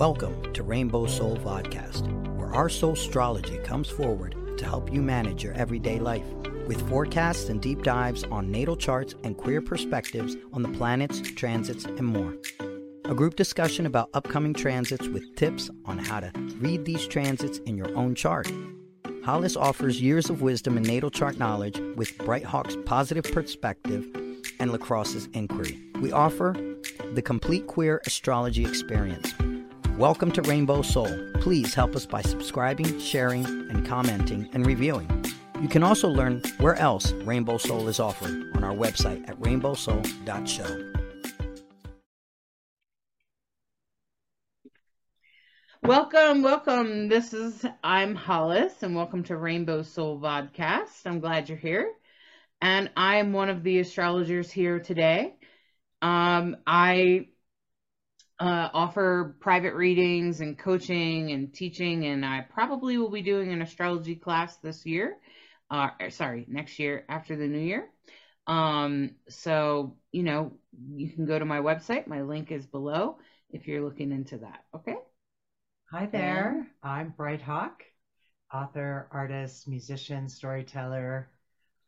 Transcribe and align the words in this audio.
Welcome 0.00 0.54
to 0.54 0.62
Rainbow 0.62 1.04
Soul 1.04 1.36
Vodcast, 1.36 2.10
where 2.38 2.54
our 2.54 2.68
Soulstrology 2.68 3.62
comes 3.62 3.90
forward 3.90 4.34
to 4.56 4.64
help 4.64 4.90
you 4.90 5.02
manage 5.02 5.44
your 5.44 5.52
everyday 5.52 5.98
life 5.98 6.24
with 6.66 6.88
forecasts 6.88 7.50
and 7.50 7.60
deep 7.60 7.82
dives 7.82 8.24
on 8.24 8.50
natal 8.50 8.76
charts 8.76 9.14
and 9.24 9.36
queer 9.36 9.60
perspectives 9.60 10.38
on 10.54 10.62
the 10.62 10.70
planets, 10.70 11.20
transits, 11.20 11.84
and 11.84 12.02
more. 12.02 12.34
A 13.04 13.14
group 13.14 13.36
discussion 13.36 13.84
about 13.84 14.08
upcoming 14.14 14.54
transits 14.54 15.06
with 15.06 15.36
tips 15.36 15.68
on 15.84 15.98
how 15.98 16.20
to 16.20 16.32
read 16.60 16.86
these 16.86 17.06
transits 17.06 17.58
in 17.58 17.76
your 17.76 17.94
own 17.94 18.14
chart. 18.14 18.50
Hollis 19.22 19.54
offers 19.54 20.00
years 20.00 20.30
of 20.30 20.40
wisdom 20.40 20.78
and 20.78 20.86
natal 20.86 21.10
chart 21.10 21.36
knowledge 21.36 21.78
with 21.96 22.16
Bright 22.16 22.44
Hawk's 22.44 22.78
positive 22.86 23.24
perspective 23.24 24.08
and 24.58 24.70
LeKross's 24.70 25.28
inquiry. 25.34 25.78
We 26.00 26.10
offer 26.10 26.56
the 27.12 27.20
complete 27.20 27.66
queer 27.66 28.00
astrology 28.06 28.64
experience. 28.64 29.34
Welcome 30.00 30.32
to 30.32 30.40
Rainbow 30.40 30.80
Soul. 30.80 31.10
Please 31.42 31.74
help 31.74 31.94
us 31.94 32.06
by 32.06 32.22
subscribing, 32.22 32.98
sharing, 32.98 33.44
and 33.44 33.86
commenting 33.86 34.48
and 34.54 34.64
reviewing. 34.64 35.06
You 35.60 35.68
can 35.68 35.82
also 35.82 36.08
learn 36.08 36.40
where 36.56 36.76
else 36.76 37.12
Rainbow 37.12 37.58
Soul 37.58 37.86
is 37.86 38.00
offered 38.00 38.56
on 38.56 38.64
our 38.64 38.72
website 38.72 39.28
at 39.28 39.38
rainbowsoul.show. 39.40 40.92
Welcome, 45.82 46.42
welcome. 46.42 47.08
This 47.08 47.34
is 47.34 47.66
I'm 47.84 48.14
Hollis, 48.14 48.82
and 48.82 48.96
welcome 48.96 49.22
to 49.24 49.36
Rainbow 49.36 49.82
Soul 49.82 50.18
Vodcast. 50.18 51.02
I'm 51.04 51.20
glad 51.20 51.50
you're 51.50 51.58
here, 51.58 51.92
and 52.62 52.90
I'm 52.96 53.34
one 53.34 53.50
of 53.50 53.62
the 53.62 53.80
astrologers 53.80 54.50
here 54.50 54.80
today. 54.80 55.34
Um, 56.00 56.56
I 56.66 57.26
uh, 58.40 58.70
offer 58.72 59.36
private 59.38 59.74
readings 59.74 60.40
and 60.40 60.58
coaching 60.58 61.30
and 61.30 61.52
teaching, 61.52 62.06
and 62.06 62.24
I 62.24 62.40
probably 62.40 62.96
will 62.96 63.10
be 63.10 63.20
doing 63.20 63.52
an 63.52 63.60
astrology 63.60 64.16
class 64.16 64.56
this 64.56 64.86
year. 64.86 65.18
Uh, 65.70 65.90
sorry, 66.08 66.46
next 66.48 66.78
year 66.78 67.04
after 67.08 67.36
the 67.36 67.46
new 67.46 67.58
year. 67.58 67.90
Um, 68.46 69.16
so 69.28 69.96
you 70.10 70.22
know, 70.22 70.52
you 70.94 71.10
can 71.10 71.26
go 71.26 71.38
to 71.38 71.44
my 71.44 71.58
website. 71.58 72.06
My 72.06 72.22
link 72.22 72.50
is 72.50 72.66
below 72.66 73.18
if 73.50 73.68
you're 73.68 73.84
looking 73.84 74.10
into 74.10 74.38
that. 74.38 74.64
Okay. 74.74 74.96
Hi 75.90 76.06
there. 76.06 76.66
I'm 76.82 77.10
Bright 77.10 77.42
Hawk, 77.42 77.82
author, 78.54 79.06
artist, 79.10 79.68
musician, 79.68 80.28
storyteller. 80.28 81.28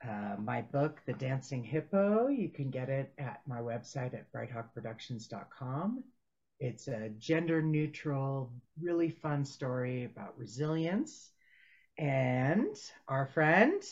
Uh, 0.06 0.34
my 0.38 0.60
book, 0.60 1.00
The 1.06 1.12
Dancing 1.12 1.62
Hippo, 1.62 2.26
you 2.26 2.48
can 2.48 2.70
get 2.70 2.88
it 2.88 3.12
at 3.16 3.40
my 3.46 3.60
website 3.60 4.12
at 4.14 4.30
brighthawkproductions.com. 4.32 6.02
It's 6.62 6.86
a 6.86 7.08
gender 7.18 7.60
neutral, 7.60 8.52
really 8.80 9.10
fun 9.10 9.44
story 9.44 10.04
about 10.04 10.38
resilience. 10.38 11.32
And 11.98 12.76
our 13.08 13.26
friend, 13.26 13.82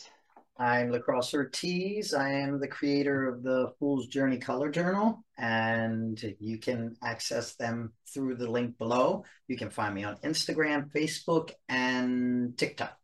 I'm 0.57 0.89
LeKross 0.89 1.33
Ortiz. 1.33 2.13
I 2.13 2.29
am 2.29 2.61
the 2.61 2.69
creator 2.69 3.27
of 3.27 3.43
the 3.43 3.73
Fool's 3.77 4.07
Journey 4.07 4.37
Color 4.37 4.71
Journal, 4.71 5.21
and 5.37 6.17
you 6.39 6.59
can 6.59 6.95
access 7.03 7.55
them 7.55 7.91
through 8.07 8.37
the 8.37 8.49
link 8.49 8.77
below. 8.77 9.25
You 9.49 9.57
can 9.57 9.69
find 9.69 9.93
me 9.93 10.05
on 10.05 10.15
Instagram, 10.23 10.89
Facebook, 10.93 11.51
and 11.67 12.57
TikTok. 12.57 12.97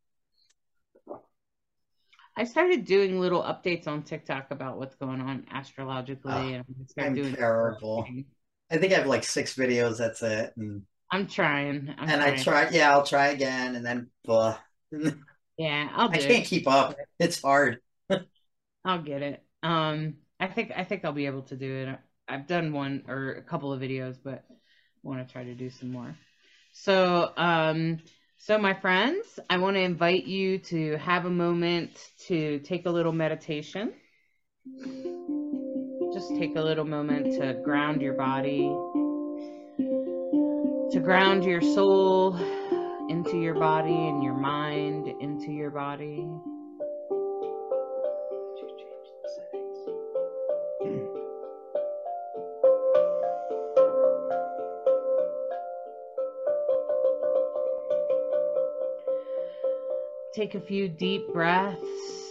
I 2.38 2.46
started 2.46 2.86
doing 2.86 3.20
little 3.20 3.44
updates 3.44 3.86
on 3.86 4.04
TikTok 4.04 4.52
about 4.52 4.78
what's 4.78 4.96
going 4.96 5.20
on 5.20 5.46
astrologically, 5.52 6.31
Oh, 6.31 6.38
and 6.38 6.66
I 6.98 7.04
I'm 7.04 7.16
doing 7.16 7.36
terrible. 7.36 8.08
I 8.70 8.78
think 8.78 8.94
I 8.94 8.98
have 8.98 9.08
like 9.08 9.23
six 9.23 9.56
videos. 9.56 9.98
That's 9.98 10.22
it. 10.22 10.54
And, 10.58 10.84
I'm 11.12 11.28
trying. 11.28 11.94
I'm 11.98 12.10
and 12.10 12.22
I 12.22 12.36
try, 12.36 12.70
yeah, 12.70 12.92
I'll 12.92 13.06
try 13.06 13.28
again, 13.28 13.76
and 13.76 13.86
then 13.86 14.09
blah. 14.26 14.58
Yeah, 15.58 15.90
I'll 15.96 16.09
I 16.09 16.18
can't 16.18 16.44
it. 16.44 16.48
keep 16.48 16.68
up. 16.68 16.96
It's 17.18 17.42
hard. 17.42 17.80
I'll 18.86 19.02
get 19.02 19.24
it. 19.24 19.44
Um, 19.64 20.18
I 20.40 20.47
think 20.47 20.72
I 20.75 20.84
think 20.84 21.03
I'll 21.03 21.14
be 21.14 21.25
able 21.25 21.41
to 21.44 21.56
do 21.56 21.74
it. 21.74 22.00
I've 22.28 22.46
done 22.46 22.74
one 22.74 23.03
or 23.08 23.31
a 23.31 23.41
couple 23.41 23.74
of 23.74 23.81
videos, 23.81 24.18
but 24.24 24.46
I 24.50 24.53
want 25.02 25.25
to 25.25 25.31
try 25.31 25.44
to 25.44 25.56
do 25.56 25.70
some 25.70 25.91
more. 25.91 26.16
So, 26.74 27.31
um, 27.38 27.97
so 28.38 28.58
my 28.59 28.74
friends, 28.74 29.40
I 29.50 29.58
want 29.58 29.78
to 29.78 29.81
invite 29.81 30.25
you 30.25 30.59
to 30.59 30.97
have 30.97 31.25
a 31.25 31.30
moment 31.30 32.12
to 32.28 32.59
take 32.59 32.86
a 32.86 32.91
little 32.91 33.14
meditation. 33.14 33.94
Just 36.17 36.35
take 36.35 36.55
a 36.55 36.61
little 36.61 36.83
moment 36.83 37.31
to 37.39 37.53
ground 37.63 38.01
your 38.01 38.16
body, 38.16 38.61
to 39.78 41.00
ground 41.00 41.45
your 41.45 41.61
soul 41.61 42.35
into 43.07 43.39
your 43.39 43.53
body 43.53 43.94
and 43.94 44.23
your 44.23 44.33
mind 44.33 45.09
into 45.22 45.51
your 45.51 45.69
body. 45.69 46.28
Take 60.34 60.55
a 60.55 60.61
few 60.61 60.89
deep 60.89 61.31
breaths. 61.31 62.27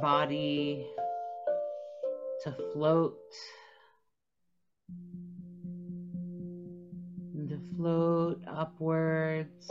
Body 0.00 0.86
to 2.44 2.54
float. 2.72 3.18
And 7.34 7.48
to 7.48 7.60
float 7.76 8.42
upwards. 8.46 9.70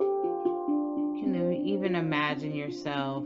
You 0.00 1.18
can 1.20 1.52
even 1.66 1.96
imagine 1.96 2.54
yourself 2.54 3.24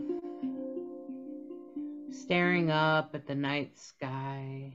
staring 2.10 2.70
up 2.70 3.10
at 3.14 3.26
the 3.26 3.34
night 3.34 3.78
sky, 3.78 4.72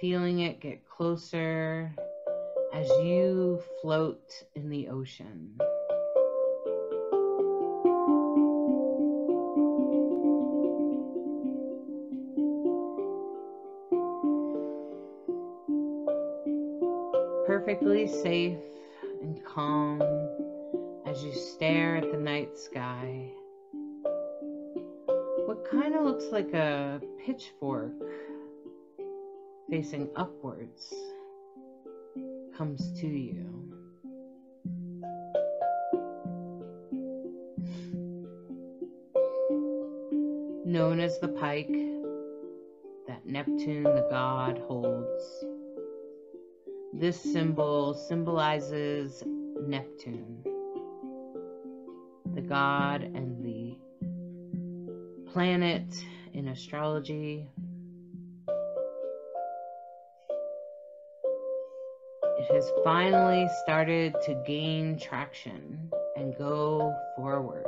feeling 0.00 0.40
it 0.40 0.60
get 0.60 0.88
closer 0.88 1.92
as 2.72 2.88
you 3.02 3.60
float 3.82 4.22
in 4.54 4.68
the 4.68 4.88
ocean. 4.88 5.58
Perfectly 17.70 18.08
safe 18.08 18.58
and 19.22 19.44
calm 19.44 20.02
as 21.06 21.22
you 21.22 21.32
stare 21.32 21.98
at 21.98 22.10
the 22.10 22.18
night 22.18 22.58
sky. 22.58 23.30
What 25.46 25.70
kind 25.70 25.94
of 25.94 26.02
looks 26.02 26.24
like 26.32 26.52
a 26.52 27.00
pitchfork 27.24 27.92
facing 29.70 30.08
upwards 30.16 30.92
comes 32.58 32.90
to 33.00 33.06
you. 33.06 33.46
Known 40.66 40.98
as 40.98 41.20
the 41.20 41.28
pike 41.28 41.70
that 43.06 43.24
Neptune 43.24 43.84
the 43.84 44.08
god 44.10 44.58
holds. 44.66 45.44
This 47.00 47.18
symbol 47.18 47.94
symbolizes 47.94 49.22
Neptune, 49.26 50.44
the 52.34 52.42
god 52.42 53.00
and 53.04 53.42
the 53.42 53.78
planet 55.32 56.04
in 56.34 56.48
astrology. 56.48 57.48
It 62.38 62.52
has 62.52 62.70
finally 62.84 63.48
started 63.62 64.14
to 64.26 64.44
gain 64.46 64.98
traction 64.98 65.90
and 66.16 66.36
go 66.36 66.94
forward. 67.16 67.64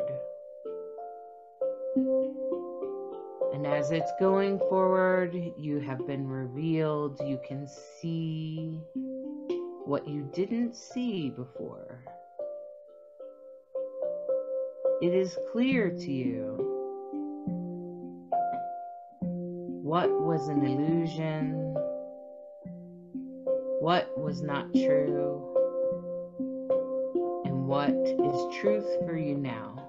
And 3.54 3.66
as 3.66 3.92
it's 3.92 4.12
going 4.20 4.58
forward, 4.58 5.34
you 5.56 5.78
have 5.80 6.06
been 6.06 6.28
revealed. 6.28 7.18
You 7.24 7.40
can 7.48 7.66
see 7.66 8.82
what 9.84 10.06
you 10.06 10.22
didn't 10.32 10.76
see 10.76 11.30
before. 11.30 12.04
It 15.00 15.12
is 15.12 15.36
clear 15.50 15.90
to 15.90 16.12
you 16.12 16.56
what 19.82 20.08
was 20.08 20.46
an 20.48 20.64
illusion, 20.64 21.74
what 23.80 24.16
was 24.16 24.42
not 24.42 24.72
true, 24.72 25.42
and 27.44 27.66
what 27.66 27.90
is 27.90 28.60
truth 28.60 28.86
for 29.04 29.16
you 29.16 29.36
now. 29.36 29.82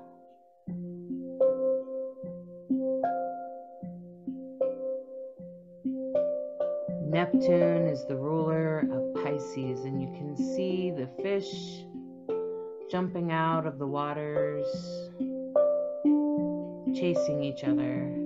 Neptune 7.14 7.88
is 7.88 8.04
the 8.08 8.16
ruler 8.16 8.80
of 8.92 9.03
Pisces, 9.24 9.86
and 9.86 10.02
you 10.02 10.10
can 10.10 10.36
see 10.36 10.92
the 10.92 11.08
fish 11.22 11.86
jumping 12.92 13.32
out 13.32 13.66
of 13.66 13.80
the 13.80 13.88
waters, 13.88 14.66
chasing 16.94 17.42
each 17.42 17.64
other. 17.64 18.23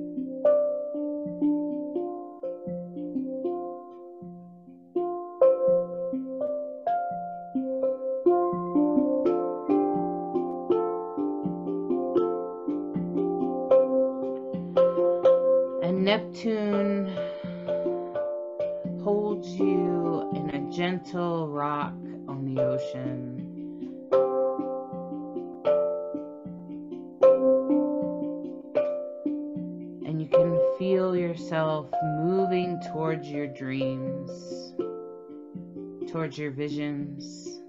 Your 36.37 36.51
visions, 36.51 37.61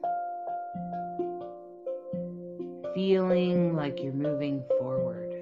feeling 2.95 3.75
like 3.75 4.03
you're 4.03 4.13
moving 4.13 4.63
forward. 4.79 5.33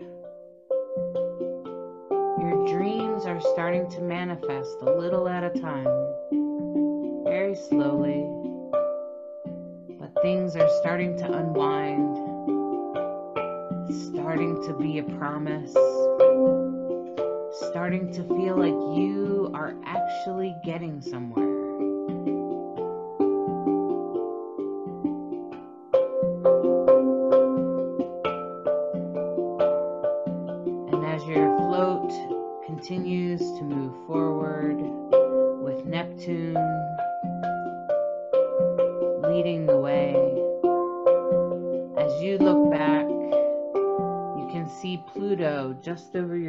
Your 2.39 2.67
dreams 2.69 3.25
are 3.25 3.41
starting 3.53 3.91
to 3.91 4.01
manifest 4.01 4.77
a 4.83 4.91
little 4.91 5.29
at 5.29 5.43
a 5.43 5.51
time, 5.51 5.89
very 7.25 7.57
slowly, 7.57 8.25
but 9.99 10.13
things 10.23 10.55
are 10.55 10.69
starting 10.81 11.17
to 11.19 11.25
unwind, 11.25 12.17
starting 14.13 14.63
to 14.67 14.73
be 14.75 14.99
a 14.99 15.03
promise, 15.19 15.73
starting 17.71 18.13
to 18.13 18.23
feel 18.37 18.57
like 18.57 18.97
you 18.97 19.51
are 19.53 19.75
actually 19.85 20.55
getting 20.65 21.01
somewhere. 21.01 21.56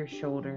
Shoulder. 0.07 0.56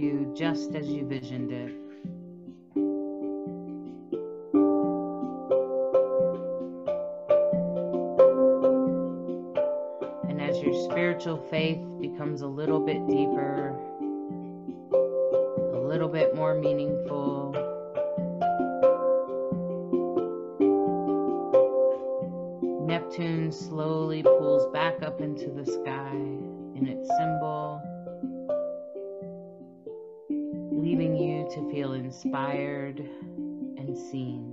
You 0.00 0.32
just 0.34 0.74
as 0.74 0.88
you 0.88 1.04
visioned 1.06 1.52
it. 1.52 1.72
And 10.28 10.40
as 10.40 10.58
your 10.62 10.72
spiritual 10.90 11.36
faith 11.50 11.80
becomes 12.00 12.40
a 12.40 12.46
little 12.46 12.80
bit 12.80 13.06
deeper, 13.08 13.76
a 15.74 15.80
little 15.86 16.08
bit 16.08 16.34
more 16.34 16.54
meaningful. 16.54 17.52
Neptune 22.86 23.52
slowly 23.52 24.22
pulls 24.22 24.66
back 24.72 25.02
up 25.02 25.20
into 25.20 25.50
the 25.50 25.66
sky 25.66 26.14
in 26.14 26.86
its 26.88 27.06
symbol, 27.18 27.82
to 31.50 31.68
feel 31.70 31.94
inspired 31.94 33.00
and 33.76 33.98
seen. 33.98 34.49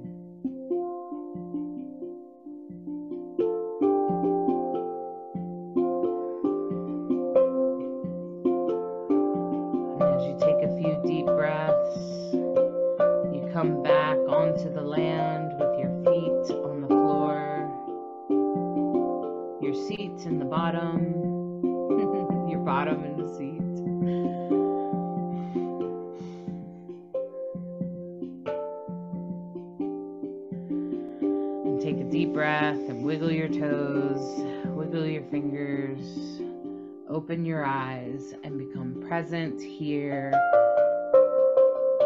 And 38.43 38.57
become 38.57 38.95
present 39.07 39.62
here 39.62 40.33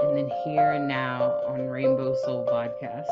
and 0.04 0.18
then 0.18 0.30
here 0.44 0.74
and 0.74 0.88
now 0.88 1.40
on 1.48 1.68
Rainbow 1.68 2.16
Soul 2.26 2.46
Podcast. 2.46 3.08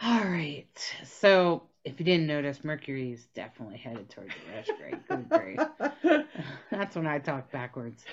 All 0.00 0.24
right. 0.24 0.94
So, 1.04 1.62
if 1.84 1.98
you 1.98 2.04
didn't 2.04 2.26
notice, 2.26 2.62
Mercury 2.62 3.12
is 3.12 3.26
definitely 3.34 3.78
headed 3.78 4.08
towards 4.10 4.30
the 4.34 4.92
retrograde. 4.92 6.26
That's 6.70 6.94
when 6.94 7.06
I 7.06 7.18
talk 7.18 7.50
backwards. 7.50 8.04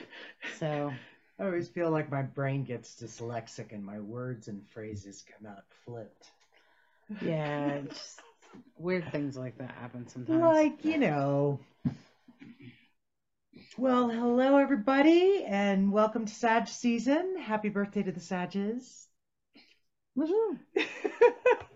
So, 0.60 0.92
I 1.40 1.46
always 1.46 1.68
feel 1.68 1.92
like 1.92 2.10
my 2.10 2.24
brain 2.24 2.64
gets 2.64 2.96
dyslexic 2.96 3.72
and 3.72 3.86
my 3.86 4.00
words 4.00 4.48
and 4.48 4.68
phrases 4.70 5.24
come 5.38 5.52
out 5.52 5.64
flipped. 5.86 6.32
yeah, 7.22 7.82
just 7.88 8.22
weird 8.78 9.12
things 9.12 9.38
like 9.38 9.58
that 9.60 9.72
happen 9.80 10.08
sometimes. 10.08 10.42
Like, 10.42 10.84
you 10.86 10.98
know. 10.98 11.60
Well, 13.78 14.10
hello 14.10 14.58
everybody 14.58 15.44
and 15.46 15.92
welcome 15.92 16.26
to 16.26 16.34
Sag 16.34 16.68
season. 16.68 17.38
Happy 17.38 17.70
birthday 17.70 18.02
to 18.04 18.12
the 18.12 18.20
Sages. 18.20 19.08
Woohoo. 20.18 20.58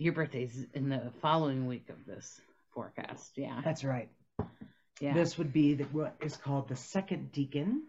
Your 0.00 0.14
birthday's 0.14 0.66
in 0.72 0.88
the 0.88 1.12
following 1.20 1.66
week 1.66 1.90
of 1.90 2.06
this 2.06 2.40
forecast. 2.72 3.32
Yeah. 3.36 3.60
That's 3.62 3.84
right. 3.84 4.08
Yeah. 4.98 5.12
This 5.12 5.36
would 5.36 5.52
be 5.52 5.74
the, 5.74 5.84
what 5.84 6.14
is 6.22 6.38
called 6.38 6.70
the 6.70 6.76
second 6.76 7.32
decan 7.32 7.80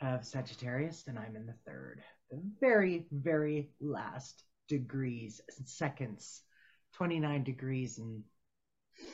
of 0.00 0.24
Sagittarius, 0.24 1.02
and 1.08 1.18
I'm 1.18 1.34
in 1.34 1.46
the 1.46 1.56
third. 1.66 2.00
The 2.30 2.40
very, 2.60 3.06
very 3.10 3.70
last 3.80 4.40
degrees, 4.68 5.40
seconds, 5.64 6.42
29 6.94 7.42
degrees 7.42 7.98
and 7.98 8.22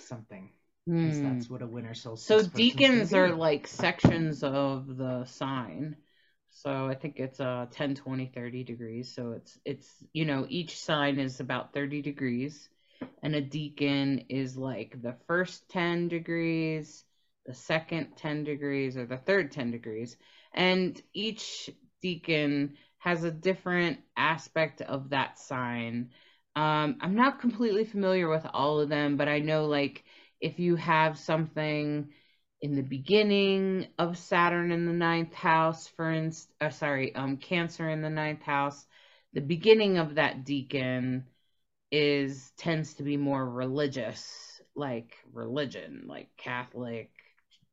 something. 0.00 0.50
Hmm. 0.86 1.22
That's 1.22 1.48
what 1.48 1.62
a 1.62 1.66
winter 1.66 1.94
solstice. 1.94 2.26
So 2.26 2.42
decans 2.42 3.14
are 3.14 3.34
like 3.34 3.66
sections 3.66 4.44
of 4.44 4.98
the 4.98 5.24
sign. 5.24 5.96
So 6.52 6.86
I 6.88 6.94
think 6.94 7.18
it's 7.18 7.40
uh 7.40 7.66
10, 7.70 7.94
20, 7.94 8.26
30 8.34 8.64
degrees. 8.64 9.14
So 9.14 9.32
it's 9.32 9.58
it's 9.64 9.88
you 10.12 10.24
know, 10.24 10.46
each 10.48 10.78
sign 10.78 11.18
is 11.18 11.40
about 11.40 11.72
30 11.74 12.02
degrees 12.02 12.68
and 13.22 13.34
a 13.34 13.42
decan 13.42 14.26
is 14.28 14.56
like 14.56 15.00
the 15.02 15.16
first 15.26 15.68
10 15.70 16.08
degrees, 16.08 17.04
the 17.46 17.54
second 17.54 18.16
10 18.16 18.44
degrees 18.44 18.96
or 18.96 19.06
the 19.06 19.16
third 19.16 19.52
10 19.52 19.70
degrees. 19.70 20.16
And 20.54 21.00
each 21.14 21.70
decan 22.04 22.74
has 22.98 23.24
a 23.24 23.30
different 23.30 23.98
aspect 24.16 24.82
of 24.82 25.10
that 25.10 25.38
sign. 25.38 26.10
Um 26.56 26.98
I'm 27.00 27.14
not 27.14 27.40
completely 27.40 27.84
familiar 27.84 28.28
with 28.28 28.46
all 28.52 28.80
of 28.80 28.88
them, 28.88 29.16
but 29.16 29.28
I 29.28 29.38
know 29.40 29.66
like 29.66 30.04
if 30.40 30.58
you 30.58 30.76
have 30.76 31.18
something 31.18 32.12
in 32.62 32.76
the 32.76 32.82
beginning 32.82 33.88
of 33.98 34.16
Saturn 34.16 34.70
in 34.70 34.86
the 34.86 34.92
ninth 34.92 35.34
house, 35.34 35.88
for 35.88 36.10
instance, 36.10 36.54
uh, 36.60 36.70
sorry, 36.70 37.12
um, 37.16 37.36
Cancer 37.36 37.88
in 37.90 38.02
the 38.02 38.08
ninth 38.08 38.42
house, 38.42 38.86
the 39.32 39.40
beginning 39.40 39.98
of 39.98 40.14
that 40.14 40.44
decan 40.44 41.24
is 41.90 42.52
tends 42.56 42.94
to 42.94 43.02
be 43.02 43.16
more 43.16 43.44
religious, 43.44 44.60
like 44.76 45.16
religion, 45.32 46.04
like 46.06 46.28
Catholic, 46.36 47.10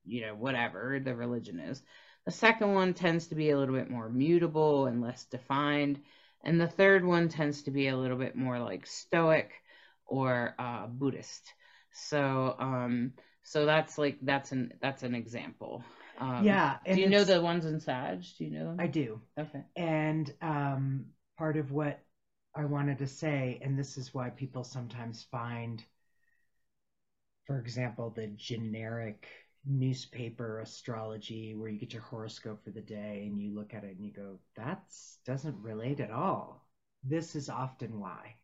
you 0.05 0.21
know, 0.21 0.33
whatever 0.33 0.99
the 0.99 1.15
religion 1.15 1.59
is. 1.59 1.83
The 2.25 2.31
second 2.31 2.73
one 2.73 2.95
tends 2.95 3.27
to 3.27 3.35
be 3.35 3.51
a 3.51 3.57
little 3.57 3.75
bit 3.75 3.91
more 3.91 4.09
mutable 4.09 4.87
and 4.87 5.01
less 5.01 5.23
defined, 5.25 5.99
and 6.43 6.59
the 6.59 6.67
third 6.67 7.05
one 7.05 7.29
tends 7.29 7.61
to 7.63 7.71
be 7.71 7.89
a 7.89 7.97
little 7.97 8.17
bit 8.17 8.35
more 8.35 8.59
like 8.59 8.87
Stoic 8.87 9.51
or 10.07 10.55
uh, 10.57 10.87
Buddhist. 10.87 11.53
So, 11.91 12.55
um, 12.57 13.13
so 13.43 13.65
that's 13.65 13.97
like 13.97 14.17
that's 14.21 14.51
an 14.51 14.73
that's 14.81 15.03
an 15.03 15.15
example. 15.15 15.83
Um, 16.19 16.45
Yeah. 16.45 16.77
Do 16.91 17.01
you 17.01 17.07
know 17.07 17.23
the 17.23 17.41
ones 17.41 17.65
in 17.65 17.79
Sag? 17.79 18.23
Do 18.37 18.45
you 18.45 18.51
know 18.51 18.65
them? 18.65 18.79
I 18.79 18.87
do. 18.87 19.21
okay. 19.37 19.63
And 19.75 20.33
um, 20.41 21.05
part 21.37 21.57
of 21.57 21.71
what 21.71 21.99
I 22.55 22.65
wanted 22.65 22.97
to 22.99 23.07
say, 23.07 23.59
and 23.63 23.77
this 23.77 23.97
is 23.97 24.13
why 24.13 24.29
people 24.29 24.63
sometimes 24.63 25.23
find, 25.31 25.83
for 27.45 27.59
example, 27.59 28.09
the 28.11 28.27
generic 28.27 29.27
newspaper 29.65 30.59
astrology 30.61 31.53
where 31.55 31.69
you 31.69 31.79
get 31.79 31.93
your 31.93 32.01
horoscope 32.03 32.63
for 32.63 32.71
the 32.71 32.81
day 32.81 33.25
and 33.27 33.41
you 33.41 33.53
look 33.53 33.73
at 33.73 33.83
it 33.83 33.97
and 33.97 34.05
you 34.05 34.11
go, 34.13 34.39
that 34.55 34.83
doesn't 35.25 35.61
relate 35.61 35.99
at 35.99 36.11
all. 36.11 36.65
This 37.03 37.35
is 37.35 37.49
often 37.49 37.99
why. 37.99 38.35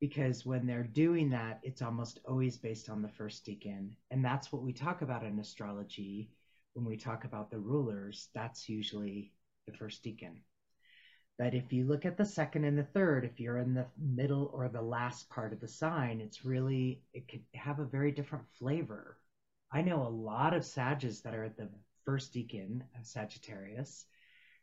Because 0.00 0.46
when 0.46 0.66
they're 0.66 0.84
doing 0.84 1.30
that, 1.30 1.60
it's 1.62 1.82
almost 1.82 2.20
always 2.24 2.56
based 2.56 2.88
on 2.88 3.02
the 3.02 3.08
first 3.08 3.44
decan. 3.44 3.90
And 4.10 4.24
that's 4.24 4.52
what 4.52 4.62
we 4.62 4.72
talk 4.72 5.02
about 5.02 5.24
in 5.24 5.38
astrology 5.38 6.30
when 6.74 6.84
we 6.84 6.96
talk 6.96 7.24
about 7.24 7.50
the 7.50 7.58
rulers. 7.58 8.28
That's 8.34 8.68
usually 8.68 9.32
the 9.66 9.76
first 9.76 10.04
decan. 10.04 10.36
But 11.38 11.54
if 11.54 11.72
you 11.72 11.84
look 11.84 12.04
at 12.04 12.16
the 12.16 12.24
second 12.24 12.64
and 12.64 12.76
the 12.76 12.82
third, 12.84 13.24
if 13.24 13.38
you're 13.38 13.58
in 13.58 13.74
the 13.74 13.86
middle 13.96 14.50
or 14.52 14.68
the 14.68 14.82
last 14.82 15.30
part 15.30 15.52
of 15.52 15.60
the 15.60 15.68
sign, 15.68 16.20
it's 16.20 16.44
really, 16.44 17.02
it 17.12 17.28
could 17.28 17.42
have 17.54 17.78
a 17.78 17.84
very 17.84 18.10
different 18.10 18.44
flavor. 18.58 19.18
I 19.72 19.82
know 19.82 20.02
a 20.02 20.08
lot 20.08 20.54
of 20.54 20.64
Sages 20.64 21.22
that 21.22 21.34
are 21.34 21.44
at 21.44 21.56
the 21.56 21.68
first 22.04 22.34
decan 22.34 22.82
of 22.98 23.06
Sagittarius, 23.06 24.04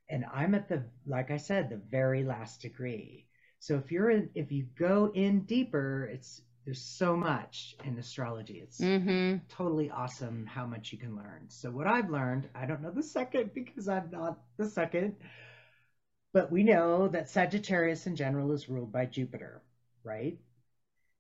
and 0.09 0.25
I'm 0.33 0.53
at 0.55 0.67
the, 0.67 0.83
like 1.05 1.31
I 1.31 1.37
said, 1.37 1.69
the 1.69 1.81
very 1.89 2.23
last 2.23 2.61
degree. 2.61 3.27
So 3.65 3.77
if 3.77 3.91
you're 3.91 4.11
in, 4.11 4.29
if 4.35 4.51
you 4.51 4.67
go 4.77 5.09
in 5.15 5.41
deeper, 5.41 6.07
it's, 6.13 6.39
there's 6.65 6.83
so 6.83 7.15
much 7.15 7.75
in 7.83 7.97
astrology. 7.97 8.59
It's 8.61 8.79
Mm-hmm. 8.79 9.37
totally 9.49 9.89
awesome 9.89 10.45
how 10.45 10.67
much 10.67 10.91
you 10.91 10.99
can 10.99 11.15
learn. 11.15 11.45
So 11.47 11.71
what 11.71 11.87
I've 11.87 12.11
learned, 12.11 12.47
I 12.53 12.67
don't 12.67 12.83
know 12.83 12.91
the 12.91 13.01
second 13.01 13.55
because 13.55 13.87
I'm 13.87 14.11
not 14.11 14.37
the 14.59 14.67
second, 14.69 15.15
but 16.31 16.51
we 16.51 16.61
know 16.63 17.07
that 17.07 17.27
Sagittarius 17.27 18.05
in 18.05 18.15
general 18.15 18.51
is 18.51 18.69
ruled 18.69 18.91
by 18.91 19.07
Jupiter, 19.07 19.63
right? 20.03 20.37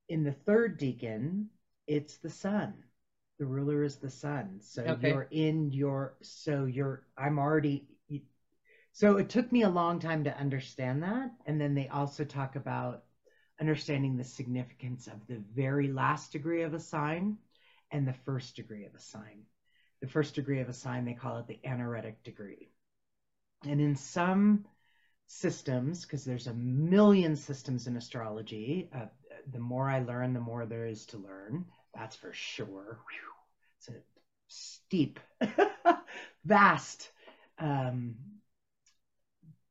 In 0.09 0.23
the 0.23 0.33
third 0.45 0.79
decan, 0.79 1.45
it's 1.87 2.17
the 2.17 2.29
sun. 2.29 2.75
The 3.39 3.45
ruler 3.47 3.81
is 3.83 3.97
the 3.97 4.09
sun. 4.11 4.59
So 4.61 4.83
Okay. 4.87 5.09
you're 5.09 5.27
in 5.31 5.71
your 5.71 6.13
so 6.21 6.65
you're 6.65 7.01
I'm 7.17 7.39
already 7.39 7.85
so 8.95 9.17
it 9.17 9.27
took 9.27 9.51
me 9.51 9.63
a 9.63 9.69
long 9.69 9.99
time 9.99 10.23
to 10.23 10.37
understand 10.37 11.03
that 11.03 11.29
and 11.45 11.59
then 11.59 11.75
they 11.75 11.89
also 11.89 12.23
talk 12.23 12.55
about 12.55 13.03
understanding 13.59 14.15
the 14.15 14.23
significance 14.23 15.07
of 15.07 15.27
the 15.27 15.43
very 15.53 15.89
last 15.91 16.31
degree 16.31 16.61
of 16.61 16.73
a 16.73 16.79
sign 16.79 17.37
and 17.91 18.07
the 18.07 18.13
first 18.13 18.55
degree 18.55 18.85
of 18.85 18.95
a 18.95 18.99
sign. 18.99 19.43
The 20.01 20.07
first 20.07 20.33
degree 20.35 20.61
of 20.61 20.69
a 20.69 20.73
sign, 20.73 21.03
they 21.03 21.13
call 21.13 21.39
it 21.39 21.47
the 21.47 21.59
anaretic 21.65 22.23
degree. 22.23 22.69
And 23.65 23.81
in 23.81 23.97
some 23.97 24.65
systems, 25.27 26.03
because 26.03 26.23
there's 26.23 26.47
a 26.47 26.53
million 26.53 27.35
systems 27.35 27.87
in 27.87 27.97
astrology, 27.97 28.89
uh, 28.95 29.07
the 29.51 29.59
more 29.59 29.89
I 29.89 29.99
learn, 29.99 30.33
the 30.33 30.39
more 30.39 30.65
there 30.65 30.85
is 30.85 31.05
to 31.07 31.17
learn. 31.17 31.65
That's 31.93 32.15
for 32.15 32.31
sure. 32.31 32.99
It's 33.77 33.89
a 33.89 33.93
steep, 34.47 35.19
vast 36.45 37.11
um, 37.57 38.15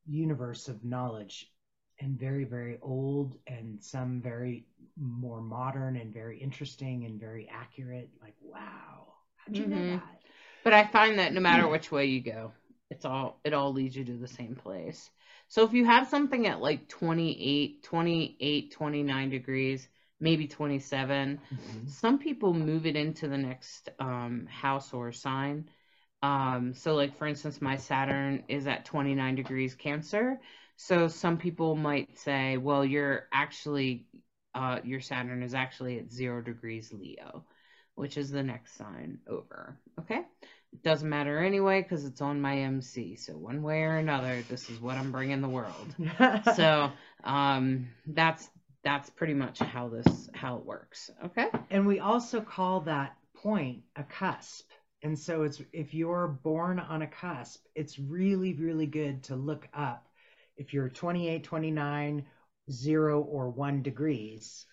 universe 0.07 0.67
of 0.67 0.83
knowledge 0.83 1.51
and 1.99 2.19
very 2.19 2.43
very 2.45 2.77
old 2.81 3.37
and 3.47 3.81
some 3.83 4.21
very 4.21 4.65
more 4.97 5.41
modern 5.41 5.95
and 5.97 6.13
very 6.13 6.37
interesting 6.39 7.05
and 7.05 7.19
very 7.19 7.47
accurate 7.51 8.09
like 8.21 8.35
wow 8.41 9.13
how'd 9.37 9.57
you 9.57 9.67
know 9.67 9.83
Mhm. 9.83 9.85
that 9.85 10.21
But 10.63 10.73
I 10.73 10.85
find 10.85 11.19
that 11.19 11.33
no 11.33 11.41
matter 11.41 11.67
which 11.67 11.91
way 11.91 12.05
you 12.05 12.21
go, 12.21 12.53
it's 12.89 13.05
all 13.05 13.39
it 13.43 13.53
all 13.53 13.73
leads 13.73 13.95
you 13.95 14.03
to 14.05 14.17
the 14.17 14.27
same 14.27 14.55
place. 14.55 15.11
So 15.47 15.63
if 15.63 15.73
you 15.73 15.85
have 15.85 16.07
something 16.07 16.47
at 16.47 16.61
like 16.61 16.87
28, 16.89 17.83
28, 17.83 18.71
29 18.71 19.29
degrees, 19.29 19.87
maybe 20.19 20.47
27, 20.47 21.39
Mhm. 21.51 21.85
some 21.85 22.19
people 22.19 22.53
move 22.53 22.85
it 22.85 22.95
into 22.95 23.27
the 23.27 23.37
next 23.37 23.89
um, 23.99 24.47
house 24.47 24.93
or 24.93 25.11
sign. 25.11 25.69
Um, 26.21 26.73
so, 26.73 26.95
like 26.95 27.17
for 27.17 27.27
instance, 27.27 27.61
my 27.61 27.77
Saturn 27.77 28.43
is 28.47 28.67
at 28.67 28.85
29 28.85 29.35
degrees 29.35 29.75
Cancer. 29.75 30.39
So 30.77 31.07
some 31.07 31.37
people 31.37 31.75
might 31.75 32.17
say, 32.19 32.57
well, 32.57 32.83
you're 32.83 33.27
actually 33.31 34.07
uh, 34.53 34.79
your 34.83 35.01
Saturn 35.01 35.43
is 35.43 35.53
actually 35.53 35.99
at 35.99 36.11
zero 36.11 36.41
degrees 36.41 36.91
Leo, 36.93 37.43
which 37.95 38.17
is 38.17 38.31
the 38.31 38.43
next 38.43 38.77
sign 38.77 39.19
over. 39.27 39.77
Okay, 39.99 40.21
it 40.73 40.83
doesn't 40.83 41.09
matter 41.09 41.39
anyway 41.39 41.81
because 41.81 42.05
it's 42.05 42.21
on 42.21 42.41
my 42.41 42.57
MC. 42.57 43.15
So 43.15 43.33
one 43.33 43.61
way 43.61 43.83
or 43.83 43.97
another, 43.97 44.43
this 44.49 44.69
is 44.69 44.79
what 44.81 44.97
I'm 44.97 45.11
bringing 45.11 45.41
the 45.41 45.49
world 45.49 45.95
so 46.55 46.91
um 47.23 47.87
that's 48.07 48.49
that's 48.83 49.09
pretty 49.09 49.33
much 49.33 49.59
how 49.59 49.89
this 49.89 50.29
how 50.33 50.57
it 50.57 50.65
works 50.65 51.09
okay 51.23 51.47
and 51.71 51.85
we 51.85 51.99
also 51.99 52.39
call 52.41 52.81
that 52.81 53.15
point 53.33 53.81
a 53.95 54.03
cusp 54.03 54.63
and 55.05 55.19
so 55.19 55.43
it's 55.43 55.61
if 55.71 55.93
you're 55.93 56.27
born 56.27 56.79
on 56.79 57.03
a 57.03 57.07
cusp 57.07 57.63
it's 57.75 57.99
really 57.99 58.55
really 58.55 58.87
good 58.87 59.21
to 59.21 59.35
look 59.35 59.67
up 59.71 60.07
if 60.57 60.73
you're 60.73 60.89
28 60.89 61.43
29 61.43 62.25
0 62.71 63.21
or 63.21 63.49
1 63.51 63.83
degrees 63.83 64.65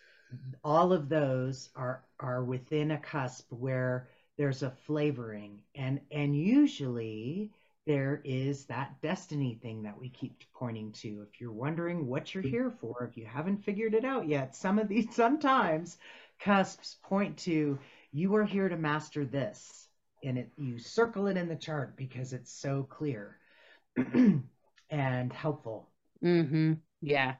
all 0.64 0.94
of 0.94 1.10
those 1.10 1.68
are 1.76 2.02
are 2.18 2.42
within 2.42 2.92
a 2.92 2.98
cusp 2.98 3.44
where 3.50 4.08
there's 4.38 4.62
a 4.62 4.70
flavoring 4.86 5.60
and 5.74 6.00
and 6.10 6.34
usually 6.34 7.52
there 7.86 8.22
is 8.24 8.64
that 8.66 9.02
destiny 9.02 9.58
thing 9.60 9.82
that 9.82 9.98
we 9.98 10.08
keep 10.08 10.44
pointing 10.54 10.92
to. 10.92 11.26
If 11.28 11.40
you're 11.40 11.50
wondering 11.50 12.06
what 12.06 12.32
you're 12.32 12.40
here 12.44 12.70
for, 12.70 13.04
if 13.04 13.16
you 13.16 13.26
haven't 13.26 13.64
figured 13.64 13.94
it 13.94 14.04
out 14.04 14.28
yet, 14.28 14.54
some 14.54 14.78
of 14.78 14.86
these 14.86 15.08
sometimes 15.16 15.98
cusps 16.38 16.96
point 17.02 17.38
to 17.38 17.80
you 18.12 18.34
are 18.36 18.44
here 18.44 18.68
to 18.68 18.76
master 18.76 19.24
this. 19.24 19.88
And 20.24 20.38
it 20.38 20.52
you 20.56 20.78
circle 20.78 21.26
it 21.26 21.36
in 21.36 21.48
the 21.48 21.56
chart 21.56 21.96
because 21.96 22.32
it's 22.32 22.52
so 22.52 22.84
clear 22.88 23.38
and 24.90 25.32
helpful. 25.32 25.90
Mm-hmm. 26.24 26.74
Yeah. 27.00 27.34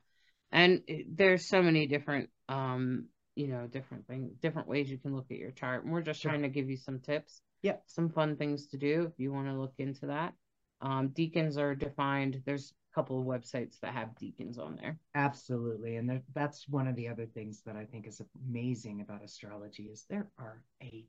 And 0.50 0.82
there's 1.08 1.48
so 1.48 1.62
many 1.62 1.86
different 1.86 2.30
um, 2.48 3.06
you 3.34 3.46
know, 3.46 3.66
different 3.66 4.06
things, 4.06 4.32
different 4.42 4.68
ways 4.68 4.90
you 4.90 4.98
can 4.98 5.14
look 5.14 5.30
at 5.30 5.38
your 5.38 5.52
chart. 5.52 5.84
And 5.84 5.92
we're 5.92 6.02
just 6.02 6.20
trying 6.20 6.42
to 6.42 6.48
give 6.48 6.68
you 6.68 6.76
some 6.76 6.98
tips 6.98 7.40
yeah 7.62 7.76
Some 7.86 8.10
fun 8.10 8.36
things 8.36 8.66
to 8.68 8.76
do 8.76 9.08
if 9.10 9.18
you 9.18 9.32
want 9.32 9.46
to 9.46 9.54
look 9.54 9.74
into 9.78 10.06
that. 10.06 10.34
Um, 10.80 11.10
decans 11.10 11.56
are 11.56 11.76
defined. 11.76 12.42
There's 12.44 12.74
a 12.92 12.94
couple 12.94 13.20
of 13.20 13.24
websites 13.24 13.78
that 13.80 13.94
have 13.94 14.16
decans 14.20 14.58
on 14.58 14.76
there. 14.76 14.98
Absolutely. 15.14 15.96
And 15.96 16.22
that's 16.34 16.68
one 16.68 16.88
of 16.88 16.96
the 16.96 17.08
other 17.08 17.26
things 17.26 17.62
that 17.66 17.76
I 17.76 17.84
think 17.84 18.08
is 18.08 18.20
amazing 18.48 19.00
about 19.00 19.22
astrology 19.22 19.84
is 19.84 20.04
there 20.10 20.28
are 20.38 20.60
a 20.82 21.06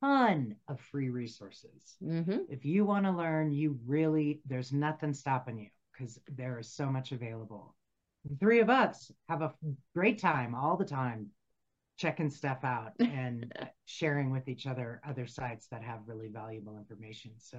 ton 0.00 0.56
of 0.68 0.80
free 0.80 1.10
resources. 1.10 1.96
Mm-hmm. 2.02 2.38
If 2.48 2.64
you 2.64 2.84
want 2.84 3.04
to 3.04 3.12
learn, 3.12 3.52
you 3.52 3.78
really, 3.86 4.40
there's 4.46 4.72
nothing 4.72 5.12
stopping 5.12 5.58
you 5.58 5.68
because 5.92 6.18
there 6.28 6.58
is 6.58 6.72
so 6.72 6.86
much 6.86 7.12
available. 7.12 7.74
The 8.28 8.36
three 8.36 8.60
of 8.60 8.70
us 8.70 9.10
have 9.28 9.42
a 9.42 9.54
great 9.94 10.18
time 10.18 10.54
all 10.54 10.76
the 10.76 10.84
time 10.84 11.28
checking 11.96 12.30
stuff 12.30 12.64
out 12.64 12.92
and 13.00 13.52
sharing 13.84 14.30
with 14.30 14.48
each 14.48 14.66
other 14.66 15.00
other 15.06 15.26
sites 15.26 15.68
that 15.70 15.82
have 15.82 16.00
really 16.06 16.28
valuable 16.28 16.78
information. 16.78 17.32
So 17.38 17.58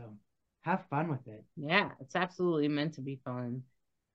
have 0.61 0.85
fun 0.89 1.09
with 1.09 1.27
it. 1.27 1.43
Yeah, 1.55 1.89
it's 1.99 2.15
absolutely 2.15 2.67
meant 2.67 2.95
to 2.95 3.01
be 3.01 3.19
fun. 3.23 3.63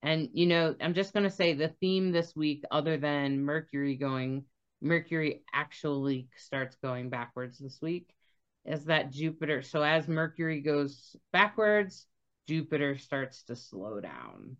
And 0.03 0.29
you 0.33 0.47
know, 0.47 0.75
I'm 0.81 0.95
just 0.95 1.13
going 1.13 1.25
to 1.25 1.31
say 1.31 1.55
the 1.55 1.75
theme 1.81 2.13
this 2.13 2.35
week 2.37 2.65
other 2.71 2.97
than 2.97 3.43
Mercury 3.43 3.97
going 3.97 4.45
Mercury 4.83 5.43
actually 5.55 6.29
starts 6.37 6.77
going 6.77 7.09
backwards 7.09 7.59
this 7.59 7.81
week 7.81 8.11
is 8.67 8.85
that 8.87 9.11
Jupiter. 9.11 9.63
So 9.63 9.83
as 9.83 10.09
Mercury 10.09 10.61
goes 10.61 11.17
backwards, 11.33 12.07
Jupiter 12.49 12.99
starts 12.99 13.43
to 13.45 13.57
slow 13.57 14.01
down 14.01 14.57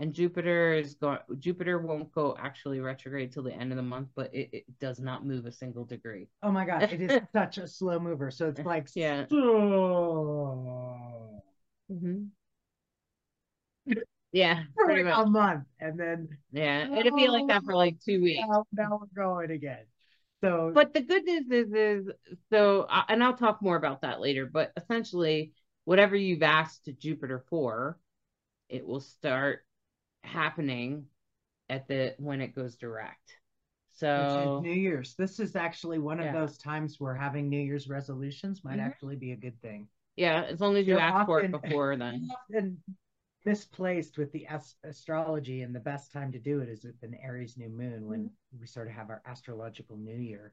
and 0.00 0.12
Jupiter 0.14 0.72
is 0.72 0.94
going. 0.94 1.18
Jupiter 1.38 1.78
won't 1.78 2.10
go 2.12 2.36
actually 2.38 2.80
retrograde 2.80 3.32
till 3.32 3.42
the 3.42 3.52
end 3.52 3.72
of 3.72 3.76
the 3.76 3.82
month, 3.82 4.08
but 4.14 4.34
it, 4.34 4.48
it 4.52 4.64
does 4.78 5.00
not 5.00 5.26
move 5.26 5.46
a 5.46 5.52
single 5.52 5.84
degree. 5.84 6.28
Oh 6.42 6.50
my 6.50 6.64
god, 6.64 6.84
it 6.84 7.00
is 7.00 7.20
such 7.34 7.58
a 7.58 7.66
slow 7.66 7.98
mover. 7.98 8.30
So 8.30 8.48
it's 8.48 8.60
like 8.64 8.88
yeah. 8.94 9.26
Mm-hmm. 9.26 9.82
Yeah, 14.32 14.62
for 14.76 14.92
like 14.92 15.12
a 15.12 15.26
month, 15.26 15.64
and 15.80 15.98
then 15.98 16.28
yeah, 16.52 16.86
it'll 16.96 17.16
be 17.16 17.26
like 17.26 17.48
that 17.48 17.64
for 17.64 17.74
like 17.74 17.98
two 17.98 18.22
weeks. 18.22 18.38
Now, 18.48 18.64
now 18.72 19.00
we're 19.00 19.24
going 19.24 19.50
again. 19.50 19.82
So, 20.40 20.72
but 20.74 20.94
the 20.94 21.02
good 21.02 21.24
news 21.24 21.50
is, 21.50 21.72
is 21.72 22.10
so, 22.50 22.86
uh, 22.88 23.02
and 23.08 23.22
I'll 23.22 23.36
talk 23.36 23.60
more 23.60 23.76
about 23.76 24.02
that 24.02 24.20
later. 24.20 24.46
But 24.46 24.72
essentially, 24.76 25.52
whatever 25.84 26.16
you've 26.16 26.42
asked 26.42 26.88
Jupiter 26.98 27.44
for, 27.48 27.98
it 28.68 28.86
will 28.86 29.00
start 29.00 29.64
happening 30.22 31.06
at 31.68 31.88
the 31.88 32.14
when 32.18 32.40
it 32.40 32.54
goes 32.54 32.76
direct. 32.76 33.36
So 33.92 34.60
New 34.62 34.72
Year's. 34.72 35.14
This 35.14 35.40
is 35.40 35.56
actually 35.56 35.98
one 35.98 36.20
of 36.20 36.26
yeah. 36.26 36.32
those 36.32 36.56
times 36.56 36.98
where 36.98 37.14
having 37.14 37.50
New 37.50 37.60
Year's 37.60 37.88
resolutions 37.88 38.64
might 38.64 38.78
mm-hmm. 38.78 38.86
actually 38.86 39.16
be 39.16 39.32
a 39.32 39.36
good 39.36 39.60
thing. 39.60 39.88
Yeah, 40.16 40.44
as 40.48 40.60
long 40.60 40.76
as 40.76 40.86
you 40.86 40.94
You're 40.94 41.02
ask 41.02 41.14
often, 41.14 41.26
for 41.26 41.40
it 41.40 41.50
before 41.52 41.96
then. 41.96 42.28
Often 42.50 42.78
misplaced 43.44 44.18
with 44.18 44.32
the 44.32 44.46
ast- 44.46 44.76
astrology, 44.84 45.62
and 45.62 45.74
the 45.74 45.80
best 45.80 46.12
time 46.12 46.32
to 46.32 46.38
do 46.38 46.60
it 46.60 46.68
is 46.68 46.84
with 46.84 47.02
an 47.02 47.16
Aries 47.22 47.56
new 47.56 47.68
moon 47.68 48.06
when 48.06 48.20
mm-hmm. 48.24 48.60
we 48.60 48.66
sort 48.66 48.88
of 48.88 48.94
have 48.94 49.10
our 49.10 49.22
astrological 49.26 49.96
new 49.96 50.16
year 50.16 50.52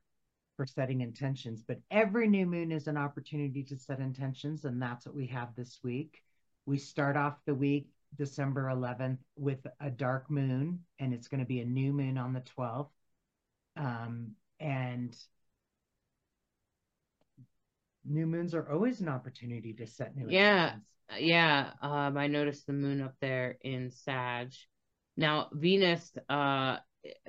for 0.55 0.65
setting 0.65 1.01
intentions. 1.01 1.61
But 1.61 1.81
every 1.91 2.27
new 2.27 2.45
moon 2.45 2.71
is 2.71 2.87
an 2.87 2.97
opportunity 2.97 3.63
to 3.63 3.77
set 3.77 3.99
intentions, 3.99 4.65
and 4.65 4.81
that's 4.81 5.05
what 5.05 5.15
we 5.15 5.27
have 5.27 5.55
this 5.55 5.79
week. 5.83 6.23
We 6.65 6.77
start 6.77 7.15
off 7.15 7.37
the 7.45 7.55
week 7.55 7.89
December 8.15 8.69
11th 8.69 9.19
with 9.35 9.65
a 9.79 9.89
dark 9.89 10.29
moon, 10.29 10.79
and 10.99 11.13
it's 11.13 11.27
going 11.27 11.39
to 11.39 11.45
be 11.45 11.61
a 11.61 11.65
new 11.65 11.93
moon 11.93 12.17
on 12.17 12.33
the 12.33 12.43
12th. 12.57 12.89
Um, 13.75 14.31
and 14.59 15.15
new 18.07 18.25
moons 18.25 18.53
are 18.53 18.71
always 18.71 19.01
an 19.01 19.09
opportunity 19.09 19.73
to 19.73 19.87
set 19.87 20.15
new 20.15 20.27
yeah 20.29 20.73
yeah 21.17 21.71
um 21.81 22.17
i 22.17 22.27
noticed 22.27 22.67
the 22.67 22.73
moon 22.73 23.01
up 23.01 23.13
there 23.21 23.57
in 23.61 23.89
sag 23.91 24.51
now 25.15 25.47
venus 25.53 26.11
uh 26.29 26.77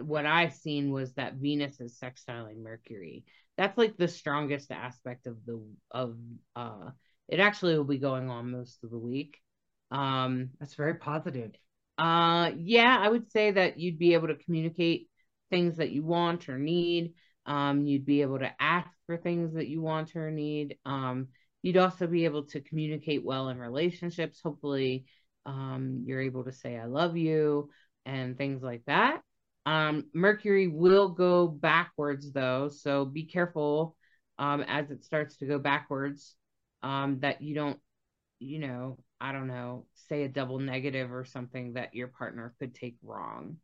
what 0.01 0.27
i've 0.27 0.55
seen 0.55 0.91
was 0.91 1.13
that 1.15 1.35
venus 1.35 1.81
is 1.81 1.99
sextiling 1.99 2.63
mercury 2.63 3.25
that's 3.57 3.79
like 3.79 3.97
the 3.97 4.09
strongest 4.09 4.71
aspect 4.71 5.27
of 5.27 5.37
the 5.47 5.61
of 5.91 6.17
uh 6.57 6.91
it 7.29 7.41
actually 7.41 7.77
will 7.77 7.85
be 7.85 7.99
going 7.99 8.31
on 8.31 8.51
most 8.51 8.83
of 8.83 8.91
the 8.91 8.99
week 8.99 9.39
um, 9.91 10.51
That's 10.61 10.75
very 10.75 10.95
positive. 10.95 11.53
Uh, 11.97 12.53
yeah, 12.57 12.97
I 13.01 13.09
would 13.09 13.31
say 13.31 13.51
that 13.53 13.79
you'd 13.79 13.99
be 13.99 14.15
able 14.15 14.29
to 14.29 14.37
communicate 14.37 15.09
things 15.51 15.77
that 15.79 15.91
you 15.91 16.05
want 16.05 16.49
or 16.49 16.59
need. 16.59 17.15
Um, 17.47 17.87
you'd 17.87 18.07
be 18.07 18.23
able 18.23 18.39
to 18.39 18.51
ask 18.61 18.91
for 19.09 19.17
things 19.17 19.55
that 19.55 19.69
you 19.69 19.81
want 19.81 20.15
or 20.15 20.31
need. 20.31 20.77
Um, 20.85 21.29
you'd 21.63 21.79
also 21.79 22.07
be 22.07 22.27
able 22.27 22.45
to 22.49 22.61
communicate 22.61 23.25
well 23.25 23.49
in 23.49 23.59
relationships. 23.59 24.41
Hopefully, 24.45 25.07
um, 25.47 26.05
you're 26.05 26.21
able 26.21 26.45
to 26.45 26.53
say, 26.53 26.77
I 26.77 26.85
love 26.85 27.17
you 27.17 27.71
and 28.05 28.37
things 28.37 28.63
like 28.63 28.83
that. 28.87 29.23
Um, 29.65 30.05
Mercury 30.13 30.69
will 30.69 31.09
go 31.09 31.49
backwards 31.49 32.31
though, 32.33 32.69
so 32.69 33.07
be 33.07 33.25
careful 33.25 33.97
um, 34.39 34.61
as 34.61 34.91
it 34.91 35.05
starts 35.05 35.39
to 35.39 35.47
go 35.47 35.59
backwards 35.59 36.35
um, 36.83 37.21
that 37.21 37.41
you 37.41 37.55
don't, 37.55 37.79
you 38.41 38.59
know, 38.59 38.99
I 39.19 39.33
don't 39.33 39.49
know, 39.49 39.87
say 40.09 40.25
a 40.25 40.29
double 40.29 40.59
negative 40.59 41.13
or 41.13 41.25
something 41.25 41.73
that 41.73 41.95
your 41.95 42.09
partner 42.09 42.55
could 42.59 42.75
take 42.75 42.97
wrong. 43.03 43.57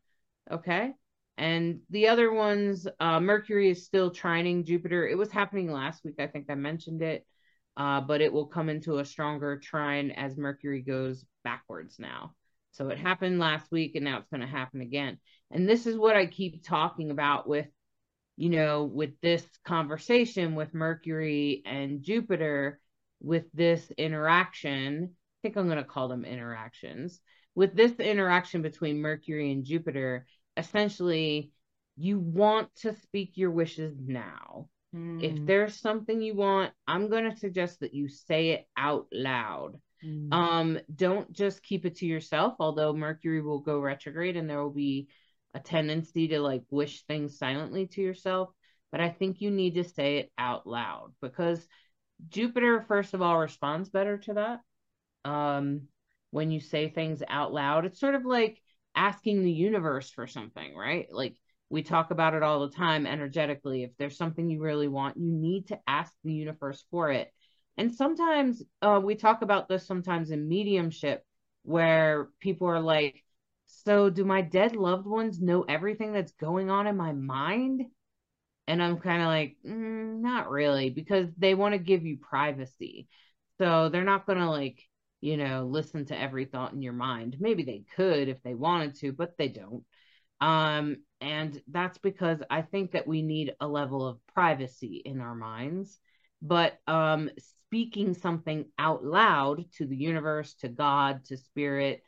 Okay. 0.50 0.92
And 1.36 1.80
the 1.90 2.08
other 2.08 2.32
ones, 2.32 2.86
uh, 3.00 3.20
Mercury 3.20 3.70
is 3.70 3.84
still 3.84 4.10
trining 4.10 4.64
Jupiter. 4.64 5.06
It 5.06 5.18
was 5.18 5.30
happening 5.30 5.70
last 5.70 6.04
week. 6.04 6.14
I 6.18 6.28
think 6.28 6.46
I 6.48 6.54
mentioned 6.54 7.02
it, 7.02 7.26
uh, 7.76 8.00
but 8.02 8.20
it 8.20 8.32
will 8.32 8.46
come 8.46 8.68
into 8.68 8.98
a 8.98 9.04
stronger 9.04 9.58
trine 9.58 10.12
as 10.12 10.36
Mercury 10.36 10.82
goes 10.82 11.24
backwards 11.42 11.98
now. 11.98 12.34
So 12.72 12.88
it 12.88 12.98
happened 12.98 13.38
last 13.38 13.70
week 13.70 13.94
and 13.94 14.04
now 14.04 14.18
it's 14.18 14.30
going 14.30 14.40
to 14.40 14.46
happen 14.46 14.80
again. 14.80 15.18
And 15.50 15.68
this 15.68 15.86
is 15.86 15.96
what 15.96 16.16
I 16.16 16.26
keep 16.26 16.64
talking 16.64 17.10
about 17.10 17.48
with, 17.48 17.66
you 18.36 18.50
know, 18.50 18.84
with 18.84 19.20
this 19.20 19.44
conversation 19.64 20.54
with 20.54 20.74
Mercury 20.74 21.62
and 21.66 22.02
Jupiter, 22.02 22.80
with 23.20 23.44
this 23.52 23.90
interaction 23.96 25.14
I 25.44 25.48
think 25.48 25.58
I'm 25.58 25.66
going 25.66 25.76
to 25.76 25.84
call 25.84 26.08
them 26.08 26.24
interactions. 26.24 27.20
With 27.54 27.76
this 27.76 27.92
interaction 27.92 28.62
between 28.62 29.02
Mercury 29.02 29.52
and 29.52 29.62
Jupiter, 29.62 30.26
essentially, 30.56 31.52
you 31.96 32.18
want 32.18 32.74
to 32.76 32.94
speak 33.02 33.32
your 33.34 33.50
wishes 33.50 33.94
now. 33.98 34.68
Mm. 34.94 35.22
If 35.22 35.46
there's 35.46 35.80
something 35.80 36.20
you 36.22 36.34
want, 36.34 36.72
I'm 36.86 37.08
going 37.08 37.30
to 37.30 37.36
suggest 37.36 37.80
that 37.80 37.94
you 37.94 38.08
say 38.08 38.50
it 38.50 38.66
out 38.76 39.06
loud. 39.12 39.80
Mm. 40.04 40.32
Um, 40.32 40.78
don't 40.94 41.32
just 41.32 41.62
keep 41.62 41.86
it 41.86 41.96
to 41.96 42.06
yourself, 42.06 42.54
although 42.58 42.92
Mercury 42.92 43.40
will 43.40 43.60
go 43.60 43.78
retrograde 43.78 44.36
and 44.36 44.48
there 44.48 44.62
will 44.62 44.70
be 44.70 45.08
a 45.54 45.60
tendency 45.60 46.28
to 46.28 46.40
like 46.40 46.62
wish 46.70 47.02
things 47.02 47.38
silently 47.38 47.86
to 47.88 48.00
yourself. 48.00 48.50
But 48.92 49.00
I 49.00 49.10
think 49.10 49.40
you 49.40 49.50
need 49.50 49.74
to 49.74 49.84
say 49.84 50.18
it 50.18 50.32
out 50.38 50.66
loud 50.66 51.12
because 51.20 51.66
Jupiter, 52.28 52.84
first 52.86 53.14
of 53.14 53.22
all, 53.22 53.38
responds 53.38 53.88
better 53.88 54.18
to 54.18 54.34
that 54.34 54.60
um, 55.28 55.82
when 56.30 56.50
you 56.50 56.60
say 56.60 56.88
things 56.88 57.22
out 57.28 57.52
loud. 57.52 57.86
It's 57.86 57.98
sort 57.98 58.14
of 58.14 58.24
like 58.24 58.60
asking 58.94 59.42
the 59.42 59.52
universe 59.52 60.10
for 60.10 60.26
something, 60.26 60.74
right? 60.74 61.06
Like 61.10 61.36
we 61.70 61.82
talk 61.82 62.10
about 62.10 62.34
it 62.34 62.42
all 62.42 62.60
the 62.60 62.74
time 62.74 63.06
energetically. 63.06 63.82
If 63.82 63.96
there's 63.98 64.16
something 64.16 64.48
you 64.48 64.60
really 64.60 64.88
want, 64.88 65.16
you 65.16 65.32
need 65.32 65.68
to 65.68 65.78
ask 65.86 66.12
the 66.22 66.32
universe 66.32 66.84
for 66.90 67.10
it. 67.10 67.32
And 67.76 67.94
sometimes 67.94 68.62
uh, 68.82 69.00
we 69.02 69.16
talk 69.16 69.42
about 69.42 69.68
this 69.68 69.86
sometimes 69.86 70.30
in 70.30 70.48
mediumship 70.48 71.24
where 71.64 72.28
people 72.40 72.68
are 72.68 72.80
like, 72.80 73.22
so 73.66 74.10
do 74.10 74.24
my 74.24 74.42
dead 74.42 74.76
loved 74.76 75.06
ones 75.06 75.40
know 75.40 75.62
everything 75.62 76.12
that's 76.12 76.32
going 76.32 76.70
on 76.70 76.86
in 76.86 76.96
my 76.96 77.12
mind? 77.12 77.82
And 78.68 78.82
I'm 78.82 78.98
kind 78.98 79.22
of 79.22 79.28
like, 79.28 79.56
mm, 79.66 80.20
not 80.20 80.50
really, 80.50 80.90
because 80.90 81.28
they 81.36 81.54
want 81.54 81.72
to 81.72 81.78
give 81.78 82.04
you 82.04 82.18
privacy. 82.18 83.08
So 83.58 83.88
they're 83.88 84.04
not 84.04 84.26
going 84.26 84.38
to 84.38 84.50
like 84.50 84.80
you 85.24 85.38
know, 85.38 85.64
listen 85.64 86.04
to 86.04 86.20
every 86.20 86.44
thought 86.44 86.74
in 86.74 86.82
your 86.82 86.92
mind. 86.92 87.38
Maybe 87.40 87.62
they 87.64 87.84
could 87.96 88.28
if 88.28 88.42
they 88.42 88.52
wanted 88.52 88.96
to, 88.96 89.10
but 89.10 89.38
they 89.38 89.48
don't. 89.48 89.82
Um, 90.38 90.98
and 91.18 91.58
that's 91.66 91.96
because 91.96 92.42
I 92.50 92.60
think 92.60 92.92
that 92.92 93.06
we 93.06 93.22
need 93.22 93.54
a 93.58 93.66
level 93.66 94.06
of 94.06 94.18
privacy 94.34 95.00
in 95.02 95.22
our 95.22 95.34
minds. 95.34 95.98
But 96.42 96.78
um, 96.86 97.30
speaking 97.38 98.12
something 98.12 98.66
out 98.78 99.02
loud 99.02 99.64
to 99.78 99.86
the 99.86 99.96
universe, 99.96 100.56
to 100.56 100.68
God, 100.68 101.24
to 101.28 101.38
spirit, 101.38 102.02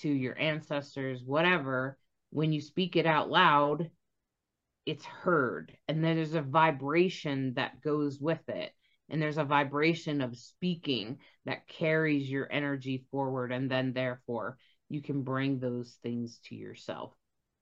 to 0.00 0.10
your 0.10 0.38
ancestors, 0.38 1.22
whatever, 1.24 1.96
when 2.28 2.52
you 2.52 2.60
speak 2.60 2.96
it 2.96 3.06
out 3.06 3.30
loud, 3.30 3.90
it's 4.84 5.06
heard. 5.06 5.74
And 5.88 6.04
then 6.04 6.16
there's 6.16 6.34
a 6.34 6.42
vibration 6.42 7.54
that 7.54 7.80
goes 7.80 8.20
with 8.20 8.46
it. 8.50 8.72
And 9.10 9.20
there's 9.20 9.38
a 9.38 9.44
vibration 9.44 10.20
of 10.20 10.36
speaking 10.36 11.18
that 11.46 11.66
carries 11.68 12.30
your 12.30 12.50
energy 12.50 13.06
forward. 13.10 13.52
And 13.52 13.70
then, 13.70 13.92
therefore, 13.92 14.58
you 14.88 15.02
can 15.02 15.22
bring 15.22 15.58
those 15.58 15.98
things 16.02 16.40
to 16.46 16.54
yourself. 16.54 17.12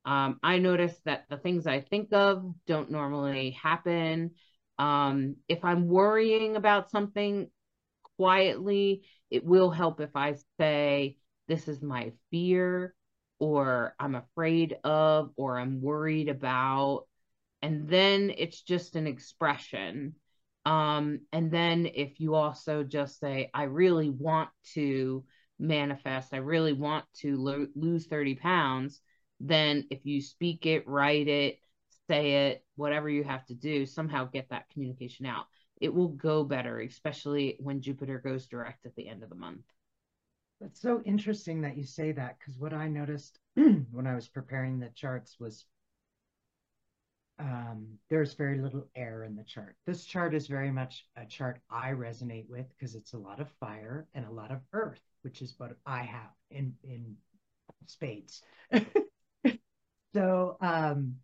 Um, 0.05 0.39
I 0.43 0.59
notice 0.59 0.97
that 1.05 1.25
the 1.29 1.37
things 1.37 1.67
I 1.67 1.81
think 1.81 2.13
of 2.13 2.55
don't 2.67 2.91
normally 2.91 3.51
happen. 3.51 4.33
Um, 4.79 5.37
if 5.49 5.65
I'm 5.65 5.89
worrying 5.89 6.55
about 6.55 6.91
something 6.91 7.51
quietly, 8.17 9.03
it 9.31 9.45
will 9.45 9.71
help 9.71 10.01
if 10.01 10.15
I 10.15 10.37
say, 10.59 11.19
This 11.49 11.67
is 11.67 11.83
my 11.83 12.13
fear, 12.31 12.95
or 13.39 13.95
I'm 13.99 14.15
afraid 14.15 14.77
of, 14.85 15.33
or 15.37 15.59
I'm 15.59 15.81
worried 15.81 16.29
about. 16.29 17.07
And 17.63 17.89
then 17.89 18.33
it's 18.37 18.63
just 18.63 18.97
an 18.97 19.07
expression. 19.07 20.15
Um, 20.67 21.21
and 21.33 21.51
then 21.51 21.87
if 21.95 22.19
you 22.19 22.35
also 22.35 22.83
just 22.83 23.21
say, 23.21 23.51
I 23.55 23.63
really 23.63 24.11
want 24.11 24.51
to 24.75 25.25
manifest, 25.61 26.35
I 26.35 26.39
really 26.39 26.73
want 26.73 27.05
to 27.21 27.37
lo- 27.37 27.69
lose 27.77 28.07
30 28.07 28.35
pounds, 28.35 29.01
then 29.39 29.87
if 29.91 30.05
you 30.05 30.21
speak 30.21 30.67
it, 30.67 30.87
write 30.89 31.29
it, 31.29 31.61
say 32.09 32.49
it, 32.49 32.65
whatever 32.75 33.09
you 33.09 33.23
have 33.23 33.47
to 33.47 33.55
do, 33.55 33.87
somehow 33.87 34.25
get 34.25 34.51
that 34.51 34.69
communication 34.71 35.25
out. 35.25 35.47
It 35.81 35.95
will 35.95 36.09
go 36.09 36.43
better, 36.43 36.81
especially 36.81 37.57
when 37.61 37.81
Jupiter 37.81 38.19
goes 38.19 38.47
direct 38.49 38.87
at 38.87 38.97
the 38.97 39.09
end 39.09 39.23
of 39.23 39.29
the 39.29 39.37
month. 39.37 39.65
That's 40.61 40.81
so 40.81 41.01
interesting 41.05 41.61
that 41.61 41.77
you 41.77 41.85
say 41.85 42.11
that 42.13 42.39
because 42.41 42.59
what 42.59 42.73
I 42.73 42.89
noticed 42.89 43.39
when 43.55 44.07
I 44.07 44.17
was 44.17 44.27
preparing 44.27 44.81
the 44.81 44.89
charts 44.97 45.37
was 45.39 45.65
um, 47.39 47.87
there's 48.09 48.35
very 48.35 48.59
little 48.59 48.87
air 48.95 49.25
in 49.25 49.37
the 49.37 49.45
chart. 49.45 49.77
This 49.87 50.05
chart 50.05 50.35
is 50.35 50.47
very 50.47 50.71
much 50.71 51.07
a 51.17 51.27
chart 51.27 51.61
I 51.71 51.91
resonate 51.91 52.49
with 52.49 52.67
because 52.71 52.95
it's 52.95 53.13
a 53.13 53.19
lot 53.19 53.41
of 53.41 53.49
fire 53.61 54.07
and 54.15 54.25
a 54.25 54.31
lot 54.31 54.51
of 54.51 54.61
earth, 54.73 55.03
which 55.23 55.43
is 55.43 55.55
what 55.59 55.77
I 55.85 56.03
have 56.03 56.31
in 56.51 56.75
in 56.83 57.17
spades. 57.87 58.43
so 60.15 60.57
um, 60.61 61.17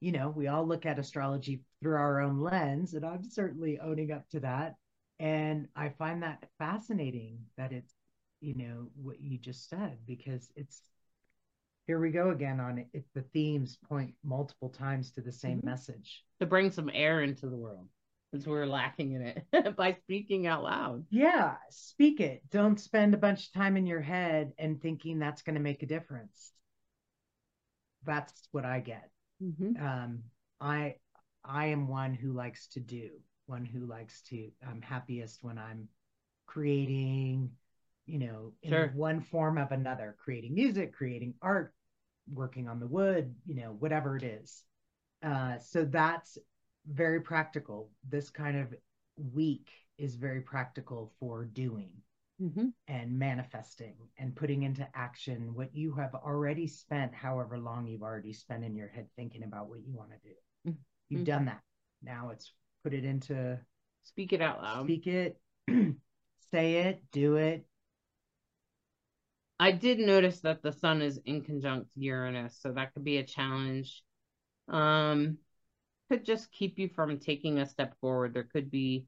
you 0.00 0.12
know, 0.12 0.30
we 0.30 0.46
all 0.46 0.66
look 0.66 0.86
at 0.86 0.98
astrology 0.98 1.62
through 1.80 1.96
our 1.96 2.20
own 2.20 2.38
lens, 2.38 2.94
and 2.94 3.04
I'm 3.04 3.24
certainly 3.24 3.80
owning 3.80 4.12
up 4.12 4.28
to 4.30 4.40
that. 4.40 4.76
And 5.18 5.68
I 5.74 5.88
find 5.88 6.22
that 6.22 6.48
fascinating 6.58 7.38
that 7.56 7.72
it's, 7.72 7.92
you 8.40 8.54
know, 8.54 8.88
what 8.94 9.20
you 9.20 9.38
just 9.38 9.68
said, 9.68 9.98
because 10.06 10.50
it's 10.54 10.82
here 11.88 11.98
we 11.98 12.10
go 12.10 12.30
again 12.30 12.60
on 12.60 12.78
it. 12.78 13.04
The 13.14 13.22
themes 13.32 13.78
point 13.88 14.12
multiple 14.22 14.68
times 14.68 15.10
to 15.12 15.22
the 15.22 15.32
same 15.32 15.58
mm-hmm. 15.58 15.70
message 15.70 16.22
to 16.38 16.46
bring 16.46 16.70
some 16.70 16.90
air 16.92 17.22
into 17.22 17.48
the 17.48 17.56
world 17.56 17.88
because 18.30 18.46
we're 18.46 18.66
lacking 18.66 19.12
in 19.12 19.22
it 19.22 19.76
by 19.76 19.96
speaking 20.04 20.46
out 20.46 20.62
loud. 20.62 21.06
Yeah, 21.08 21.54
speak 21.70 22.20
it. 22.20 22.42
Don't 22.50 22.78
spend 22.78 23.14
a 23.14 23.18
bunch 23.18 23.46
of 23.46 23.52
time 23.54 23.78
in 23.78 23.86
your 23.86 24.02
head 24.02 24.52
and 24.58 24.80
thinking 24.80 25.18
that's 25.18 25.40
going 25.40 25.54
to 25.54 25.62
make 25.62 25.82
a 25.82 25.86
difference. 25.86 26.52
That's 28.04 28.34
what 28.52 28.66
I 28.66 28.80
get. 28.80 29.08
Mm-hmm. 29.42 29.82
Um, 29.82 30.18
I 30.60 30.96
I 31.42 31.68
am 31.68 31.88
one 31.88 32.12
who 32.12 32.34
likes 32.34 32.68
to 32.68 32.80
do, 32.80 33.08
one 33.46 33.64
who 33.64 33.86
likes 33.86 34.20
to. 34.24 34.50
I'm 34.68 34.82
happiest 34.82 35.38
when 35.40 35.56
I'm 35.56 35.88
creating, 36.46 37.52
you 38.04 38.18
know, 38.18 38.52
in 38.62 38.72
sure. 38.72 38.92
one 38.94 39.22
form 39.22 39.56
of 39.56 39.72
another, 39.72 40.16
creating 40.22 40.54
music, 40.54 40.92
creating 40.92 41.32
art, 41.40 41.72
working 42.32 42.68
on 42.68 42.80
the 42.80 42.86
wood, 42.86 43.34
you 43.46 43.54
know, 43.54 43.76
whatever 43.78 44.16
it 44.16 44.22
is. 44.22 44.64
Uh, 45.22 45.58
so 45.58 45.84
that's 45.84 46.38
very 46.86 47.20
practical. 47.20 47.90
This 48.08 48.30
kind 48.30 48.58
of 48.58 48.74
week 49.32 49.70
is 49.98 50.14
very 50.14 50.40
practical 50.40 51.12
for 51.18 51.44
doing 51.44 51.90
mm-hmm. 52.40 52.66
and 52.86 53.18
manifesting 53.18 53.94
and 54.18 54.34
putting 54.34 54.62
into 54.62 54.86
action 54.94 55.54
what 55.54 55.74
you 55.74 55.92
have 55.94 56.14
already 56.14 56.66
spent, 56.66 57.14
however 57.14 57.58
long 57.58 57.86
you've 57.86 58.02
already 58.02 58.32
spent 58.32 58.64
in 58.64 58.76
your 58.76 58.88
head 58.88 59.06
thinking 59.16 59.42
about 59.42 59.68
what 59.68 59.80
you 59.80 59.92
want 59.92 60.10
to 60.10 60.28
do. 60.28 60.70
Mm-hmm. 60.70 60.78
You've 61.08 61.24
done 61.24 61.46
that. 61.46 61.60
Now 62.02 62.30
it's 62.32 62.52
put 62.84 62.94
it 62.94 63.04
into 63.04 63.58
speak 64.04 64.32
it 64.32 64.40
out 64.40 64.62
loud. 64.62 64.84
Speak 64.84 65.06
it, 65.06 65.40
say 66.50 66.74
it, 66.76 67.02
do 67.12 67.36
it. 67.36 67.64
I 69.60 69.72
did 69.72 69.98
notice 69.98 70.40
that 70.40 70.62
the 70.62 70.72
sun 70.72 71.02
is 71.02 71.20
in 71.24 71.42
conjunct 71.42 71.90
Uranus, 71.96 72.58
so 72.60 72.72
that 72.72 72.94
could 72.94 73.04
be 73.04 73.18
a 73.18 73.24
challenge. 73.24 74.02
Um, 74.68 75.38
could 76.08 76.24
just 76.24 76.50
keep 76.52 76.78
you 76.78 76.88
from 76.88 77.18
taking 77.18 77.58
a 77.58 77.66
step 77.66 77.94
forward. 78.00 78.34
There 78.34 78.48
could 78.50 78.70
be 78.70 79.06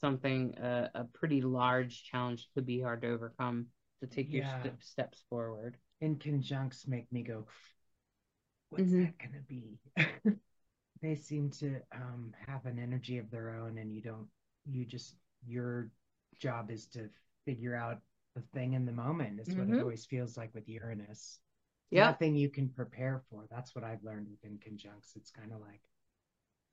something 0.00 0.56
uh, 0.58 0.88
a 0.94 1.04
pretty 1.04 1.42
large 1.42 2.04
challenge 2.04 2.48
could 2.54 2.66
be 2.66 2.80
hard 2.80 3.02
to 3.02 3.08
overcome 3.08 3.66
to 4.00 4.06
take 4.06 4.32
yeah. 4.32 4.38
your 4.38 4.62
st- 4.62 4.84
steps 4.84 5.24
forward. 5.28 5.76
In 6.00 6.16
conjuncts 6.16 6.88
make 6.88 7.12
me 7.12 7.22
go, 7.22 7.46
what's 8.70 8.84
mm-hmm. 8.84 9.04
that 9.04 9.18
going 9.18 9.34
to 9.34 9.46
be? 9.46 10.38
they 11.02 11.14
seem 11.14 11.50
to 11.50 11.76
um, 11.94 12.32
have 12.46 12.64
an 12.64 12.78
energy 12.78 13.18
of 13.18 13.30
their 13.30 13.50
own, 13.50 13.78
and 13.78 13.92
you 13.94 14.00
don't. 14.00 14.28
You 14.70 14.84
just 14.84 15.14
your 15.46 15.90
job 16.38 16.70
is 16.70 16.86
to 16.88 17.08
figure 17.44 17.74
out 17.74 18.00
the 18.34 18.42
thing 18.54 18.74
in 18.74 18.86
the 18.86 18.92
moment. 18.92 19.40
Is 19.40 19.48
mm-hmm. 19.48 19.58
what 19.58 19.68
it 19.68 19.70
mm-hmm. 19.72 19.80
always 19.80 20.06
feels 20.06 20.36
like 20.36 20.54
with 20.54 20.68
Uranus. 20.68 21.38
Yeah. 21.90 22.06
Nothing 22.06 22.36
you 22.36 22.48
can 22.48 22.68
prepare 22.68 23.22
for. 23.30 23.46
That's 23.50 23.74
what 23.74 23.84
I've 23.84 24.04
learned 24.04 24.28
within 24.30 24.58
conjuncts. 24.62 25.12
It's 25.16 25.32
kind 25.32 25.52
of 25.52 25.60
like, 25.60 25.80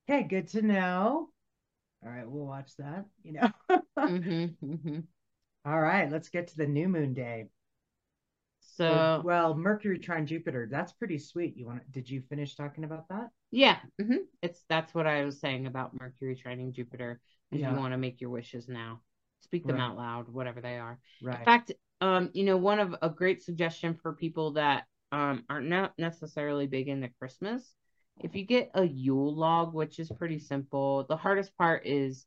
hey, 0.05 0.23
good 0.23 0.47
to 0.49 0.61
know 0.61 1.29
all 2.05 2.11
right, 2.11 2.29
we'll 2.29 2.45
watch 2.45 2.75
that, 2.77 3.05
you 3.23 3.33
know. 3.33 3.49
mm-hmm, 3.97 4.65
mm-hmm. 4.65 4.99
All 5.65 5.81
right, 5.81 6.09
let's 6.09 6.29
get 6.29 6.47
to 6.47 6.57
the 6.57 6.67
new 6.67 6.87
moon 6.87 7.13
day. 7.13 7.47
So, 8.59 9.21
well, 9.25 9.55
Mercury 9.55 9.97
trine 9.97 10.27
Jupiter, 10.27 10.67
that's 10.71 10.93
pretty 10.93 11.17
sweet. 11.17 11.57
You 11.57 11.65
want 11.65 11.91
did 11.91 12.09
you 12.09 12.21
finish 12.21 12.55
talking 12.55 12.83
about 12.83 13.09
that? 13.09 13.29
Yeah. 13.51 13.77
Mm-hmm. 13.99 14.17
It's 14.41 14.63
that's 14.69 14.93
what 14.93 15.07
I 15.07 15.25
was 15.25 15.39
saying 15.39 15.65
about 15.65 15.99
Mercury 15.99 16.41
trining 16.41 16.73
Jupiter. 16.73 17.19
If 17.51 17.59
yeah. 17.59 17.71
you 17.71 17.77
want 17.77 17.93
to 17.93 17.97
make 17.97 18.21
your 18.21 18.29
wishes 18.29 18.69
now, 18.69 19.01
speak 19.41 19.65
them 19.65 19.77
right. 19.77 19.83
out 19.83 19.97
loud, 19.97 20.29
whatever 20.29 20.61
they 20.61 20.77
are. 20.77 20.99
Right. 21.21 21.39
In 21.39 21.45
fact, 21.45 21.71
um, 22.01 22.29
you 22.33 22.43
know, 22.43 22.57
one 22.57 22.79
of 22.79 22.95
a 23.01 23.09
great 23.09 23.43
suggestion 23.43 23.97
for 24.01 24.13
people 24.13 24.53
that 24.53 24.85
um 25.11 25.43
are 25.49 25.61
not 25.61 25.93
necessarily 25.97 26.67
big 26.67 26.89
into 26.89 27.09
Christmas 27.19 27.75
if 28.21 28.35
you 28.35 28.45
get 28.45 28.71
a 28.73 28.83
Yule 28.83 29.35
log, 29.35 29.73
which 29.73 29.99
is 29.99 30.09
pretty 30.09 30.39
simple, 30.39 31.05
the 31.07 31.17
hardest 31.17 31.55
part 31.57 31.85
is 31.85 32.25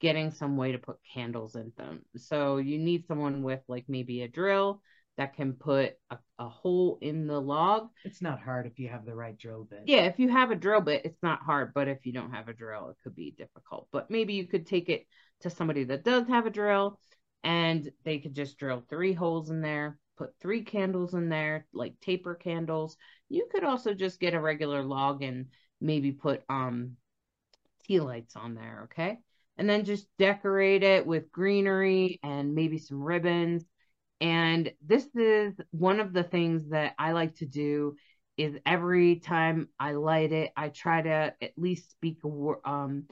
getting 0.00 0.30
some 0.30 0.56
way 0.56 0.72
to 0.72 0.78
put 0.78 0.98
candles 1.12 1.54
in 1.54 1.72
them. 1.76 2.04
So 2.16 2.58
you 2.58 2.78
need 2.78 3.06
someone 3.06 3.42
with 3.42 3.60
like 3.68 3.84
maybe 3.88 4.22
a 4.22 4.28
drill 4.28 4.82
that 5.18 5.34
can 5.34 5.52
put 5.52 5.94
a, 6.10 6.18
a 6.38 6.48
hole 6.48 6.98
in 7.00 7.26
the 7.26 7.40
log. 7.40 7.88
It's 8.04 8.22
not 8.22 8.40
hard 8.40 8.66
if 8.66 8.78
you 8.78 8.88
have 8.88 9.04
the 9.04 9.14
right 9.14 9.36
drill 9.36 9.64
bit. 9.64 9.82
Yeah, 9.86 10.04
if 10.04 10.18
you 10.18 10.28
have 10.28 10.50
a 10.50 10.56
drill 10.56 10.80
bit, 10.80 11.04
it's 11.04 11.22
not 11.22 11.42
hard. 11.42 11.72
But 11.74 11.88
if 11.88 12.06
you 12.06 12.12
don't 12.12 12.32
have 12.32 12.48
a 12.48 12.54
drill, 12.54 12.90
it 12.90 12.96
could 13.02 13.14
be 13.14 13.34
difficult. 13.36 13.88
But 13.92 14.10
maybe 14.10 14.34
you 14.34 14.46
could 14.46 14.66
take 14.66 14.88
it 14.88 15.06
to 15.40 15.50
somebody 15.50 15.84
that 15.84 16.04
does 16.04 16.26
have 16.28 16.46
a 16.46 16.50
drill 16.50 16.98
and 17.44 17.90
they 18.04 18.18
could 18.18 18.34
just 18.34 18.58
drill 18.58 18.84
three 18.88 19.12
holes 19.12 19.50
in 19.50 19.60
there, 19.60 19.98
put 20.16 20.30
three 20.40 20.62
candles 20.62 21.14
in 21.14 21.28
there, 21.28 21.66
like 21.72 21.94
taper 22.00 22.34
candles. 22.34 22.96
You 23.28 23.48
could 23.50 23.64
also 23.64 23.94
just 23.94 24.20
get 24.20 24.34
a 24.34 24.40
regular 24.40 24.82
log 24.82 25.22
and 25.22 25.46
maybe 25.80 26.12
put 26.12 26.42
um 26.48 26.96
tea 27.84 28.00
lights 28.00 28.36
on 28.36 28.54
there, 28.54 28.82
okay? 28.84 29.18
And 29.58 29.68
then 29.68 29.84
just 29.84 30.06
decorate 30.18 30.82
it 30.82 31.06
with 31.06 31.32
greenery 31.32 32.18
and 32.22 32.54
maybe 32.54 32.78
some 32.78 33.02
ribbons. 33.02 33.64
And 34.22 34.72
this 34.86 35.06
is 35.16 35.54
one 35.72 36.00
of 36.00 36.14
the 36.14 36.22
things 36.24 36.70
that 36.70 36.94
I 36.98 37.12
like 37.12 37.36
to 37.36 37.46
do 37.46 37.96
is 38.38 38.56
every 38.64 39.16
time 39.16 39.68
I 39.78 39.92
light 39.92 40.32
it, 40.32 40.52
I 40.56 40.70
try 40.70 41.02
to 41.02 41.34
at 41.42 41.52
least 41.58 41.90
speak 41.90 42.18
a 42.24 42.68
um 42.70 43.06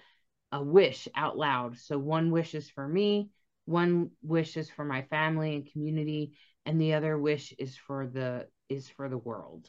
a 0.52 0.62
wish 0.62 1.08
out 1.16 1.38
loud. 1.38 1.78
So 1.78 1.98
one 1.98 2.30
wish 2.30 2.54
is 2.54 2.70
for 2.70 2.88
me, 2.88 3.30
one 3.66 4.10
wish 4.22 4.56
is 4.56 4.70
for 4.70 4.84
my 4.84 5.02
family 5.02 5.54
and 5.56 5.70
community, 5.70 6.32
and 6.66 6.80
the 6.80 6.94
other 6.94 7.18
wish 7.18 7.52
is 7.58 7.76
for 7.76 8.06
the 8.06 8.46
is 8.68 8.88
for 8.88 9.08
the 9.08 9.18
world 9.18 9.68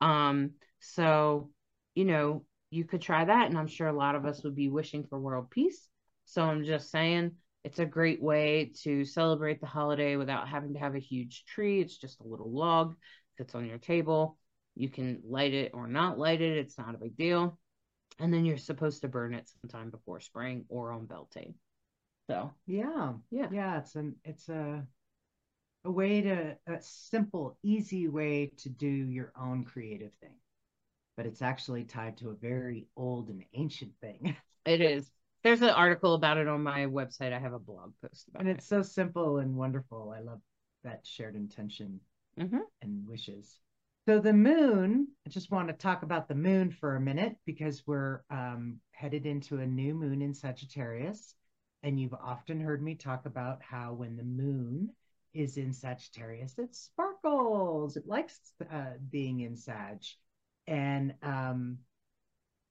um 0.00 0.52
so 0.80 1.50
you 1.94 2.04
know 2.04 2.44
you 2.70 2.84
could 2.84 3.00
try 3.00 3.24
that 3.24 3.48
and 3.48 3.58
i'm 3.58 3.66
sure 3.66 3.88
a 3.88 3.96
lot 3.96 4.14
of 4.14 4.24
us 4.26 4.44
would 4.44 4.54
be 4.54 4.68
wishing 4.68 5.04
for 5.04 5.18
world 5.18 5.50
peace 5.50 5.88
so 6.26 6.42
i'm 6.42 6.64
just 6.64 6.90
saying 6.90 7.32
it's 7.66 7.80
a 7.80 7.84
great 7.84 8.22
way 8.22 8.70
to 8.84 9.04
celebrate 9.04 9.60
the 9.60 9.66
holiday 9.66 10.14
without 10.14 10.48
having 10.48 10.72
to 10.74 10.78
have 10.78 10.94
a 10.94 11.00
huge 11.00 11.44
tree 11.46 11.80
it's 11.80 11.98
just 11.98 12.20
a 12.20 12.26
little 12.26 12.50
log 12.50 12.94
that's 13.36 13.56
on 13.56 13.66
your 13.66 13.78
table 13.78 14.38
you 14.76 14.88
can 14.88 15.20
light 15.28 15.52
it 15.52 15.72
or 15.74 15.88
not 15.88 16.16
light 16.16 16.40
it 16.40 16.56
it's 16.56 16.78
not 16.78 16.94
a 16.94 16.98
big 16.98 17.16
deal 17.16 17.58
and 18.20 18.32
then 18.32 18.44
you're 18.44 18.56
supposed 18.56 19.02
to 19.02 19.08
burn 19.08 19.34
it 19.34 19.50
sometime 19.60 19.90
before 19.90 20.20
spring 20.20 20.64
or 20.68 20.92
on 20.92 21.06
beltane 21.06 21.54
So 22.30 22.52
Yeah. 22.68 23.14
Yeah. 23.32 23.48
Yeah. 23.50 23.78
It's 23.78 23.96
an 23.96 24.14
it's 24.24 24.48
a 24.48 24.86
a 25.84 25.90
way 25.90 26.20
to 26.20 26.56
a 26.66 26.80
simple, 26.80 27.58
easy 27.62 28.08
way 28.08 28.52
to 28.58 28.68
do 28.68 28.88
your 28.88 29.32
own 29.40 29.64
creative 29.64 30.12
thing. 30.20 30.34
But 31.16 31.26
it's 31.26 31.42
actually 31.42 31.84
tied 31.84 32.18
to 32.18 32.30
a 32.30 32.34
very 32.34 32.86
old 32.96 33.28
and 33.30 33.44
ancient 33.54 33.92
thing. 34.00 34.36
it 34.64 34.80
is. 34.80 35.10
There's 35.46 35.62
an 35.62 35.70
article 35.70 36.14
about 36.14 36.38
it 36.38 36.48
on 36.48 36.64
my 36.64 36.86
website. 36.86 37.32
I 37.32 37.38
have 37.38 37.52
a 37.52 37.60
blog 37.60 37.92
post 38.02 38.26
about 38.26 38.40
And 38.40 38.48
it. 38.48 38.50
And 38.50 38.58
it's 38.58 38.66
so 38.66 38.82
simple 38.82 39.38
and 39.38 39.54
wonderful. 39.54 40.12
I 40.12 40.18
love 40.18 40.40
that 40.82 41.06
shared 41.06 41.36
intention 41.36 42.00
Mhm. 42.36 42.62
and 42.82 43.06
wishes. 43.06 43.60
So 44.08 44.18
the 44.18 44.32
moon, 44.32 45.06
I 45.24 45.30
just 45.30 45.52
want 45.52 45.68
to 45.68 45.74
talk 45.74 46.02
about 46.02 46.26
the 46.26 46.34
moon 46.34 46.72
for 46.72 46.96
a 46.96 47.00
minute 47.00 47.36
because 47.44 47.86
we're 47.86 48.22
um, 48.28 48.80
headed 48.90 49.24
into 49.24 49.60
a 49.60 49.66
new 49.68 49.94
moon 49.94 50.20
in 50.20 50.34
Sagittarius. 50.34 51.36
And 51.84 52.00
you've 52.00 52.14
often 52.14 52.60
heard 52.60 52.82
me 52.82 52.96
talk 52.96 53.24
about 53.26 53.62
how 53.62 53.92
when 53.92 54.16
the 54.16 54.24
moon 54.24 54.90
is 55.32 55.58
in 55.58 55.72
Sagittarius, 55.72 56.58
it 56.58 56.74
sparkles. 56.74 57.96
It 57.96 58.08
likes 58.08 58.52
uh, 58.68 58.94
being 59.10 59.42
in 59.42 59.54
Sag. 59.54 60.02
And 60.66 61.14
um, 61.22 61.78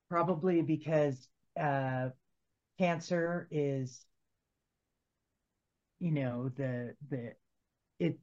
probably 0.10 0.62
because 0.62 1.30
uh, 1.58 2.10
Cancer 2.78 3.48
is, 3.52 4.06
you 6.00 6.12
know, 6.12 6.50
the 6.50 6.96
the 7.10 7.34
it 8.00 8.20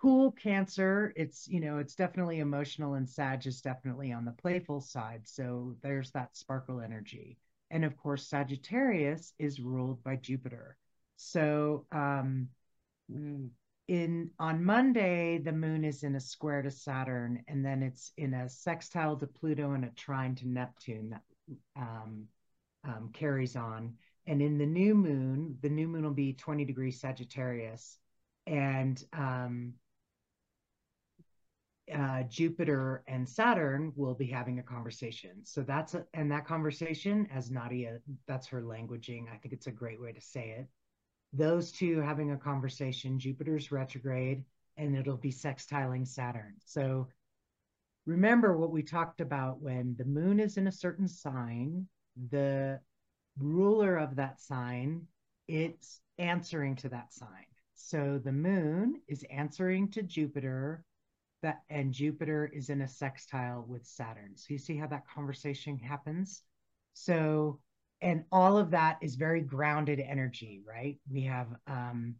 cool 0.00 0.32
Cancer. 0.32 1.12
It's 1.16 1.46
you 1.48 1.60
know, 1.60 1.78
it's 1.78 1.94
definitely 1.94 2.40
emotional, 2.40 2.94
and 2.94 3.08
Sag 3.08 3.46
is 3.46 3.60
definitely 3.60 4.12
on 4.12 4.24
the 4.24 4.32
playful 4.32 4.80
side. 4.80 5.22
So 5.26 5.76
there's 5.82 6.10
that 6.12 6.36
sparkle 6.36 6.80
energy, 6.80 7.38
and 7.70 7.84
of 7.84 7.96
course, 7.96 8.28
Sagittarius 8.28 9.32
is 9.38 9.60
ruled 9.60 10.02
by 10.02 10.16
Jupiter. 10.16 10.76
So 11.16 11.86
um, 11.92 12.48
in 13.08 14.30
on 14.38 14.64
Monday, 14.64 15.38
the 15.38 15.52
moon 15.52 15.84
is 15.84 16.02
in 16.02 16.16
a 16.16 16.20
square 16.20 16.62
to 16.62 16.70
Saturn, 16.70 17.44
and 17.48 17.64
then 17.64 17.82
it's 17.82 18.12
in 18.16 18.34
a 18.34 18.48
sextile 18.48 19.16
to 19.16 19.26
Pluto 19.26 19.72
and 19.72 19.84
a 19.84 19.90
trine 19.90 20.34
to 20.36 20.48
Neptune 20.48 21.18
um, 21.76 22.26
um, 22.84 23.10
carries 23.12 23.56
on. 23.56 23.94
And 24.26 24.40
in 24.40 24.58
the 24.58 24.66
new 24.66 24.94
moon, 24.94 25.58
the 25.60 25.68
new 25.68 25.88
moon 25.88 26.04
will 26.04 26.12
be 26.12 26.32
20 26.32 26.64
degrees 26.64 27.00
Sagittarius, 27.00 27.98
and 28.46 29.02
um, 29.12 29.74
uh, 31.94 32.22
Jupiter 32.24 33.02
and 33.06 33.28
Saturn 33.28 33.92
will 33.96 34.14
be 34.14 34.26
having 34.26 34.58
a 34.58 34.62
conversation. 34.62 35.44
So 35.44 35.62
that's 35.62 35.94
a, 35.94 36.06
and 36.14 36.30
that 36.32 36.46
conversation, 36.46 37.28
as 37.34 37.50
Nadia, 37.50 37.98
that's 38.26 38.46
her 38.48 38.62
languaging. 38.62 39.26
I 39.32 39.36
think 39.36 39.52
it's 39.52 39.66
a 39.66 39.72
great 39.72 40.00
way 40.00 40.12
to 40.12 40.20
say 40.20 40.56
it 40.58 40.66
those 41.34 41.72
two 41.72 42.00
having 42.00 42.30
a 42.30 42.36
conversation, 42.36 43.18
Jupiter's 43.18 43.72
retrograde, 43.72 44.44
and 44.76 44.96
it'll 44.96 45.16
be 45.16 45.32
sextiling 45.32 46.06
Saturn. 46.06 46.54
So 46.64 47.08
remember 48.06 48.56
what 48.56 48.70
we 48.70 48.82
talked 48.82 49.20
about 49.20 49.60
when 49.60 49.96
the 49.98 50.04
moon 50.04 50.38
is 50.38 50.56
in 50.56 50.68
a 50.68 50.72
certain 50.72 51.08
sign, 51.08 51.88
the 52.30 52.80
ruler 53.38 53.96
of 53.96 54.16
that 54.16 54.40
sign, 54.40 55.02
it's 55.48 56.00
answering 56.18 56.76
to 56.76 56.88
that 56.90 57.12
sign. 57.12 57.46
So 57.74 58.20
the 58.22 58.32
moon 58.32 59.00
is 59.08 59.24
answering 59.30 59.90
to 59.92 60.02
Jupiter 60.02 60.84
that 61.42 61.62
and 61.68 61.92
Jupiter 61.92 62.50
is 62.52 62.70
in 62.70 62.80
a 62.80 62.88
sextile 62.88 63.64
with 63.68 63.84
Saturn. 63.84 64.36
So 64.36 64.46
you 64.48 64.58
see 64.58 64.76
how 64.76 64.86
that 64.86 65.06
conversation 65.06 65.78
happens? 65.78 66.42
So 66.94 67.60
and 68.00 68.24
all 68.32 68.58
of 68.58 68.70
that 68.70 68.98
is 69.00 69.14
very 69.14 69.40
grounded 69.40 70.00
energy, 70.00 70.62
right? 70.66 70.98
We 71.10 71.22
have 71.22 71.48
um, 71.66 72.16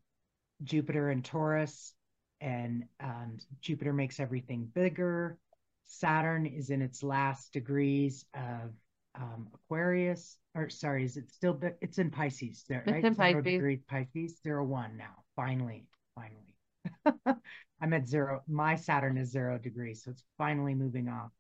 Jupiter 0.63 1.11
and 1.11 1.25
Taurus, 1.25 1.95
and 2.41 2.85
um, 3.01 3.39
Jupiter 3.61 3.93
makes 3.93 4.21
everything 4.21 4.71
bigger. 4.75 5.39
Saturn 5.87 6.47
is 6.47 6.71
in 6.71 6.81
its 6.81 7.03
last 7.03 7.53
degrees 7.53 8.25
of 8.35 8.73
um, 9.17 9.49
Aquarius, 9.55 10.39
or 10.55 10.69
sorry, 10.71 11.05
is 11.05 11.17
it 11.17 11.31
still? 11.31 11.59
It's 11.81 11.99
in 11.99 12.11
Pisces, 12.11 12.65
there, 12.69 12.83
It's 12.87 12.93
right? 12.93 13.05
in 13.05 13.15
Zero 13.15 13.43
Pisces. 13.43 13.81
Pisces, 13.89 14.41
zero 14.43 14.65
one 14.65 14.97
now. 14.97 15.25
Finally, 15.37 15.87
finally, 16.15 17.41
I'm 17.81 17.93
at 17.93 18.09
zero. 18.09 18.43
My 18.49 18.77
Saturn 18.77 19.17
is 19.19 19.31
zero 19.31 19.59
degrees, 19.59 20.05
so 20.05 20.11
it's 20.11 20.25
finally 20.39 20.75
moving 20.75 21.09
off. 21.09 21.31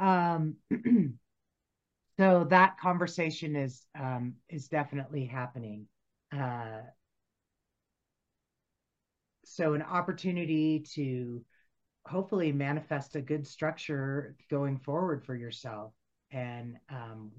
Um. 0.00 0.56
so 2.18 2.44
that 2.50 2.78
conversation 2.78 3.56
is 3.56 3.86
um, 3.98 4.34
is 4.48 4.68
definitely 4.68 5.26
happening. 5.26 5.86
Uh, 6.32 6.80
so 9.44 9.74
an 9.74 9.82
opportunity 9.82 10.80
to 10.94 11.44
hopefully 12.06 12.52
manifest 12.52 13.16
a 13.16 13.20
good 13.20 13.46
structure 13.46 14.36
going 14.50 14.78
forward 14.78 15.24
for 15.24 15.34
yourself, 15.34 15.92
and 16.30 16.76
um, 16.90 17.30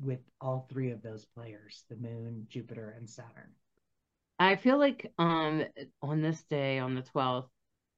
with 0.00 0.20
all 0.40 0.66
three 0.70 0.90
of 0.90 1.02
those 1.02 1.24
players, 1.24 1.84
the 1.88 1.96
Moon, 1.96 2.46
Jupiter, 2.48 2.94
and 2.98 3.08
Saturn. 3.08 3.52
I 4.38 4.56
feel 4.56 4.78
like 4.78 5.12
um 5.18 5.64
on 6.02 6.22
this 6.22 6.42
day 6.44 6.78
on 6.78 6.94
the 6.94 7.02
12th, 7.02 7.48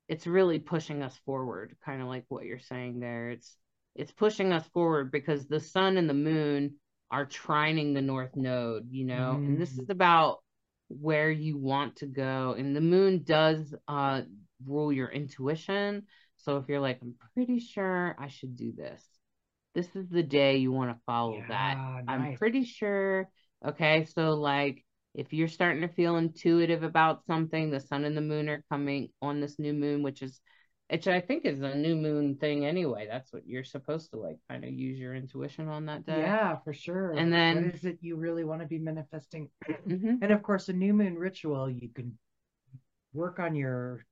it's 0.08 0.26
really 0.26 0.58
pushing 0.58 1.02
us 1.02 1.16
forward, 1.24 1.76
kind 1.84 2.00
of 2.02 2.08
like 2.08 2.24
what 2.28 2.44
you're 2.44 2.58
saying 2.58 3.00
there. 3.00 3.30
It's 3.30 3.56
it's 3.94 4.12
pushing 4.12 4.52
us 4.52 4.66
forward 4.68 5.10
because 5.10 5.46
the 5.48 5.60
sun 5.60 5.96
and 5.96 6.08
the 6.08 6.14
moon 6.14 6.76
are 7.10 7.26
trining 7.26 7.94
the 7.94 8.02
north 8.02 8.36
node, 8.36 8.88
you 8.90 9.04
know, 9.04 9.40
and 9.46 9.60
this 9.60 9.70
Mm. 9.70 9.78
is 9.78 9.90
about 9.90 10.38
where 10.88 11.30
you 11.30 11.56
want 11.58 11.96
to 11.96 12.06
go. 12.06 12.54
And 12.56 12.74
the 12.76 12.80
moon 12.80 13.22
does 13.24 13.74
uh 13.88 14.22
rule 14.66 14.92
your 14.92 15.08
intuition. 15.08 16.06
So 16.36 16.56
if 16.58 16.68
you're 16.68 16.80
like, 16.80 16.98
I'm 17.02 17.14
pretty 17.34 17.60
sure 17.60 18.16
I 18.18 18.28
should 18.28 18.56
do 18.56 18.72
this, 18.72 19.02
this 19.74 19.94
is 19.94 20.08
the 20.08 20.22
day 20.22 20.56
you 20.56 20.72
want 20.72 20.90
to 20.90 21.00
follow 21.06 21.42
that. 21.48 21.76
Yeah, 21.76 22.00
I'm 22.08 22.34
pretty 22.36 22.64
sure. 22.64 23.28
Okay, 23.66 24.06
so 24.16 24.34
like 24.34 24.84
if 25.14 25.32
you're 25.32 25.48
starting 25.48 25.82
to 25.82 25.88
feel 25.88 26.16
intuitive 26.16 26.82
about 26.82 27.24
something, 27.26 27.70
the 27.70 27.80
sun 27.80 28.04
and 28.04 28.16
the 28.16 28.20
moon 28.20 28.48
are 28.48 28.64
coming 28.70 29.08
on 29.20 29.40
this 29.40 29.58
new 29.58 29.72
moon, 29.74 30.02
which 30.02 30.22
is 30.22 30.40
which 30.90 31.06
I 31.06 31.20
think 31.20 31.44
is 31.44 31.60
a 31.60 31.74
new 31.74 31.96
moon 31.96 32.36
thing 32.36 32.64
anyway. 32.64 33.06
That's 33.10 33.30
what 33.32 33.46
you're 33.46 33.64
supposed 33.64 34.10
to 34.12 34.16
like 34.18 34.38
kind 34.48 34.64
of 34.64 34.70
use 34.70 34.98
your 34.98 35.14
intuition 35.14 35.68
on 35.68 35.86
that 35.86 36.06
day. 36.06 36.20
Yeah, 36.20 36.56
for 36.64 36.72
sure. 36.72 37.12
And 37.12 37.32
then- 37.32 37.64
what 37.66 37.74
is 37.74 37.84
it 37.84 37.98
you 38.00 38.16
really 38.16 38.44
want 38.44 38.62
to 38.62 38.66
be 38.66 38.78
manifesting? 38.78 39.50
hmm 39.66 40.16
And 40.22 40.32
of 40.32 40.42
course, 40.42 40.68
a 40.68 40.72
new 40.72 40.94
moon 40.94 41.16
ritual, 41.16 41.68
you 41.68 41.90
can 41.90 42.16
work 43.12 43.38
on 43.38 43.54
your 43.54 44.04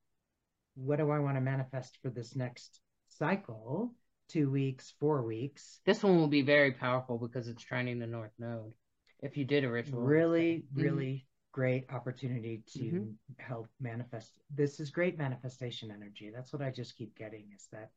what 0.76 0.98
do 0.98 1.10
I 1.10 1.18
want 1.18 1.36
to 1.36 1.40
manifest 1.40 1.98
for 2.02 2.10
this 2.10 2.36
next 2.36 2.80
cycle? 3.08 3.94
Two 4.28 4.50
weeks, 4.50 4.92
four 5.00 5.22
weeks. 5.22 5.80
This 5.86 6.02
one 6.02 6.18
will 6.18 6.28
be 6.28 6.42
very 6.42 6.72
powerful 6.72 7.18
because 7.18 7.48
it's 7.48 7.64
trining 7.64 7.98
the 7.98 8.06
north 8.06 8.32
node. 8.38 8.72
If 9.20 9.36
you 9.36 9.44
did 9.44 9.64
a 9.64 9.70
ritual. 9.70 10.00
Really, 10.00 10.64
Mhm. 10.72 10.76
really 10.76 11.26
great 11.52 11.90
opportunity 11.90 12.62
to 12.74 12.78
Mhm. 12.78 13.16
help 13.38 13.70
manifest. 13.80 14.34
This 14.50 14.78
is 14.78 14.90
great 14.90 15.16
manifestation 15.16 15.90
energy. 15.90 16.30
That's 16.30 16.52
what 16.52 16.60
I 16.60 16.70
just 16.70 16.96
keep 16.96 17.16
getting 17.16 17.50
is 17.52 17.66
that 17.68 17.90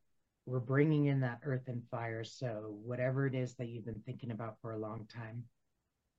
we're 0.46 0.60
bringing 0.60 1.06
in 1.06 1.20
that 1.20 1.40
earth 1.42 1.68
and 1.68 1.86
fire. 1.88 2.24
So, 2.24 2.80
whatever 2.82 3.26
it 3.26 3.34
is 3.34 3.54
that 3.56 3.68
you've 3.68 3.84
been 3.84 4.02
thinking 4.02 4.30
about 4.30 4.58
for 4.62 4.72
a 4.72 4.78
long 4.78 5.06
time, 5.06 5.44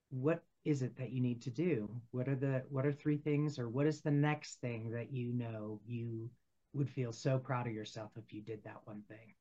what 0.10 0.44
is 0.66 0.84
it 0.84 0.96
that 0.98 1.12
you 1.12 1.22
need 1.22 1.42
to 1.44 1.50
do? 1.50 1.90
What 2.12 2.28
are 2.28 2.36
the 2.36 2.66
what 2.70 2.86
are 2.86 2.94
three 2.94 3.18
things 3.18 3.58
or 3.58 3.70
what 3.70 3.88
is 3.88 4.02
the 4.02 4.12
next 4.12 4.62
thing 4.62 4.92
that 4.92 5.12
you 5.12 5.34
know 5.34 5.82
you 5.86 6.30
would 6.74 6.90
feel 6.90 7.12
so 7.12 7.38
proud 7.38 7.68
of 7.68 7.74
yourself 7.74 8.12
if 8.18 8.34
you 8.34 8.42
did 8.42 8.64
that 8.64 8.82
one 8.86 9.04
thing? 9.08 9.34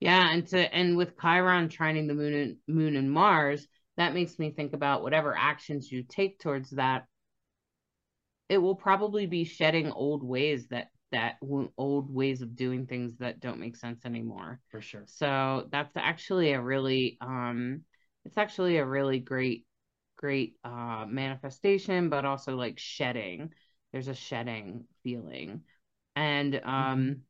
Yeah, 0.00 0.32
and 0.32 0.46
to 0.48 0.74
and 0.74 0.96
with 0.96 1.18
Chiron 1.20 1.68
trining 1.68 2.06
the 2.08 2.14
moon 2.14 2.34
and 2.34 2.56
moon 2.66 2.96
and 2.96 3.10
Mars, 3.10 3.66
that 3.96 4.14
makes 4.14 4.38
me 4.38 4.50
think 4.50 4.72
about 4.72 5.02
whatever 5.02 5.36
actions 5.36 5.92
you 5.92 6.02
take 6.02 6.38
towards 6.38 6.70
that. 6.70 7.04
It 8.48 8.58
will 8.58 8.74
probably 8.74 9.26
be 9.26 9.44
shedding 9.44 9.92
old 9.92 10.24
ways 10.24 10.68
that 10.68 10.88
that 11.12 11.36
old 11.76 12.12
ways 12.14 12.40
of 12.40 12.56
doing 12.56 12.86
things 12.86 13.16
that 13.18 13.40
don't 13.40 13.58
make 13.58 13.76
sense 13.76 14.04
anymore. 14.04 14.60
For 14.70 14.80
sure. 14.80 15.04
So 15.06 15.68
that's 15.70 15.96
actually 15.96 16.52
a 16.52 16.60
really 16.60 17.18
um 17.20 17.82
it's 18.24 18.38
actually 18.38 18.78
a 18.78 18.86
really 18.86 19.18
great 19.18 19.66
great 20.16 20.54
uh 20.64 21.04
manifestation, 21.08 22.08
but 22.08 22.24
also 22.24 22.56
like 22.56 22.78
shedding. 22.78 23.52
There's 23.92 24.08
a 24.08 24.14
shedding 24.14 24.84
feeling. 25.02 25.62
And 26.20 26.60
um 26.64 27.22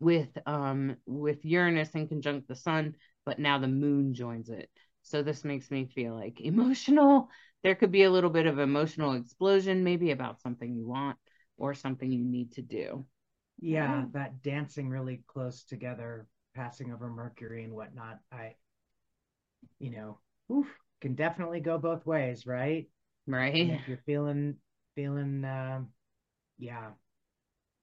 with 0.00 0.30
um 0.46 0.96
with 1.06 1.44
Uranus 1.44 1.90
in 1.94 2.08
conjunct 2.08 2.48
the 2.48 2.54
sun, 2.56 2.96
but 3.26 3.38
now 3.38 3.58
the 3.58 3.68
moon 3.68 4.14
joins 4.14 4.50
it. 4.50 4.70
So 5.02 5.22
this 5.22 5.44
makes 5.44 5.70
me 5.70 5.86
feel 5.86 6.14
like 6.14 6.40
emotional. 6.42 7.30
There 7.62 7.74
could 7.76 7.92
be 7.92 8.04
a 8.04 8.10
little 8.10 8.30
bit 8.30 8.46
of 8.46 8.58
emotional 8.58 9.14
explosion, 9.14 9.84
maybe 9.84 10.12
about 10.12 10.40
something 10.40 10.74
you 10.74 10.88
want 10.88 11.18
or 11.58 11.74
something 11.74 12.10
you 12.12 12.24
need 12.24 12.52
to 12.52 12.62
do. 12.62 13.06
Yeah, 13.60 14.06
that 14.12 14.42
dancing 14.42 14.88
really 14.88 15.22
close 15.28 15.62
together, 15.64 16.26
passing 16.54 16.92
over 16.92 17.08
Mercury 17.08 17.62
and 17.64 17.74
whatnot. 17.74 18.18
I, 18.32 18.56
you 19.78 19.90
know, 19.90 20.18
oof, 20.52 20.66
can 21.00 21.14
definitely 21.14 21.60
go 21.60 21.78
both 21.78 22.04
ways, 22.06 22.46
right? 22.46 22.88
And 23.58 23.70
Right. 23.70 23.80
if 23.80 23.86
you're 23.88 24.02
feeling 24.06 24.56
feeling 24.94 25.44
um 25.44 25.88
yeah. 26.58 26.90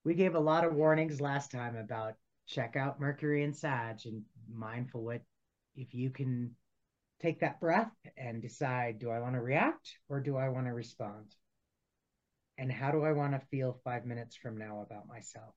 We 0.08 0.14
gave 0.14 0.36
a 0.36 0.40
lot 0.40 0.64
of 0.64 0.74
warnings 0.74 1.20
last 1.20 1.52
time 1.52 1.76
about 1.76 2.14
check 2.48 2.78
out 2.78 2.98
Mercury 2.98 3.44
and 3.44 3.54
Sag 3.54 3.98
and 4.06 4.24
mindful 4.50 5.04
what 5.04 5.22
if 5.76 5.94
you 5.94 6.12
can 6.12 6.56
take 7.22 7.42
that 7.42 7.60
breath 7.60 7.92
and 8.16 8.42
decide 8.42 9.00
do 9.00 9.10
I 9.10 9.20
want 9.20 9.36
to 9.36 9.42
react 9.42 9.98
or 10.08 10.22
do 10.22 10.38
I 10.38 10.48
want 10.48 10.68
to 10.68 10.72
respond? 10.72 11.36
And 12.58 12.72
how 12.72 12.92
do 12.92 13.04
I 13.04 13.12
want 13.12 13.34
to 13.34 13.46
feel 13.52 13.82
five 13.84 14.06
minutes 14.06 14.38
from 14.38 14.58
now 14.58 14.80
about 14.80 15.10
myself? 15.10 15.54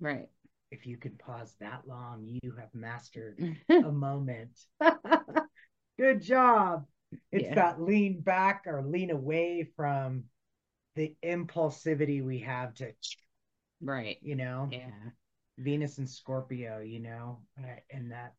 Right. 0.00 0.26
If 0.72 0.84
you 0.84 0.96
can 0.96 1.12
pause 1.12 1.54
that 1.60 1.82
long, 1.86 2.26
you 2.42 2.56
have 2.58 2.74
mastered 2.74 3.38
a 3.68 3.92
moment. 3.92 4.58
Good 6.00 6.20
job. 6.20 6.84
It's 7.30 7.44
Yeah. 7.44 7.54
that 7.54 7.80
lean 7.80 8.22
back 8.22 8.64
or 8.66 8.82
lean 8.82 9.12
away 9.12 9.68
from 9.76 10.24
the 10.96 11.14
impulsivity 11.22 12.24
we 12.24 12.40
have 12.40 12.74
to, 12.74 12.92
right. 13.80 14.18
you 14.22 14.36
know, 14.36 14.68
Yeah. 14.70 14.90
Venus 15.58 15.98
and 15.98 16.08
Scorpio, 16.08 16.78
you 16.80 17.00
know, 17.00 17.40
and 17.90 18.12
that. 18.12 18.34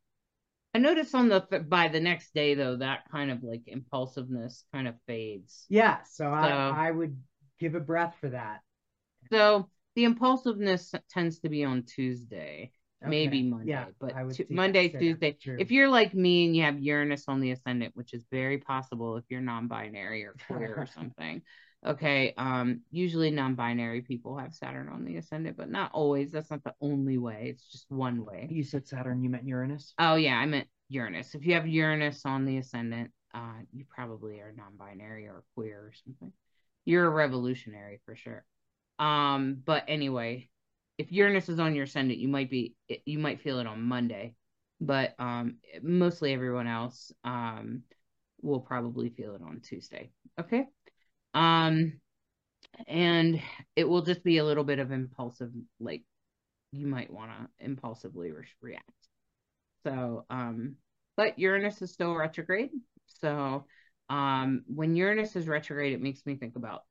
I 0.74 0.78
noticed 0.78 1.14
on 1.14 1.28
the 1.28 1.40
by 1.68 1.88
the 1.88 2.00
next 2.00 2.32
day 2.32 2.54
though 2.54 2.76
that 2.76 3.10
kind 3.10 3.30
of 3.30 3.42
like 3.42 3.62
impulsiveness 3.66 4.64
kind 4.72 4.88
of 4.88 4.94
fades. 5.06 5.66
Yeah. 5.68 5.98
So, 6.04 6.24
So- 6.24 6.30
I, 6.30 6.88
I 6.88 6.90
would 6.90 7.16
give 7.58 7.74
a 7.74 7.80
breath 7.80 8.14
for 8.20 8.30
that. 8.30 8.60
So 9.30 9.68
the 9.96 10.04
impulsiveness 10.04 10.94
tends 11.10 11.40
to 11.40 11.48
be 11.48 11.64
on 11.64 11.82
Tuesday, 11.82 12.72
maybe 13.04 13.42
Monday, 13.42 13.70
Yeah, 13.70 13.86
but 14.00 14.14
I 14.14 14.24
would 14.24 14.34
Tu- 14.34 14.46
Monday, 14.48 14.88
Tuesday. 14.88 15.36
If 15.58 15.70
you're 15.70 15.88
like 15.88 16.14
me 16.14 16.46
and 16.46 16.56
you 16.56 16.62
have 16.62 16.80
Uranus 16.80 17.24
on 17.28 17.40
the 17.40 17.50
ascendant, 17.50 17.94
which 17.94 18.14
is 18.14 18.24
very 18.30 18.58
possible 18.58 19.16
if 19.18 19.24
you're 19.28 19.40
non-binary 19.40 20.24
or 20.24 20.34
queer 20.46 20.74
or 20.76 20.86
something. 20.94 21.42
Okay, 21.86 22.34
um, 22.36 22.80
usually 22.90 23.30
non-binary 23.30 24.02
people 24.02 24.36
have 24.36 24.54
Saturn 24.54 24.90
on 24.90 25.04
the 25.04 25.16
ascendant, 25.16 25.56
but 25.56 25.70
not 25.70 25.90
always. 25.92 26.30
That's 26.30 26.50
not 26.50 26.62
the 26.62 26.74
only 26.82 27.16
way. 27.16 27.46
It's 27.50 27.70
just 27.72 27.90
one 27.90 28.24
way. 28.24 28.48
You 28.50 28.62
said 28.62 28.86
Saturn, 28.86 29.22
you 29.22 29.30
meant 29.30 29.46
Uranus? 29.48 29.94
Oh 29.98 30.16
yeah, 30.16 30.36
I 30.36 30.44
meant 30.44 30.68
Uranus. 30.90 31.34
If 31.34 31.46
you 31.46 31.54
have 31.54 31.66
Uranus 31.66 32.26
on 32.26 32.44
the 32.44 32.58
ascendant, 32.58 33.12
uh, 33.32 33.60
you 33.72 33.86
probably 33.88 34.40
are 34.40 34.52
non-binary 34.54 35.26
or 35.26 35.42
queer 35.54 35.78
or 35.78 35.92
something. 36.04 36.32
You're 36.84 37.06
a 37.06 37.10
revolutionary 37.10 38.00
for 38.04 38.14
sure. 38.14 38.44
Um, 38.98 39.62
but 39.64 39.84
anyway, 39.88 40.50
if 40.98 41.10
Uranus 41.10 41.48
is 41.48 41.60
on 41.60 41.74
your 41.74 41.84
ascendant, 41.84 42.18
you 42.18 42.28
might 42.28 42.50
be 42.50 42.74
you 43.06 43.18
might 43.18 43.40
feel 43.40 43.58
it 43.58 43.66
on 43.66 43.80
Monday, 43.82 44.34
but 44.82 45.14
um, 45.18 45.56
mostly 45.82 46.34
everyone 46.34 46.66
else 46.66 47.10
um 47.24 47.84
will 48.42 48.60
probably 48.60 49.10
feel 49.10 49.34
it 49.34 49.42
on 49.42 49.60
Tuesday. 49.60 50.10
Okay. 50.38 50.66
Um, 51.34 52.00
and 52.86 53.40
it 53.76 53.88
will 53.88 54.02
just 54.02 54.24
be 54.24 54.38
a 54.38 54.44
little 54.44 54.64
bit 54.64 54.78
of 54.78 54.92
impulsive, 54.92 55.50
like 55.78 56.02
you 56.72 56.86
might 56.86 57.12
want 57.12 57.30
to 57.30 57.64
impulsively 57.64 58.32
re- 58.32 58.44
react. 58.60 58.84
So, 59.82 60.24
um, 60.30 60.76
but 61.16 61.38
Uranus 61.38 61.82
is 61.82 61.92
still 61.92 62.14
retrograde. 62.14 62.70
So, 63.06 63.66
um, 64.08 64.62
when 64.66 64.96
Uranus 64.96 65.36
is 65.36 65.48
retrograde, 65.48 65.92
it 65.92 66.02
makes 66.02 66.24
me 66.26 66.36
think 66.36 66.56
about 66.56 66.84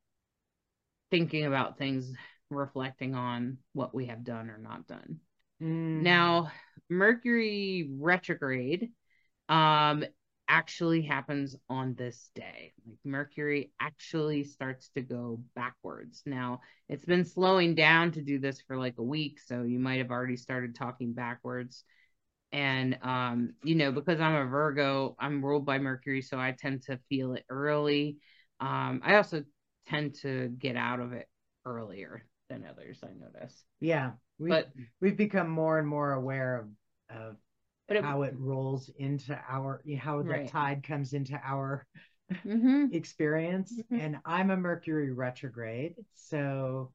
thinking 1.10 1.46
about 1.46 1.78
things, 1.78 2.12
reflecting 2.50 3.14
on 3.14 3.58
what 3.72 3.94
we 3.94 4.06
have 4.06 4.24
done 4.24 4.50
or 4.50 4.58
not 4.58 4.86
done. 4.86 5.18
Mm. 5.62 6.02
Now, 6.02 6.52
Mercury 6.88 7.88
retrograde 7.98 8.90
um 9.48 10.04
actually 10.50 11.00
happens 11.00 11.54
on 11.70 11.94
this 11.94 12.30
day. 12.34 12.72
Like 12.86 12.98
Mercury 13.04 13.70
actually 13.80 14.42
starts 14.42 14.90
to 14.96 15.00
go 15.00 15.40
backwards. 15.54 16.22
Now, 16.26 16.60
it's 16.88 17.04
been 17.04 17.24
slowing 17.24 17.76
down 17.76 18.10
to 18.12 18.20
do 18.20 18.40
this 18.40 18.60
for 18.60 18.76
like 18.76 18.98
a 18.98 19.02
week, 19.02 19.38
so 19.38 19.62
you 19.62 19.78
might 19.78 19.98
have 19.98 20.10
already 20.10 20.36
started 20.36 20.74
talking 20.74 21.12
backwards. 21.12 21.84
And 22.52 22.98
um, 23.02 23.54
you 23.62 23.76
know, 23.76 23.92
because 23.92 24.20
I'm 24.20 24.34
a 24.34 24.44
Virgo, 24.44 25.14
I'm 25.20 25.42
ruled 25.44 25.64
by 25.64 25.78
Mercury, 25.78 26.20
so 26.20 26.36
I 26.36 26.50
tend 26.58 26.82
to 26.82 26.98
feel 27.08 27.34
it 27.34 27.44
early. 27.48 28.16
Um, 28.58 29.00
I 29.04 29.14
also 29.14 29.44
tend 29.88 30.16
to 30.22 30.48
get 30.48 30.76
out 30.76 30.98
of 30.98 31.12
it 31.12 31.28
earlier 31.64 32.24
than 32.48 32.64
others, 32.68 32.98
I 33.04 33.08
notice. 33.18 33.64
yeah. 33.80 34.12
We, 34.40 34.50
But 34.50 34.70
we've 35.00 35.16
become 35.16 35.48
more 35.48 35.78
and 35.78 35.86
more 35.86 36.12
aware 36.12 36.56
of, 37.10 37.16
of 37.16 37.36
but 37.90 37.96
it, 37.98 38.04
how 38.04 38.22
it 38.22 38.34
rolls 38.38 38.88
into 38.98 39.36
our 39.48 39.82
how 39.98 40.20
Right. 40.20 40.46
tide 40.48 40.82
comes 40.84 41.12
into 41.12 41.38
our 41.44 41.84
Mhm. 42.46 42.92
experience 42.94 43.72
Mhm. 43.90 44.00
and 44.00 44.18
i'm 44.24 44.50
a 44.50 44.56
mercury 44.56 45.10
retrograde 45.12 45.96
so 46.14 46.92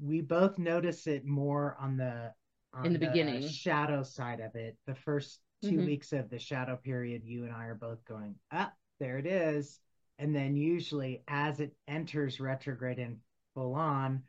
we 0.00 0.20
both 0.20 0.58
notice 0.58 1.06
it 1.06 1.26
more 1.26 1.76
on 1.80 1.96
the 1.96 2.32
on 2.72 2.84
In 2.86 2.92
the 2.92 2.98
beginning. 2.98 3.48
shadow 3.48 4.02
side 4.02 4.40
of 4.40 4.54
it 4.54 4.76
the 4.86 4.94
first 4.94 5.40
2 5.62 5.78
Mhm. 5.78 5.86
weeks 5.86 6.12
of 6.12 6.30
the 6.30 6.38
shadow 6.38 6.76
period 6.76 7.24
you 7.24 7.44
and 7.44 7.52
i 7.52 7.64
are 7.66 7.74
both 7.74 8.04
going 8.04 8.36
up 8.52 8.72
there 9.00 9.18
it 9.18 9.26
is 9.26 9.80
and 10.20 10.34
then 10.34 10.56
usually 10.56 11.22
as 11.28 11.58
it 11.60 11.74
enters 11.88 12.38
retrograde 12.40 12.98
and 12.98 13.18
full 13.54 13.74
on 13.74 14.22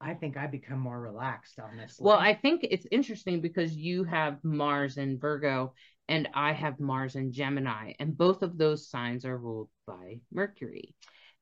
i 0.00 0.14
think 0.14 0.36
i 0.36 0.46
become 0.46 0.78
more 0.78 1.00
relaxed 1.00 1.58
honestly 1.58 2.04
Well, 2.04 2.18
I 2.18 2.34
think 2.34 2.64
it's 2.70 2.86
interesting 2.90 3.40
because 3.40 3.74
you 3.74 4.04
have 4.04 4.42
Mars 4.44 4.96
in 4.98 5.18
Virgo 5.18 5.74
and 6.08 6.28
I 6.32 6.52
have 6.52 6.80
Mars 6.80 7.16
in 7.16 7.32
Gemini, 7.32 7.92
and 7.98 8.16
both 8.16 8.42
of 8.42 8.56
those 8.56 8.88
signs 8.88 9.24
are 9.24 9.36
ruled 9.36 9.68
by 9.86 10.20
Mercury. 10.32 10.94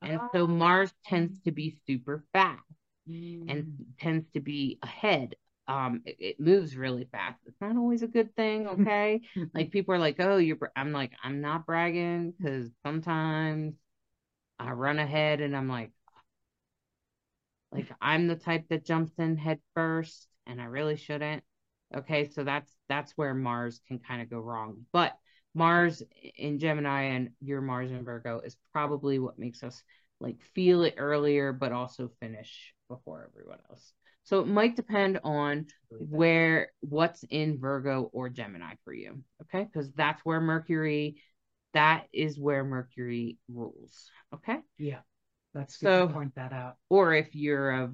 And 0.03 0.21
so 0.33 0.47
Mars 0.47 0.93
tends 1.05 1.41
to 1.43 1.53
be 1.53 1.79
super 1.87 2.25
fast 2.33 2.63
Mm. 3.09 3.49
and 3.49 3.69
tends 4.01 4.29
to 4.33 4.41
be 4.41 4.79
ahead. 4.83 5.37
Um, 5.69 6.03
it, 6.05 6.17
it 6.19 6.41
moves 6.41 6.77
really 6.77 7.09
fast. 7.13 7.41
It's 7.47 7.61
not 7.61 7.77
always 7.77 8.03
a 8.03 8.09
good 8.09 8.35
thing, 8.37 8.67
okay? 8.69 9.21
like 9.55 9.71
people 9.71 9.95
are 9.95 9.99
like, 9.99 10.17
"Oh, 10.21 10.37
you're," 10.39 10.59
I'm 10.77 10.93
like, 10.93 11.13
I'm 11.23 11.41
not 11.41 11.67
bragging 11.67 12.33
because 12.33 12.71
sometimes 12.85 13.75
I 14.59 14.73
run 14.73 14.99
ahead 14.99 15.41
and 15.41 15.57
I'm 15.57 15.69
like, 15.69 15.93
like 17.77 17.91
I'm 18.01 18.27
the 18.27 18.37
type 18.37 18.65
that 18.71 18.87
jumps 18.87 19.13
in 19.19 19.37
head 19.37 19.61
first, 19.75 20.29
and 20.47 20.61
I 20.61 20.65
really 20.65 20.97
shouldn't. 20.97 21.43
Okay, 21.95 22.29
so 22.29 22.45
that's 22.45 22.73
that's 22.89 23.13
where 23.13 23.35
Mars 23.35 23.81
can 23.87 23.99
kind 23.99 24.23
of 24.23 24.31
go 24.31 24.39
wrong. 24.39 24.87
But 24.93 25.13
Mars 25.55 26.03
in 26.37 26.59
Gemini 26.59 27.03
and 27.03 27.31
your 27.41 27.61
Mars 27.61 27.91
in 27.91 28.05
Virgo 28.05 28.41
is 28.41 28.57
probably 28.73 29.19
what 29.19 29.39
makes 29.39 29.63
us 29.63 29.83
like 30.21 30.41
feel 30.55 30.83
it 30.83 30.95
earlier, 30.97 31.53
but 31.53 31.73
also 31.73 32.11
finish 32.21 32.73
before 32.89 33.29
everyone 33.31 33.59
else. 33.71 33.93
So 34.25 34.41
it 34.41 34.49
might 34.49 34.75
depend 34.75 35.21
on 35.23 35.67
where 35.91 36.73
what's 36.81 37.25
in 37.31 37.59
Virgo 37.61 38.11
or 38.13 38.29
Gemini 38.29 38.75
for 38.85 38.93
you. 38.93 39.23
Okay, 39.43 39.65
because 39.65 39.93
that's 39.93 40.25
where 40.25 40.41
Mercury, 40.41 41.23
that 41.75 42.07
is 42.13 42.39
where 42.39 42.65
Mercury 42.65 43.39
rules. 43.49 44.11
Okay 44.35 44.59
yeah 44.79 45.01
that's 45.57 45.77
good 45.79 45.87
So- 45.87 46.07
to 46.09 46.13
point 46.13 46.35
that 46.37 46.53
out 46.53 46.77
or 46.89 47.15
if 47.15 47.35
you're 47.35 47.71
a 47.71 47.93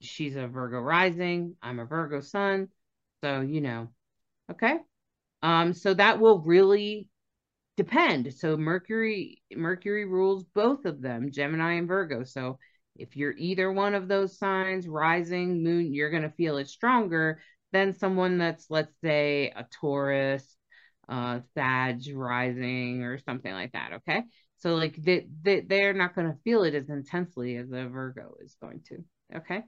she's 0.00 0.34
a 0.34 0.48
Virgo 0.48 0.80
rising, 0.80 1.54
I'm 1.62 1.78
a 1.78 1.84
Virgo 1.84 2.20
sun. 2.20 2.68
So, 3.22 3.40
you 3.40 3.60
know. 3.60 3.88
Okay? 4.50 4.78
Um 5.42 5.72
so 5.74 5.94
that 5.94 6.18
will 6.20 6.40
really 6.40 7.08
depend. 7.76 8.34
So 8.34 8.56
Mercury 8.56 9.42
Mercury 9.54 10.04
rules 10.04 10.44
both 10.44 10.84
of 10.86 11.00
them, 11.00 11.30
Gemini 11.30 11.74
and 11.74 11.88
Virgo. 11.88 12.24
So 12.24 12.58
if 12.96 13.16
you're 13.16 13.34
either 13.38 13.70
one 13.72 13.94
of 13.94 14.08
those 14.08 14.38
signs, 14.38 14.88
rising, 14.88 15.62
moon, 15.62 15.94
you're 15.94 16.10
going 16.10 16.24
to 16.24 16.30
feel 16.30 16.58
it 16.58 16.68
stronger 16.68 17.40
than 17.72 17.94
someone 17.94 18.36
that's 18.38 18.66
let's 18.68 18.92
say 19.02 19.52
a 19.54 19.64
Taurus, 19.80 20.56
uh 21.08 21.40
Sag 21.54 22.02
rising 22.14 23.04
or 23.04 23.18
something 23.18 23.52
like 23.52 23.72
that, 23.72 23.92
okay? 23.94 24.24
So 24.60 24.74
like 24.76 24.96
they, 24.96 25.26
they 25.42 25.60
they're 25.60 25.94
not 25.94 26.14
going 26.14 26.30
to 26.30 26.38
feel 26.44 26.64
it 26.64 26.74
as 26.74 26.88
intensely 26.88 27.56
as 27.56 27.70
a 27.72 27.88
Virgo 27.88 28.34
is 28.40 28.56
going 28.60 28.82
to. 28.88 29.04
Okay. 29.36 29.62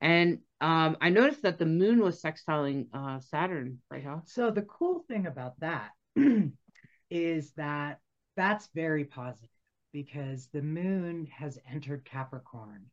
And 0.00 0.38
um 0.60 0.96
I 1.00 1.10
noticed 1.10 1.42
that 1.42 1.58
the 1.58 1.66
moon 1.66 2.00
was 2.00 2.22
sextiling 2.22 2.86
uh 2.92 3.20
Saturn, 3.20 3.78
right? 3.90 4.04
Huh? 4.04 4.20
So 4.24 4.50
the 4.50 4.62
cool 4.62 5.04
thing 5.08 5.26
about 5.26 5.60
that 5.60 5.90
is 7.10 7.52
that 7.52 8.00
that's 8.36 8.68
very 8.74 9.04
positive 9.04 9.50
because 9.92 10.48
the 10.52 10.62
moon 10.62 11.26
has 11.26 11.58
entered 11.70 12.04
Capricorn. 12.04 12.86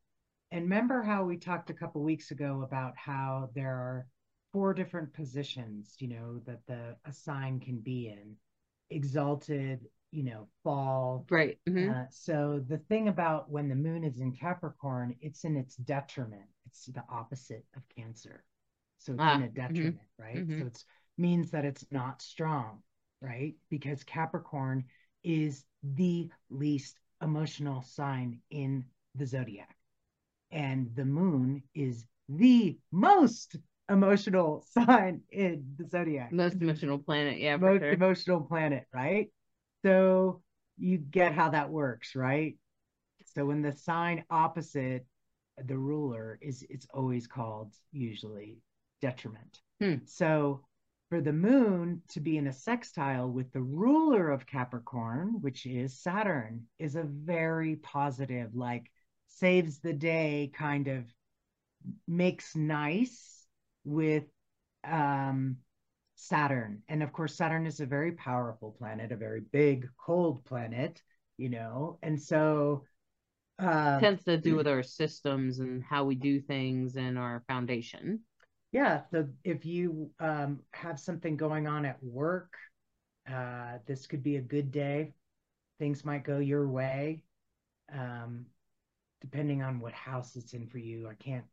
And 0.52 0.64
remember 0.64 1.02
how 1.02 1.24
we 1.24 1.38
talked 1.38 1.70
a 1.70 1.74
couple 1.74 2.04
weeks 2.04 2.32
ago 2.32 2.62
about 2.64 2.94
how 2.98 3.50
there 3.56 3.74
are 3.74 4.06
four 4.52 4.74
different 4.74 5.14
positions, 5.14 5.96
you 6.00 6.10
know, 6.10 6.42
that 6.46 6.60
the 6.68 6.96
a 7.06 7.14
sign 7.14 7.60
can 7.60 7.80
be 7.80 8.10
in. 8.10 8.36
Exalted, 8.90 9.88
you 10.12 10.24
know, 10.24 10.47
fall. 10.64 11.26
Right. 11.30 11.57
mhm. 11.68 11.91
Uh, 11.91 12.05
so 12.09 12.64
the 12.68 12.78
thing 12.78 13.07
about 13.07 13.49
when 13.49 13.70
the 13.70 13.76
moon 13.76 14.03
is 14.03 14.20
in 14.20 14.34
Capricorn, 14.34 15.16
it's 15.22 15.43
in 15.45 15.55
its 15.57 15.76
detriment. 15.78 16.49
It's 16.68 16.86
the 16.88 17.03
opposite 17.09 17.66
of 17.76 17.84
Cancer. 17.95 18.43
So 18.99 19.14
it's 19.14 19.22
Ah, 19.22 19.36
in 19.36 19.41
a 19.41 19.47
mhm, 19.47 19.53
detriment, 19.55 20.07
right? 20.18 20.36
mhm. 20.38 20.59
So 20.59 20.66
it 20.68 20.84
means 21.18 21.51
that 21.51 21.66
it's 21.66 21.86
not 21.91 22.22
strong. 22.22 22.84
right? 23.22 23.55
Because 23.70 24.03
Capricorn 24.03 24.86
is 25.24 25.66
the 25.84 26.30
least 26.49 26.99
emotional 27.22 27.82
sign 27.84 28.39
in 28.49 28.86
the 29.16 29.26
zodiac. 29.28 29.76
And 30.51 30.95
the 30.95 31.05
moon 31.05 31.64
is 31.74 32.05
the 32.30 32.78
most 32.91 33.55
emotional 33.89 34.62
sign 34.72 35.22
in 35.32 35.76
the 35.78 35.88
zodiac. 35.88 36.32
Most 36.32 36.55
emotional 36.62 36.99
planet, 36.99 37.39
yeah. 37.39 37.57
most 37.57 37.82
sure. 37.82 37.93
emotional 37.93 38.41
planet, 38.41 38.88
right? 38.93 39.32
So 39.84 40.42
you 40.78 40.98
get 40.98 41.34
how 41.34 41.50
that 41.50 41.70
works, 41.70 42.16
right? 42.16 42.56
So 43.36 43.46
when 43.46 43.62
the 43.62 43.72
sign 43.72 44.24
opposite 44.30 45.06
the 45.58 45.78
ruler 45.78 46.38
is 46.42 46.66
it's 46.70 46.88
always 46.94 47.28
called 47.28 47.74
usually 47.92 48.58
detriment. 49.02 49.60
Hmm. 49.80 49.96
So 50.06 50.62
for 51.10 51.22
the 51.22 51.34
moon 51.34 52.02
to 52.10 52.20
be 52.20 52.38
in 52.38 52.48
a 52.48 52.54
sextile 52.54 53.30
with 53.30 53.52
the 53.52 53.62
ruler 53.62 54.30
of 54.30 54.46
Capricorn, 54.46 55.42
which 55.42 55.66
is 55.66 56.00
Saturn, 56.00 56.64
is 56.80 56.96
a 56.96 57.04
very 57.04 57.76
positive, 57.78 58.56
like 58.56 58.90
saves 59.28 59.80
the 59.80 59.94
day 59.94 60.52
kind 60.54 60.88
of 60.88 61.06
makes 62.08 62.56
nice 62.56 63.46
with 63.84 64.24
um 64.84 65.58
Saturn. 66.22 66.84
And 66.88 67.02
of 67.02 67.12
course, 67.12 67.36
Saturn 67.36 67.66
is 67.66 67.80
a 67.80 67.86
very 67.88 68.12
powerful 68.12 68.76
planet, 68.78 69.12
a 69.12 69.16
very 69.16 69.42
big, 69.52 69.90
cold 69.98 70.46
planet, 70.46 71.02
you 71.38 71.50
know. 71.50 71.98
And 72.04 72.22
so 72.22 72.86
uh, 73.58 74.00
tends 74.00 74.24
to 74.26 74.38
do 74.38 74.56
with 74.56 74.68
our 74.68 74.84
systems 74.84 75.58
and 75.58 75.84
how 75.84 76.04
we 76.04 76.14
do 76.14 76.40
things 76.40 76.96
and 76.96 77.18
our 77.18 77.44
foundation. 77.48 78.20
Yeah. 78.72 79.02
So 79.10 79.30
if 79.44 79.66
you 79.66 80.12
um, 80.20 80.60
have 80.74 81.00
something 81.00 81.38
going 81.38 81.66
on 81.66 81.86
at 81.86 82.02
work, 82.04 82.54
uh, 83.28 83.80
this 83.88 84.06
could 84.06 84.22
be 84.22 84.36
a 84.36 84.42
good 84.42 84.72
day. 84.72 85.14
Things 85.80 86.06
might 86.06 86.24
go 86.24 86.38
your 86.38 86.68
way, 86.68 87.24
um, 87.92 88.46
depending 89.22 89.64
on 89.64 89.80
what 89.80 89.94
house 89.94 90.36
it's 90.36 90.54
in 90.54 90.68
for 90.68 90.78
you. 90.78 91.10
I 91.10 91.16
can't. 91.16 91.46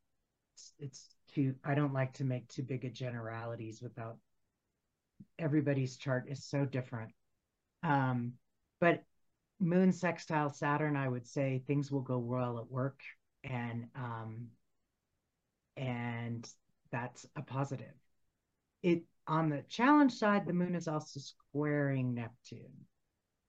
It's, 0.54 0.72
it's 0.78 1.08
too. 1.34 1.54
I 1.64 1.74
don't 1.74 1.94
like 1.94 2.12
to 2.14 2.24
make 2.24 2.48
too 2.48 2.62
big 2.62 2.84
a 2.84 2.90
generalities 2.90 3.80
without. 3.80 4.18
Everybody's 5.38 5.96
chart 5.96 6.26
is 6.28 6.44
so 6.44 6.64
different. 6.64 7.12
Um, 7.82 8.34
but 8.80 9.04
moon 9.60 9.92
sextile 9.92 10.50
Saturn, 10.50 10.96
I 10.96 11.08
would 11.08 11.26
say 11.26 11.62
things 11.66 11.90
will 11.90 12.02
go 12.02 12.18
well 12.18 12.58
at 12.58 12.70
work, 12.70 13.00
and 13.44 13.86
um, 13.94 14.48
and 15.76 16.48
that's 16.90 17.26
a 17.36 17.42
positive. 17.42 17.94
It 18.82 19.04
on 19.26 19.48
the 19.48 19.62
challenge 19.68 20.12
side, 20.12 20.46
the 20.46 20.52
moon 20.52 20.74
is 20.74 20.88
also 20.88 21.20
squaring 21.20 22.14
Neptune, 22.14 22.86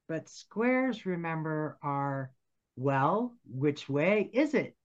but 0.07 0.29
squares, 0.29 1.05
remember, 1.05 1.77
are 1.81 2.31
well, 2.75 3.35
which 3.45 3.89
way 3.89 4.29
is 4.33 4.53
it? 4.53 4.75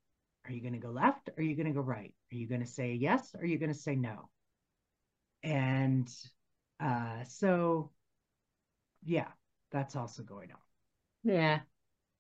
Are 0.45 0.53
you 0.53 0.61
going 0.61 0.74
to 0.74 0.78
go 0.78 0.91
left? 0.91 1.30
Are 1.37 1.43
you 1.43 1.57
going 1.57 1.66
to 1.66 1.72
go 1.72 1.80
right? 1.80 2.12
Are 2.32 2.37
you 2.37 2.47
going 2.47 2.61
to 2.61 2.66
say 2.66 2.93
yes? 2.93 3.35
Or 3.35 3.41
are 3.41 3.47
you 3.47 3.59
going 3.59 3.72
to 3.72 3.78
say 3.78 3.97
no? 3.97 4.28
And 5.43 6.09
uh, 6.80 7.24
so, 7.24 7.90
yeah, 9.04 9.28
that's 9.70 9.96
also 9.96 10.22
going 10.22 10.50
on. 10.52 10.58
Yeah. 11.22 11.60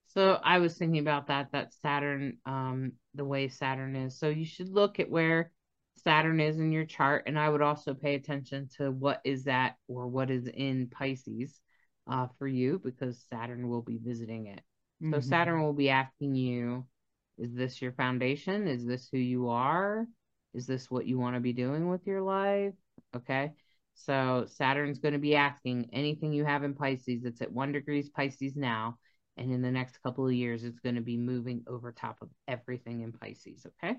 So 0.06 0.38
I 0.42 0.58
was 0.58 0.76
thinking 0.76 1.00
about 1.00 1.26
that, 1.26 1.50
that 1.52 1.72
Saturn, 1.82 2.38
um, 2.46 2.92
the 3.14 3.24
way 3.24 3.48
Saturn 3.48 3.96
is. 3.96 4.18
So 4.18 4.28
you 4.28 4.44
should 4.44 4.68
look 4.68 5.00
at 5.00 5.10
where 5.10 5.50
Saturn 5.96 6.40
is 6.40 6.58
in 6.58 6.72
your 6.72 6.84
chart. 6.84 7.24
And 7.26 7.38
I 7.38 7.48
would 7.48 7.62
also 7.62 7.94
pay 7.94 8.14
attention 8.14 8.68
to 8.76 8.90
what 8.90 9.20
is 9.24 9.44
that 9.44 9.76
or 9.88 10.06
what 10.06 10.30
is 10.30 10.46
in 10.46 10.88
Pisces 10.88 11.60
uh, 12.08 12.28
for 12.38 12.46
you 12.46 12.80
because 12.82 13.24
Saturn 13.30 13.68
will 13.68 13.82
be 13.82 13.98
visiting 13.98 14.46
it. 14.46 14.60
So 15.00 15.06
mm-hmm. 15.06 15.20
Saturn 15.20 15.62
will 15.62 15.72
be 15.72 15.90
asking 15.90 16.34
you, 16.34 16.86
is 17.36 17.52
this 17.52 17.82
your 17.82 17.92
foundation? 17.92 18.68
Is 18.68 18.86
this 18.86 19.08
who 19.10 19.18
you 19.18 19.48
are? 19.48 20.06
Is 20.54 20.66
this 20.66 20.90
what 20.90 21.06
you 21.06 21.18
want 21.18 21.34
to 21.34 21.40
be 21.40 21.52
doing 21.52 21.88
with 21.88 22.06
your 22.06 22.22
life? 22.22 22.74
Okay. 23.16 23.52
So 23.94 24.46
Saturn's 24.48 24.98
going 24.98 25.14
to 25.14 25.18
be 25.18 25.36
asking 25.36 25.90
anything 25.92 26.32
you 26.32 26.44
have 26.44 26.64
in 26.64 26.74
Pisces. 26.74 27.24
It's 27.24 27.40
at 27.40 27.52
one 27.52 27.72
degrees 27.72 28.10
Pisces 28.10 28.56
now. 28.56 28.98
And 29.36 29.52
in 29.52 29.62
the 29.62 29.70
next 29.70 29.98
couple 30.02 30.26
of 30.26 30.32
years, 30.32 30.62
it's 30.62 30.78
going 30.78 30.94
to 30.94 31.00
be 31.00 31.16
moving 31.16 31.64
over 31.66 31.90
top 31.92 32.18
of 32.20 32.28
everything 32.46 33.00
in 33.00 33.12
Pisces. 33.12 33.66
Okay. 33.66 33.96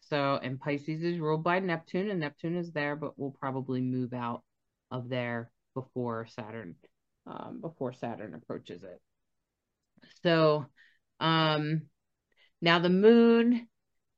So, 0.00 0.38
and 0.42 0.60
Pisces 0.60 1.02
is 1.02 1.18
ruled 1.18 1.44
by 1.44 1.60
Neptune, 1.60 2.10
and 2.10 2.20
Neptune 2.20 2.56
is 2.56 2.72
there, 2.72 2.96
but 2.96 3.18
will 3.18 3.30
probably 3.30 3.80
move 3.80 4.12
out 4.12 4.42
of 4.90 5.08
there 5.08 5.50
before 5.74 6.26
Saturn, 6.26 6.74
um, 7.26 7.60
before 7.60 7.92
Saturn 7.92 8.34
approaches 8.34 8.82
it. 8.82 9.00
So, 10.22 10.66
um, 11.20 11.82
now 12.60 12.78
the 12.78 12.90
moon 12.90 13.68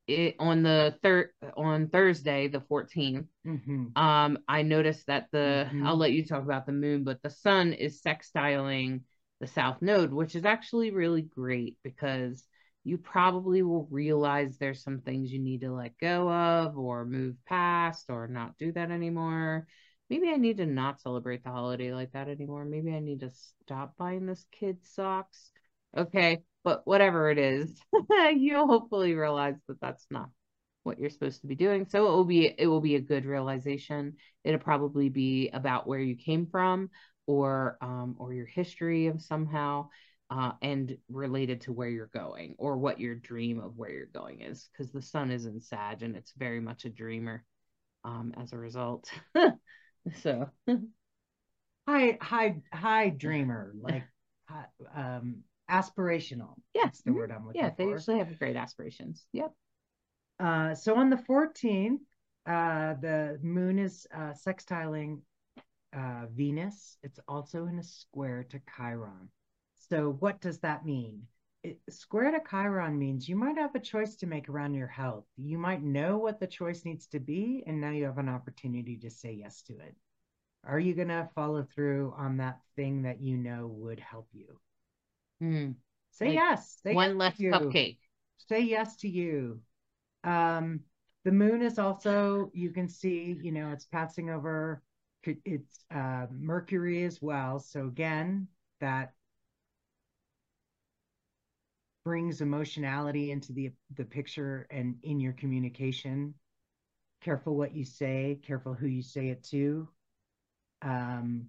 it, 0.07 0.37
on 0.39 0.63
the 0.63 0.97
third 1.03 1.31
on 1.57 1.89
Thursday, 1.89 2.49
the 2.49 2.61
14th, 2.61 3.27
mm-hmm. 3.47 3.97
um, 3.97 4.39
I 4.47 4.63
noticed 4.63 5.07
that 5.07 5.29
the 5.33 5.67
mm-hmm. 5.69 5.87
I'll 5.87 5.97
let 5.97 6.13
you 6.13 6.27
talk 6.27 6.43
about 6.43 6.67
the 6.67 6.73
moon, 6.73 7.05
but 7.05 7.23
the 7.23 7.31
sun 7.31 7.73
is 7.73 8.03
sextiling 8.03 9.01
the 9.41 9.47
south 9.47 9.81
node, 9.81 10.13
which 10.13 10.35
is 10.35 10.45
actually 10.45 10.91
really 10.91 11.23
great 11.23 11.79
because 11.83 12.45
you 12.85 12.99
probably 12.99 13.63
will 13.63 13.89
realize 13.91 14.59
there's 14.59 14.83
some 14.83 15.01
things 15.01 15.33
you 15.33 15.41
need 15.41 15.63
to 15.63 15.73
let 15.73 15.97
go 15.99 16.31
of 16.31 16.77
or 16.77 17.07
move 17.07 17.37
past 17.47 18.11
or 18.11 18.29
not 18.29 18.59
do 18.59 18.73
that 18.73 18.91
anymore. 18.91 19.67
Maybe 20.11 20.29
I 20.29 20.37
need 20.37 20.59
to 20.59 20.67
not 20.67 21.01
celebrate 21.01 21.43
the 21.43 21.51
holiday 21.51 21.95
like 21.95 22.13
that 22.13 22.29
anymore. 22.29 22.67
Maybe 22.67 22.93
I 22.95 23.01
need 23.01 23.21
to 23.21 23.31
stop 23.63 23.95
buying 23.97 24.27
this 24.27 24.45
kid 24.53 24.79
socks. 24.83 25.51
Okay, 25.97 26.43
but 26.65 26.87
whatever 26.87 27.31
it 27.31 27.39
is, 27.39 27.79
you'll 28.35 28.67
hopefully 28.67 29.15
realize 29.15 29.57
that 29.69 29.81
that's 29.81 30.07
not 30.11 30.31
what 30.83 30.99
you're 30.99 31.11
supposed 31.11 31.43
to 31.43 31.47
be 31.47 31.55
doing. 31.55 31.87
So 31.89 32.07
it 32.07 32.11
will 32.11 32.25
be 32.25 32.55
it 32.59 32.67
will 32.67 32.81
be 32.81 32.97
a 32.97 33.01
good 33.01 33.25
realization. 33.25 34.15
It'll 34.43 34.59
probably 34.61 35.09
be 35.09 35.51
about 35.53 35.87
where 35.87 36.01
you 36.01 36.17
came 36.17 36.47
from 36.47 36.91
or 37.27 37.79
um, 37.81 38.17
or 38.19 38.33
your 38.33 38.47
history 38.47 39.07
of 39.07 39.23
somehow 39.23 39.89
uh, 40.31 40.53
and 40.63 40.97
related 41.11 41.63
to 41.63 41.73
where 41.73 41.89
you're 41.89 42.11
going 42.15 42.55
or 42.59 42.77
what 42.77 43.01
your 43.01 43.15
dream 43.15 43.61
of 43.61 43.77
where 43.77 43.91
you're 43.91 44.07
going 44.07 44.41
is 44.41 44.69
because 44.73 44.93
the 44.93 45.03
sun 45.03 45.31
is 45.31 45.47
in 45.47 45.61
Sag 45.61 46.03
and 46.03 46.17
it's 46.17 46.33
very 46.37 46.61
much 46.61 46.85
a 46.85 46.91
dreamer 46.91 47.45
um, 48.05 48.35
as 48.41 48.53
a 48.53 48.59
result. 48.59 49.11
so 50.23 50.51
high 51.87 52.19
high 52.21 52.57
high 52.73 53.09
dreamer 53.11 53.75
like 53.81 54.05
um 54.95 55.37
aspirational. 55.71 56.55
Yes. 56.75 56.85
that's 56.85 57.03
the 57.03 57.11
mm-hmm. 57.11 57.19
word 57.21 57.33
I'm 57.33 57.47
looking 57.47 57.61
yeah, 57.61 57.71
for. 57.71 57.83
Yeah, 57.83 57.87
they 57.87 57.93
usually 57.93 58.19
have 58.19 58.39
great 58.39 58.57
aspirations. 58.57 59.27
Yep. 59.33 59.53
Uh, 60.41 60.75
so 60.75 60.97
on 60.97 61.11
the 61.11 61.17
14th, 61.17 62.01
uh, 62.47 62.95
the 63.01 63.39
moon 63.43 63.79
is 63.79 64.07
uh, 64.15 64.33
sextiling 64.33 65.21
uh, 65.97 66.27
Venus. 66.35 66.99
It's 67.03 67.21
also 67.29 67.67
in 67.67 67.79
a 67.79 67.83
square 67.83 68.45
to 68.51 68.61
Chiron. 68.77 69.29
So 69.89 70.17
what 70.19 70.41
does 70.41 70.59
that 70.61 70.85
mean? 70.85 71.23
It, 71.63 71.79
square 71.89 72.31
to 72.31 72.41
Chiron 72.49 72.99
means 72.99 73.29
you 73.29 73.37
might 73.37 73.57
have 73.57 73.75
a 73.75 73.81
choice 73.81 74.17
to 74.17 74.27
make 74.27 74.49
around 74.49 74.75
your 74.75 74.89
health. 74.89 75.25
You 75.37 75.57
might 75.57 75.83
know 75.83 76.19
what 76.19 76.41
the 76.41 76.47
choice 76.47 76.85
needs 76.85 77.07
to 77.09 77.21
be, 77.21 77.65
and 77.67 77.81
now 77.81 77.91
you 77.91 78.05
have 78.05 78.19
an 78.19 78.29
opportunity 78.29 78.97
to 78.99 79.11
say 79.11 79.33
yes 79.33 79.63
to 79.63 79.75
it. 79.75 79.95
Are 80.67 80.81
you 80.81 80.95
going 80.95 81.09
to 81.09 81.29
follow 81.35 81.67
through 81.75 82.15
on 82.17 82.39
that 82.39 82.61
thing 82.77 83.03
that 83.03 83.21
you 83.21 83.37
know 83.37 83.67
would 83.67 84.01
help 84.01 84.29
you? 84.33 84.59
Mm. 85.45 85.75
Say 86.11 86.27
like 86.27 86.35
yes. 86.35 86.79
Say 86.83 86.95
one 86.95 87.11
yes 87.11 87.19
less 87.19 87.35
cupcake. 87.39 87.99
Say 88.49 88.61
yes 88.63 88.97
to 88.99 89.09
you. 89.09 89.61
Um, 90.23 90.81
the 91.25 91.33
moon 91.33 91.63
is 91.63 91.79
also, 91.79 92.51
you 92.55 92.71
can 92.71 92.89
see, 92.89 93.39
you 93.43 93.53
know, 93.53 93.71
it's 93.73 93.87
passing 93.87 94.31
over 94.31 94.83
it's 95.45 95.81
uh, 95.95 96.27
Mercury 96.31 97.05
as 97.05 97.23
well. 97.23 97.59
So 97.59 97.87
again, 97.87 98.49
that 98.81 99.15
brings 102.05 102.43
emotionality 102.43 103.31
into 103.31 103.53
the 103.53 103.73
the 103.97 104.05
picture 104.05 104.67
and 104.71 104.97
in 105.03 105.21
your 105.21 105.33
communication. 105.33 106.35
Careful 107.23 107.57
what 107.57 107.75
you 107.75 107.85
say. 107.85 108.39
Careful 108.47 108.75
who 108.75 108.87
you 108.87 109.03
say 109.03 109.29
it 109.29 109.43
to. 109.45 109.89
Um, 110.83 111.47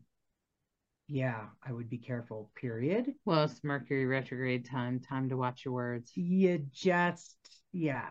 yeah, 1.08 1.46
I 1.66 1.72
would 1.72 1.90
be 1.90 1.98
careful, 1.98 2.50
period. 2.56 3.14
Well, 3.26 3.44
it's 3.44 3.64
Mercury 3.64 4.06
retrograde 4.06 4.66
time, 4.66 5.00
time 5.00 5.30
to 5.30 5.38
watch 5.38 5.66
your 5.66 5.74
words. 5.74 6.12
You 6.16 6.66
just, 6.72 7.38
yeah, 7.72 8.08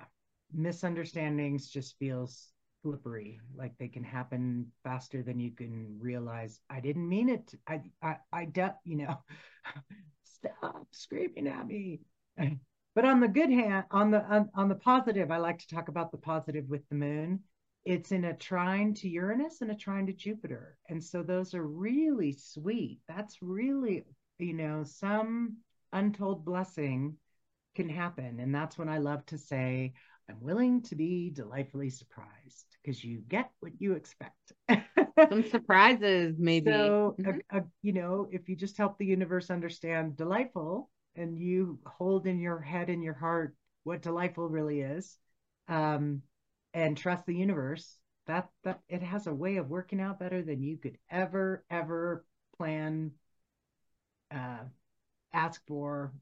misunderstandings 0.53 1.69
just 1.69 1.99
feels 1.99 2.53
slippery, 2.83 3.41
like 3.57 3.73
they 3.79 3.89
can 3.89 4.05
happen 4.05 4.67
faster 4.85 5.23
than 5.23 5.41
you 5.41 5.51
can 5.51 5.97
realize. 5.99 6.61
I 6.71 6.81
didn't 6.81 7.09
mean 7.09 7.29
it. 7.29 7.53
I, 7.67 7.83
I, 8.03 8.17
I, 8.33 8.45
de- 8.45 8.77
you 8.85 8.97
know, 8.97 9.17
stop 10.25 10.87
screaming 10.93 11.49
at 11.49 11.67
me. 11.67 12.01
But 12.95 13.05
on 13.05 13.19
the 13.19 13.29
good 13.29 13.51
hand, 13.51 13.87
on 13.91 14.13
the 14.13 14.23
on, 14.25 14.51
on 14.55 14.69
the 14.69 14.77
positive, 14.77 15.33
I 15.33 15.39
like 15.39 15.59
to 15.59 15.69
talk 15.75 15.89
about 15.89 16.13
the 16.13 16.19
positive 16.19 16.69
with 16.69 16.89
the 16.89 16.95
moon 16.95 17.41
it's 17.85 18.13
in 18.13 18.25
a 18.25 18.37
trine 18.37 18.95
to 18.95 19.09
Uranus 19.09 19.61
and 19.61 19.71
a 19.71 19.75
trine 19.75 20.07
to 20.07 20.13
Jupiter. 20.13 20.79
And 20.89 21.03
so 21.03 21.23
those 21.23 21.55
are 21.55 21.67
really 21.67 22.33
sweet. 22.33 23.01
That's 23.09 23.43
really, 23.43 24.05
you 24.39 24.55
know, 24.55 24.85
some 24.85 25.59
untold 25.93 26.45
blessing 26.45 27.17
can 27.75 27.89
happen. 27.89 28.41
And 28.41 28.55
that's 28.55 28.79
when 28.79 28.89
I 28.89 28.99
love 28.99 29.25
to 29.27 29.39
say, 29.39 29.93
I'm 30.29 30.41
willing 30.41 30.81
to 30.83 30.95
be 30.95 31.31
delightfully 31.31 31.91
surprised 31.91 32.77
because 32.83 33.05
you 33.05 33.23
get 33.29 33.51
what 33.61 33.73
you 33.79 33.93
expect. 33.93 34.53
Some 35.29 35.49
surprises, 35.51 36.37
maybe. 36.39 36.71
So, 36.71 37.15
mm-hmm. 37.21 37.39
a, 37.51 37.59
a, 37.59 37.65
you 37.83 37.93
know, 37.93 38.29
if 38.31 38.49
you 38.49 38.57
just 38.57 38.79
help 38.79 38.99
the 38.99 39.07
universe 39.07 39.51
understand 39.51 40.17
delightful 40.17 40.91
and 41.15 41.39
you 41.39 41.79
hold 41.87 42.27
in 42.27 42.41
your 42.41 42.61
head 42.61 42.89
and 42.89 43.03
your 43.03 43.15
heart 43.15 43.55
what 43.85 44.03
delightful 44.03 44.49
really 44.49 44.81
is, 44.81 45.17
um, 45.69 46.23
and 46.75 46.97
trust 46.97 47.25
the 47.25 47.35
universe, 47.35 47.97
that 48.27 48.49
that 48.65 48.81
it 48.89 49.03
has 49.03 49.27
a 49.27 49.35
way 49.35 49.57
of 49.57 49.71
working 49.71 50.01
out 50.01 50.19
better 50.19 50.43
than 50.43 50.63
you 50.63 50.77
could 50.77 50.99
ever 51.11 51.65
ever 51.71 52.27
plan, 52.59 53.13
uh, 54.31 54.65
ask 55.33 55.65
for, 55.67 56.13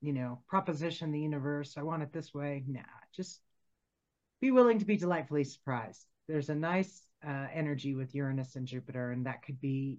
you 0.00 0.12
know, 0.12 0.40
proposition 0.48 1.12
the 1.12 1.20
universe. 1.20 1.74
I 1.76 1.82
want 1.82 2.02
it 2.02 2.12
this 2.12 2.32
way. 2.32 2.64
Nah, 2.66 2.80
just 3.14 3.40
be 4.40 4.50
willing 4.52 4.78
to 4.78 4.84
be 4.84 4.96
delightfully 4.96 5.44
surprised. 5.44 6.06
There's 6.28 6.48
a 6.48 6.54
nice 6.54 7.02
uh, 7.26 7.46
energy 7.52 7.94
with 7.94 8.14
Uranus 8.14 8.54
and 8.56 8.66
Jupiter, 8.66 9.10
and 9.10 9.26
that 9.26 9.42
could 9.42 9.60
be 9.60 9.98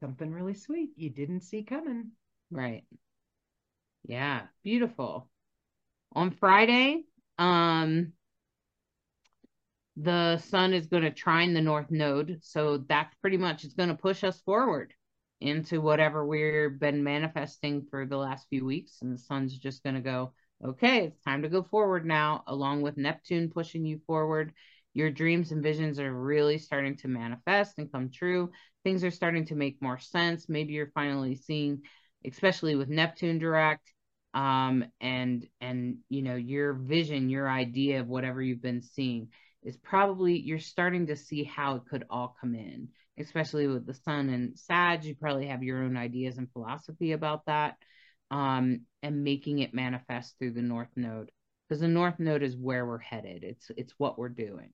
something 0.00 0.32
really 0.32 0.54
sweet 0.54 0.90
you 0.96 1.10
didn't 1.10 1.42
see 1.42 1.62
coming. 1.62 2.12
Right. 2.50 2.84
Yeah, 4.04 4.42
beautiful. 4.64 5.28
On 6.14 6.30
Friday, 6.30 7.04
um, 7.38 8.12
the 9.96 10.38
sun 10.38 10.72
is 10.72 10.86
going 10.86 11.02
to 11.02 11.10
trine 11.10 11.54
the 11.54 11.60
north 11.60 11.90
node, 11.90 12.38
so 12.42 12.78
that's 12.88 13.14
pretty 13.16 13.36
much 13.36 13.64
it's 13.64 13.74
going 13.74 13.88
to 13.88 13.94
push 13.94 14.24
us 14.24 14.40
forward 14.40 14.94
into 15.40 15.80
whatever 15.80 16.26
we've 16.26 16.78
been 16.78 17.02
manifesting 17.02 17.86
for 17.90 18.06
the 18.06 18.16
last 18.16 18.46
few 18.48 18.64
weeks, 18.64 18.98
and 19.02 19.12
the 19.12 19.18
sun's 19.18 19.56
just 19.56 19.82
going 19.82 19.96
to 19.96 20.00
go. 20.00 20.32
Okay, 20.62 21.06
it's 21.06 21.20
time 21.22 21.42
to 21.42 21.48
go 21.48 21.62
forward 21.62 22.04
now, 22.04 22.44
along 22.46 22.82
with 22.82 22.98
Neptune 22.98 23.50
pushing 23.50 23.84
you 23.84 24.00
forward 24.06 24.52
your 24.94 25.10
dreams 25.10 25.52
and 25.52 25.62
visions 25.62 26.00
are 26.00 26.12
really 26.12 26.58
starting 26.58 26.96
to 26.96 27.08
manifest 27.08 27.78
and 27.78 27.90
come 27.92 28.10
true. 28.10 28.50
Things 28.82 29.04
are 29.04 29.10
starting 29.10 29.46
to 29.46 29.54
make 29.54 29.80
more 29.80 29.98
sense. 29.98 30.48
Maybe 30.48 30.72
you're 30.72 30.90
finally 30.94 31.36
seeing, 31.36 31.82
especially 32.26 32.74
with 32.74 32.88
Neptune 32.88 33.38
direct, 33.38 33.92
um, 34.34 34.84
and 35.00 35.46
and 35.60 35.98
you 36.08 36.22
know 36.22 36.34
your 36.34 36.72
vision, 36.74 37.28
your 37.28 37.48
idea 37.48 38.00
of 38.00 38.08
whatever 38.08 38.42
you've 38.42 38.62
been 38.62 38.82
seeing 38.82 39.28
is 39.62 39.76
probably 39.76 40.38
you're 40.38 40.58
starting 40.58 41.06
to 41.06 41.16
see 41.16 41.44
how 41.44 41.76
it 41.76 41.82
could 41.90 42.04
all 42.10 42.36
come 42.40 42.54
in. 42.54 42.88
Especially 43.18 43.66
with 43.66 43.86
the 43.86 43.92
Sun 43.92 44.30
and 44.30 44.58
Sag, 44.58 45.04
you 45.04 45.14
probably 45.14 45.48
have 45.48 45.62
your 45.62 45.82
own 45.82 45.96
ideas 45.96 46.38
and 46.38 46.50
philosophy 46.52 47.12
about 47.12 47.44
that, 47.46 47.76
um, 48.30 48.82
and 49.02 49.24
making 49.24 49.58
it 49.58 49.74
manifest 49.74 50.38
through 50.38 50.52
the 50.52 50.62
North 50.62 50.88
Node 50.96 51.30
because 51.70 51.80
the 51.80 51.88
north 51.88 52.18
node 52.18 52.42
is 52.42 52.56
where 52.56 52.84
we're 52.84 52.98
headed 52.98 53.44
it's 53.44 53.70
it's 53.76 53.94
what 53.96 54.18
we're 54.18 54.28
doing 54.28 54.70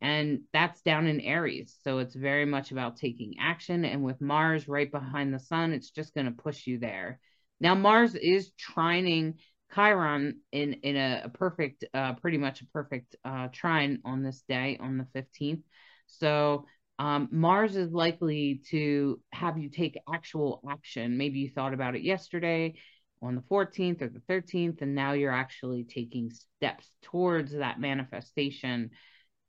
and 0.00 0.40
that's 0.52 0.80
down 0.80 1.06
in 1.06 1.20
aries 1.20 1.76
so 1.84 1.98
it's 1.98 2.14
very 2.14 2.46
much 2.46 2.72
about 2.72 2.96
taking 2.96 3.34
action 3.38 3.84
and 3.84 4.02
with 4.02 4.20
mars 4.20 4.66
right 4.66 4.90
behind 4.90 5.32
the 5.32 5.38
sun 5.38 5.72
it's 5.72 5.90
just 5.90 6.14
going 6.14 6.26
to 6.26 6.42
push 6.42 6.66
you 6.66 6.78
there 6.78 7.20
now 7.60 7.74
mars 7.74 8.14
is 8.14 8.50
trining 8.58 9.34
chiron 9.72 10.40
in 10.52 10.74
in 10.74 10.96
a, 10.96 11.22
a 11.24 11.28
perfect 11.28 11.84
uh 11.94 12.14
pretty 12.14 12.38
much 12.38 12.60
a 12.60 12.66
perfect 12.66 13.16
uh 13.24 13.48
trine 13.52 14.00
on 14.04 14.22
this 14.22 14.42
day 14.48 14.76
on 14.80 14.98
the 14.98 15.06
15th 15.14 15.62
so 16.06 16.66
um, 16.98 17.28
Mars 17.32 17.76
is 17.76 17.92
likely 17.92 18.62
to 18.70 19.20
have 19.32 19.58
you 19.58 19.68
take 19.68 19.98
actual 20.12 20.62
action. 20.70 21.18
Maybe 21.18 21.40
you 21.40 21.50
thought 21.50 21.74
about 21.74 21.96
it 21.96 22.02
yesterday 22.02 22.74
on 23.20 23.34
the 23.34 23.42
14th 23.42 24.02
or 24.02 24.08
the 24.08 24.22
13th 24.28 24.82
and 24.82 24.94
now 24.94 25.12
you're 25.12 25.32
actually 25.32 25.84
taking 25.84 26.30
steps 26.30 26.88
towards 27.02 27.52
that 27.52 27.80
manifestation. 27.80 28.90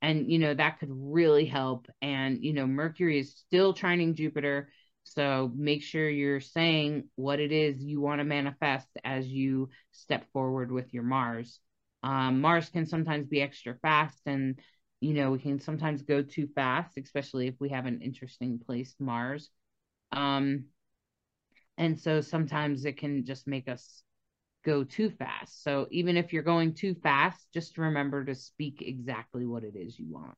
And 0.02 0.30
you 0.30 0.38
know 0.38 0.54
that 0.54 0.80
could 0.80 0.90
really 0.90 1.46
help. 1.46 1.86
And 2.02 2.42
you 2.42 2.52
know 2.52 2.66
mercury 2.66 3.20
is 3.20 3.36
still 3.36 3.74
trining 3.74 4.14
jupiter 4.14 4.70
so 5.08 5.50
make 5.54 5.82
sure 5.82 6.08
you're 6.08 6.40
saying 6.40 7.04
what 7.14 7.40
it 7.40 7.52
is 7.52 7.82
you 7.82 8.00
want 8.00 8.20
to 8.20 8.24
manifest 8.24 8.88
as 9.04 9.26
you 9.26 9.68
step 9.92 10.24
forward 10.32 10.70
with 10.72 10.92
your 10.92 11.02
mars 11.02 11.60
um, 12.02 12.40
mars 12.40 12.68
can 12.68 12.86
sometimes 12.86 13.26
be 13.26 13.40
extra 13.40 13.74
fast 13.82 14.20
and 14.26 14.58
you 15.00 15.14
know 15.14 15.30
we 15.30 15.38
can 15.38 15.60
sometimes 15.60 16.02
go 16.02 16.22
too 16.22 16.48
fast 16.54 16.98
especially 16.98 17.46
if 17.46 17.54
we 17.60 17.68
have 17.68 17.86
an 17.86 18.00
interesting 18.02 18.58
place 18.58 18.94
mars 18.98 19.50
um, 20.12 20.64
and 21.78 21.98
so 22.00 22.20
sometimes 22.20 22.84
it 22.84 22.96
can 22.96 23.24
just 23.24 23.46
make 23.46 23.68
us 23.68 24.02
go 24.64 24.82
too 24.84 25.10
fast. 25.10 25.62
So 25.62 25.86
even 25.90 26.16
if 26.16 26.32
you're 26.32 26.42
going 26.42 26.74
too 26.74 26.94
fast, 26.94 27.46
just 27.54 27.78
remember 27.78 28.24
to 28.24 28.34
speak 28.34 28.82
exactly 28.82 29.46
what 29.46 29.62
it 29.62 29.76
is 29.76 29.98
you 29.98 30.06
want. 30.10 30.34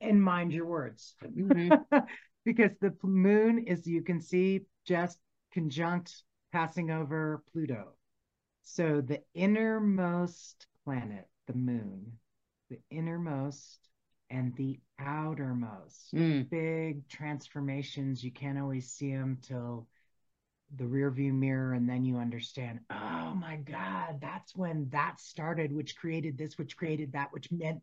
And 0.00 0.22
mind 0.22 0.52
your 0.52 0.66
words. 0.66 1.14
Mm-hmm. 1.24 1.74
because 2.48 2.70
the 2.80 2.94
moon 3.02 3.58
is, 3.66 3.86
you 3.86 4.00
can 4.00 4.22
see, 4.22 4.62
just 4.86 5.18
conjunct 5.52 6.22
passing 6.50 6.90
over 6.90 7.42
Pluto. 7.52 7.92
So 8.62 9.02
the 9.02 9.20
innermost 9.34 10.66
planet, 10.82 11.28
the 11.46 11.52
moon, 11.52 12.12
the 12.70 12.78
innermost 12.90 13.78
and 14.30 14.56
the 14.56 14.80
outermost, 14.98 16.14
mm. 16.14 16.48
big 16.48 17.06
transformations. 17.08 18.24
You 18.24 18.32
can't 18.32 18.58
always 18.58 18.88
see 18.88 19.12
them 19.12 19.36
till 19.42 19.86
the 20.74 20.86
rear 20.86 21.10
view 21.10 21.34
mirror 21.34 21.74
and 21.74 21.88
then 21.88 22.04
you 22.04 22.18
understand 22.18 22.78
oh 22.90 23.34
my 23.34 23.56
god 23.56 24.18
that's 24.20 24.54
when 24.54 24.86
that 24.90 25.18
started 25.18 25.72
which 25.72 25.96
created 25.96 26.36
this 26.36 26.58
which 26.58 26.76
created 26.76 27.10
that 27.10 27.32
which 27.32 27.48
meant 27.50 27.80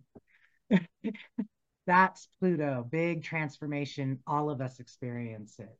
that's 1.86 2.28
pluto 2.40 2.88
big 2.90 3.24
transformation 3.24 4.20
all 4.28 4.50
of 4.50 4.62
us 4.62 4.80
experience 4.80 5.60
it. 5.60 5.78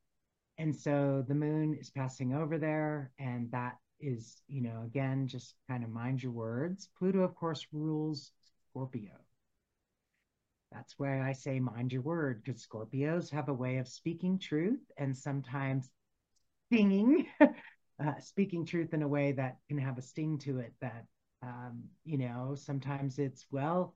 And 0.58 0.76
so 0.76 1.24
the 1.28 1.36
moon 1.36 1.76
is 1.76 1.90
passing 1.90 2.34
over 2.34 2.58
there 2.58 3.12
and 3.20 3.52
that 3.52 3.78
is 4.00 4.42
you 4.48 4.62
know 4.62 4.84
again 4.86 5.28
just 5.28 5.56
kind 5.70 5.84
of 5.84 5.90
mind 5.90 6.22
your 6.24 6.32
words. 6.32 6.90
Pluto 6.98 7.20
of 7.22 7.36
course 7.36 7.66
rules 7.72 8.32
scorpio. 8.70 9.12
That's 10.72 11.00
why 11.00 11.22
i 11.22 11.32
say 11.32 11.60
mind 11.60 11.94
your 11.94 12.02
word 12.02 12.44
because 12.44 12.66
scorpios 12.68 13.32
have 13.32 13.50
a 13.50 13.54
way 13.54 13.78
of 13.78 13.88
speaking 13.88 14.38
truth 14.40 14.82
and 14.98 15.18
sometimes 15.18 15.90
stinging, 16.68 17.28
uh, 17.42 18.20
speaking 18.20 18.66
truth 18.66 18.94
in 18.94 19.02
a 19.02 19.08
way 19.08 19.32
that 19.34 19.58
can 19.68 19.78
have 19.78 19.98
a 19.98 20.02
sting 20.02 20.38
to 20.40 20.60
it 20.60 20.74
that, 20.82 21.06
um, 21.42 21.84
you 22.04 22.18
know, 22.18 22.56
sometimes 22.56 23.20
it's, 23.20 23.46
well, 23.52 23.96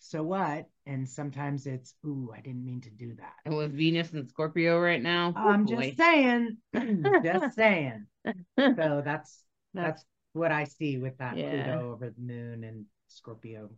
so 0.00 0.22
what? 0.22 0.66
And 0.86 1.08
sometimes 1.08 1.66
it's, 1.66 1.94
ooh, 2.06 2.32
I 2.36 2.40
didn't 2.40 2.64
mean 2.64 2.80
to 2.82 2.90
do 2.90 3.14
that. 3.16 3.34
And 3.44 3.56
with 3.56 3.72
Venus 3.72 4.12
and 4.12 4.28
Scorpio 4.28 4.78
right 4.80 5.00
now, 5.00 5.32
I'm 5.36 5.62
oh, 5.62 5.66
just 5.66 5.98
saying, 5.98 6.56
just 7.22 7.54
saying. 7.54 8.06
So 8.26 8.34
that's, 9.04 9.44
that's 9.74 10.04
what 10.32 10.52
I 10.52 10.64
see 10.64 10.98
with 10.98 11.18
that 11.18 11.36
yeah. 11.36 11.64
Pluto 11.64 11.92
over 11.92 12.10
the 12.10 12.20
moon 12.20 12.64
and 12.64 12.86
Scorpio, 13.08 13.70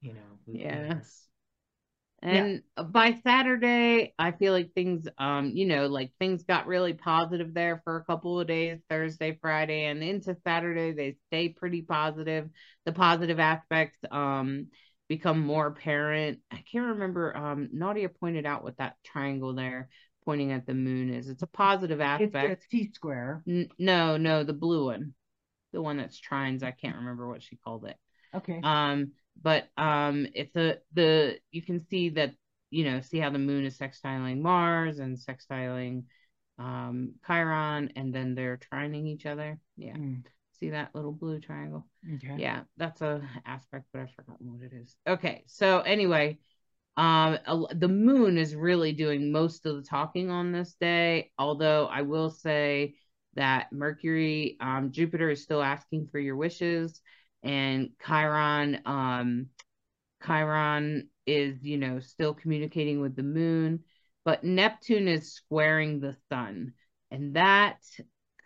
you 0.00 0.14
know, 0.14 0.38
yeah. 0.46 0.82
Venus. 0.82 1.28
And 2.22 2.62
yeah. 2.78 2.84
by 2.84 3.20
Saturday, 3.22 4.14
I 4.18 4.30
feel 4.30 4.54
like 4.54 4.72
things, 4.72 5.06
um, 5.18 5.50
you 5.50 5.66
know, 5.66 5.88
like 5.88 6.12
things 6.18 6.44
got 6.44 6.66
really 6.66 6.94
positive 6.94 7.52
there 7.52 7.82
for 7.84 7.96
a 7.96 8.04
couple 8.04 8.40
of 8.40 8.46
days, 8.46 8.78
Thursday, 8.88 9.38
Friday, 9.42 9.84
and 9.84 10.02
into 10.02 10.34
Saturday, 10.42 10.92
they 10.92 11.16
stay 11.28 11.50
pretty 11.50 11.82
positive. 11.82 12.48
The 12.86 12.92
positive 12.92 13.40
aspects 13.40 13.98
um 14.10 14.68
become 15.16 15.40
more 15.40 15.66
apparent. 15.66 16.40
I 16.50 16.62
can't 16.70 16.86
remember. 16.86 17.36
Um, 17.36 17.68
Nadia 17.72 18.08
pointed 18.08 18.46
out 18.46 18.64
what 18.64 18.78
that 18.78 18.96
triangle 19.04 19.54
there 19.54 19.88
pointing 20.24 20.52
at 20.52 20.66
the 20.66 20.74
moon 20.74 21.12
is. 21.12 21.28
It's 21.28 21.42
a 21.42 21.46
positive 21.46 22.00
aspect. 22.00 22.50
It's 22.50 22.66
T 22.68 22.90
square. 22.92 23.42
N- 23.48 23.68
no, 23.78 24.16
no, 24.16 24.44
the 24.44 24.52
blue 24.52 24.86
one, 24.86 25.14
the 25.72 25.82
one 25.82 25.96
that's 25.98 26.20
trines. 26.20 26.62
I 26.62 26.70
can't 26.70 26.96
remember 26.96 27.28
what 27.28 27.42
she 27.42 27.56
called 27.56 27.84
it. 27.84 27.96
Okay. 28.34 28.60
Um, 28.62 29.12
but 29.42 29.68
um 29.76 30.26
it's 30.34 30.54
a 30.56 30.78
the 30.92 31.38
you 31.50 31.62
can 31.62 31.84
see 31.88 32.10
that 32.10 32.34
you 32.70 32.84
know 32.84 33.00
see 33.00 33.18
how 33.18 33.30
the 33.30 33.38
moon 33.38 33.64
is 33.64 33.78
sextiling 33.78 34.40
mars 34.40 34.98
and 34.98 35.18
sextiling 35.18 36.04
um 36.58 37.14
chiron 37.26 37.90
and 37.96 38.14
then 38.14 38.34
they're 38.34 38.58
trining 38.72 39.06
each 39.06 39.26
other 39.26 39.58
yeah 39.76 39.96
mm. 39.96 40.22
See 40.64 40.70
that 40.70 40.94
little 40.94 41.12
blue 41.12 41.40
triangle 41.40 41.86
okay 42.14 42.34
yeah 42.38 42.62
that's 42.76 43.00
a 43.02 43.20
aspect 43.46 43.86
but 43.92 44.02
i've 44.02 44.12
forgotten 44.12 44.52
what 44.52 44.62
it 44.62 44.72
is 44.74 44.96
okay 45.06 45.44
so 45.46 45.80
anyway 45.80 46.38
um 46.96 47.38
the 47.74 47.88
moon 47.88 48.38
is 48.38 48.54
really 48.54 48.92
doing 48.92 49.32
most 49.32 49.66
of 49.66 49.76
the 49.76 49.82
talking 49.82 50.30
on 50.30 50.52
this 50.52 50.74
day 50.80 51.30
although 51.38 51.86
i 51.86 52.02
will 52.02 52.30
say 52.30 52.94
that 53.34 53.72
mercury 53.72 54.56
um 54.60 54.92
jupiter 54.92 55.30
is 55.30 55.42
still 55.42 55.62
asking 55.62 56.06
for 56.06 56.18
your 56.18 56.36
wishes 56.36 57.00
and 57.44 57.90
Chiron, 58.04 58.80
um, 58.86 59.48
Chiron 60.26 61.10
is, 61.26 61.62
you 61.62 61.76
know, 61.76 62.00
still 62.00 62.32
communicating 62.32 63.00
with 63.00 63.14
the 63.14 63.22
moon, 63.22 63.80
but 64.24 64.42
Neptune 64.42 65.06
is 65.06 65.34
squaring 65.34 66.00
the 66.00 66.16
sun. 66.30 66.72
And 67.10 67.36
that 67.36 67.76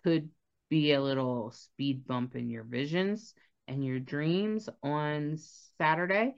could 0.02 0.30
be 0.68 0.92
a 0.92 1.00
little 1.00 1.50
speed 1.50 2.06
bump 2.06 2.36
in 2.36 2.50
your 2.50 2.64
visions 2.64 3.34
and 3.66 3.84
your 3.84 3.98
dreams 3.98 4.68
on 4.82 5.38
Saturday. 5.78 6.36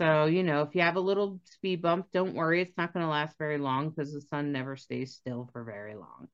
So, 0.00 0.24
you 0.24 0.42
know, 0.42 0.62
if 0.62 0.74
you 0.74 0.80
have 0.80 0.96
a 0.96 1.00
little 1.00 1.40
speed 1.44 1.82
bump, 1.82 2.06
don't 2.12 2.34
worry. 2.34 2.62
It's 2.62 2.76
not 2.76 2.94
going 2.94 3.04
to 3.04 3.10
last 3.10 3.36
very 3.38 3.58
long 3.58 3.90
because 3.90 4.12
the 4.12 4.22
sun 4.22 4.50
never 4.50 4.76
stays 4.76 5.14
still 5.14 5.50
for 5.52 5.62
very 5.62 5.94
long. 5.94 6.28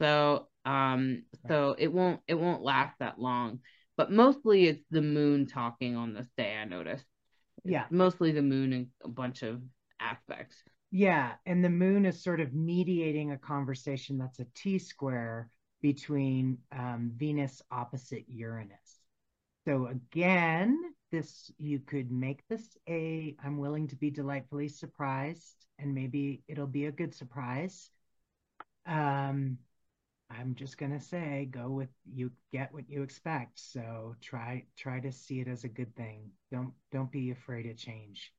So, 0.00 0.48
um, 0.64 1.24
so 1.46 1.76
it 1.78 1.92
won't, 1.92 2.20
it 2.26 2.34
won't 2.34 2.62
last 2.62 2.98
that 3.00 3.18
long, 3.18 3.60
but 3.96 4.10
mostly 4.10 4.66
it's 4.66 4.84
the 4.90 5.02
moon 5.02 5.46
talking 5.46 5.96
on 5.96 6.14
this 6.14 6.28
day. 6.36 6.56
I 6.56 6.64
noticed. 6.64 7.04
Yeah. 7.64 7.84
Mostly 7.90 8.32
the 8.32 8.42
moon 8.42 8.72
and 8.72 8.86
a 9.04 9.08
bunch 9.08 9.42
of 9.42 9.62
aspects. 10.00 10.56
Yeah. 10.90 11.32
And 11.44 11.62
the 11.64 11.70
moon 11.70 12.06
is 12.06 12.22
sort 12.22 12.40
of 12.40 12.54
mediating 12.54 13.32
a 13.32 13.38
conversation 13.38 14.18
that's 14.18 14.40
a 14.40 14.46
T 14.54 14.78
square 14.78 15.50
between 15.84 16.56
um, 16.72 17.12
Venus 17.14 17.60
opposite 17.70 18.24
Uranus. 18.26 19.02
So 19.66 19.88
again, 19.88 20.80
this 21.12 21.50
you 21.58 21.78
could 21.78 22.10
make 22.10 22.40
this 22.48 22.78
a 22.88 23.36
I'm 23.44 23.58
willing 23.58 23.88
to 23.88 23.96
be 23.96 24.10
delightfully 24.10 24.68
surprised, 24.68 25.66
and 25.78 25.94
maybe 25.94 26.42
it'll 26.48 26.66
be 26.66 26.86
a 26.86 26.90
good 26.90 27.14
surprise. 27.14 27.90
Um, 28.86 29.58
I'm 30.30 30.54
just 30.54 30.78
gonna 30.78 31.00
say 31.00 31.50
go 31.50 31.68
with 31.68 31.90
you 32.10 32.32
get 32.50 32.72
what 32.72 32.88
you 32.88 33.02
expect. 33.02 33.58
So 33.58 34.16
try 34.22 34.64
try 34.78 35.00
to 35.00 35.12
see 35.12 35.40
it 35.40 35.48
as 35.48 35.64
a 35.64 35.68
good 35.68 35.94
thing. 35.96 36.30
Don't 36.50 36.72
don't 36.92 37.12
be 37.12 37.30
afraid 37.30 37.66
of 37.66 37.76
change. 37.76 38.32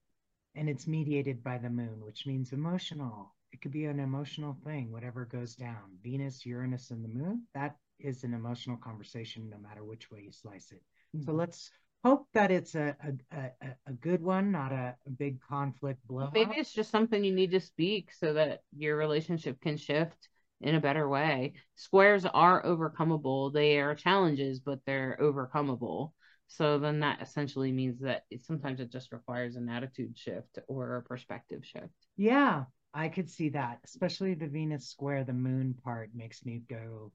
And 0.56 0.68
it's 0.68 0.88
mediated 0.88 1.44
by 1.44 1.60
the 1.60 1.70
moon, 1.70 2.04
which 2.04 2.26
means 2.26 2.54
emotional. 2.54 3.35
It 3.56 3.62
could 3.62 3.72
be 3.72 3.86
an 3.86 4.02
emotional 4.02 4.58
thing, 4.66 4.92
whatever 4.92 5.24
goes 5.24 5.56
down. 5.56 5.98
Venus, 6.04 6.46
Uranus, 6.46 6.92
and 6.92 7.02
the 7.02 7.08
moon, 7.08 7.44
that 7.54 7.78
is 8.02 8.26
an 8.26 8.34
emotional 8.34 8.76
conversation 8.76 9.50
no 9.50 9.58
matter 9.58 9.82
which 9.82 10.12
way 10.12 10.24
you 10.26 10.32
slice 10.34 10.74
it. 10.74 10.84
Mm-hmm. 11.16 11.24
So 11.24 11.32
let's 11.32 11.72
hope 12.04 12.28
that 12.34 12.52
it's 12.52 12.76
a 12.76 12.98
a, 13.32 13.38
a, 13.38 13.68
a 13.88 13.94
good 13.94 14.22
one, 14.22 14.52
not 14.52 14.74
a, 14.74 14.98
a 15.08 15.10
big 15.10 15.40
conflict 15.40 16.06
blow. 16.06 16.30
Maybe 16.34 16.56
it's 16.58 16.74
just 16.74 16.92
something 16.92 17.24
you 17.24 17.34
need 17.34 17.52
to 17.52 17.62
speak 17.62 18.12
so 18.12 18.34
that 18.34 18.60
your 18.76 18.98
relationship 18.98 19.62
can 19.62 19.78
shift 19.78 20.28
in 20.60 20.76
a 20.76 20.82
better 20.82 21.08
way. 21.08 21.54
Squares 21.76 22.26
are 22.26 22.62
overcomable. 22.62 23.54
They 23.54 23.80
are 23.80 23.96
challenges, 23.96 24.60
but 24.60 24.80
they're 24.86 25.18
overcomable. 25.22 26.12
So 26.48 26.78
then 26.78 27.00
that 27.00 27.22
essentially 27.22 27.72
means 27.72 28.00
that 28.02 28.26
it, 28.30 28.46
sometimes 28.46 28.80
it 28.80 28.92
just 28.92 29.12
requires 29.12 29.56
an 29.56 29.68
attitude 29.70 30.18
shift 30.18 30.60
or 30.68 30.98
a 30.98 31.02
perspective 31.02 31.66
shift. 31.66 31.94
Yeah, 32.18 32.66
I 32.94 33.10
could 33.10 33.30
see 33.30 33.50
that, 33.50 33.80
especially 33.84 34.36
the 34.36 34.48
Venus 34.48 34.88
square, 34.88 35.24
the 35.24 35.34
moon 35.34 35.76
part 35.84 36.12
makes 36.14 36.46
me 36.46 36.62
go 36.70 37.12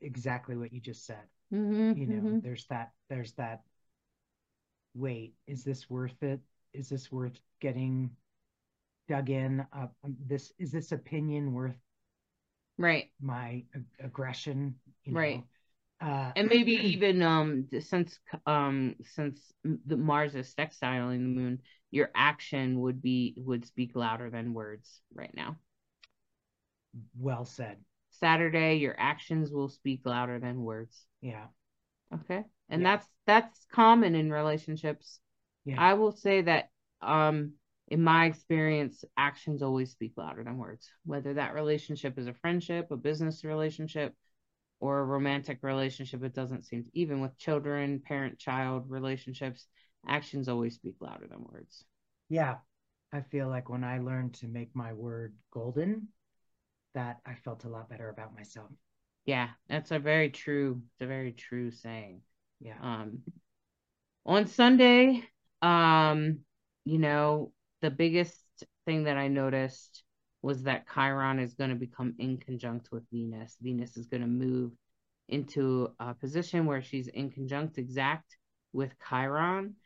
exactly 0.00 0.56
what 0.56 0.72
you 0.72 0.80
just 0.80 1.06
said. 1.06 1.22
Mm-hmm, 1.52 2.00
you 2.00 2.06
know, 2.06 2.14
mm-hmm. 2.14 2.38
there's 2.42 2.66
that, 2.66 2.92
there's 3.08 3.32
that. 3.34 3.62
Wait, 4.94 5.34
is 5.46 5.64
this 5.64 5.88
worth 5.90 6.22
it? 6.22 6.40
Is 6.72 6.88
this 6.88 7.12
worth 7.12 7.38
getting 7.60 8.10
dug 9.08 9.30
in? 9.30 9.66
Uh, 9.72 9.86
this 10.26 10.52
is 10.58 10.72
this 10.72 10.92
opinion 10.92 11.52
worth 11.52 11.76
right 12.78 13.10
my 13.20 13.62
ag- 13.74 13.84
aggression 14.02 14.74
you 15.04 15.12
know? 15.12 15.18
right 15.18 15.44
uh, 16.04 16.32
and 16.36 16.48
maybe 16.48 16.72
even 16.72 17.22
um 17.22 17.66
since 17.80 18.18
um 18.46 18.94
since 19.14 19.40
the 19.86 19.96
mars 19.96 20.34
is 20.34 20.52
sextiling 20.54 21.18
the 21.18 21.40
moon 21.40 21.62
your 21.90 22.10
action 22.14 22.80
would 22.80 23.00
be 23.00 23.34
would 23.38 23.64
speak 23.64 23.92
louder 23.94 24.28
than 24.28 24.52
words 24.54 25.00
right 25.14 25.34
now 25.34 25.56
well 27.18 27.44
said 27.44 27.78
saturday 28.10 28.76
your 28.76 28.94
actions 28.98 29.50
will 29.50 29.68
speak 29.68 30.00
louder 30.04 30.38
than 30.38 30.62
words 30.62 31.06
yeah 31.20 31.46
okay 32.12 32.44
and 32.68 32.82
yeah. 32.82 32.96
that's 32.96 33.08
that's 33.26 33.66
common 33.72 34.14
in 34.14 34.30
relationships 34.30 35.20
yeah. 35.64 35.80
i 35.80 35.94
will 35.94 36.12
say 36.12 36.42
that 36.42 36.68
um 37.00 37.52
in 37.88 38.02
my 38.02 38.26
experience, 38.26 39.04
actions 39.16 39.62
always 39.62 39.90
speak 39.90 40.12
louder 40.16 40.42
than 40.42 40.56
words. 40.56 40.90
Whether 41.04 41.34
that 41.34 41.54
relationship 41.54 42.18
is 42.18 42.26
a 42.26 42.32
friendship, 42.32 42.90
a 42.90 42.96
business 42.96 43.44
relationship, 43.44 44.14
or 44.84 44.98
a 44.98 45.04
romantic 45.04 45.60
relationship, 45.62 46.22
it 46.22 46.34
doesn't 46.34 46.66
seem, 46.66 46.84
even 46.92 47.22
with 47.22 47.38
children, 47.38 48.02
parent 48.06 48.38
child 48.38 48.84
relationships, 48.86 49.66
actions 50.06 50.46
always 50.46 50.74
speak 50.74 50.96
louder 51.00 51.26
than 51.26 51.42
words. 51.42 51.86
Yeah. 52.28 52.56
I 53.10 53.22
feel 53.22 53.48
like 53.48 53.70
when 53.70 53.82
I 53.82 54.00
learned 54.00 54.34
to 54.34 54.46
make 54.46 54.76
my 54.76 54.92
word 54.92 55.32
golden, 55.50 56.08
that 56.92 57.16
I 57.24 57.34
felt 57.34 57.64
a 57.64 57.70
lot 57.70 57.88
better 57.88 58.10
about 58.10 58.34
myself. 58.34 58.68
Yeah, 59.24 59.48
that's 59.70 59.90
a 59.90 59.98
very 59.98 60.28
true, 60.28 60.82
it's 60.92 61.00
a 61.02 61.06
very 61.06 61.32
true 61.32 61.70
saying. 61.70 62.20
Yeah. 62.60 62.76
Um, 62.82 63.20
on 64.26 64.48
Sunday, 64.48 65.22
um, 65.62 66.40
you 66.84 66.98
know, 66.98 67.52
the 67.80 67.90
biggest 67.90 68.38
thing 68.84 69.04
that 69.04 69.16
I 69.16 69.28
noticed 69.28 70.03
was 70.44 70.64
that 70.64 70.84
Chiron 70.92 71.38
is 71.38 71.54
going 71.54 71.70
to 71.70 71.76
become 71.76 72.14
in 72.18 72.36
conjunct 72.36 72.92
with 72.92 73.02
Venus. 73.10 73.56
Venus 73.62 73.96
is 73.96 74.08
going 74.08 74.20
to 74.20 74.26
move 74.26 74.72
into 75.26 75.88
a 75.98 76.12
position 76.12 76.66
where 76.66 76.82
she's 76.82 77.08
in 77.08 77.30
conjunct 77.30 77.78
exact 77.78 78.36
with 78.74 78.92
Chiron. 79.08 79.76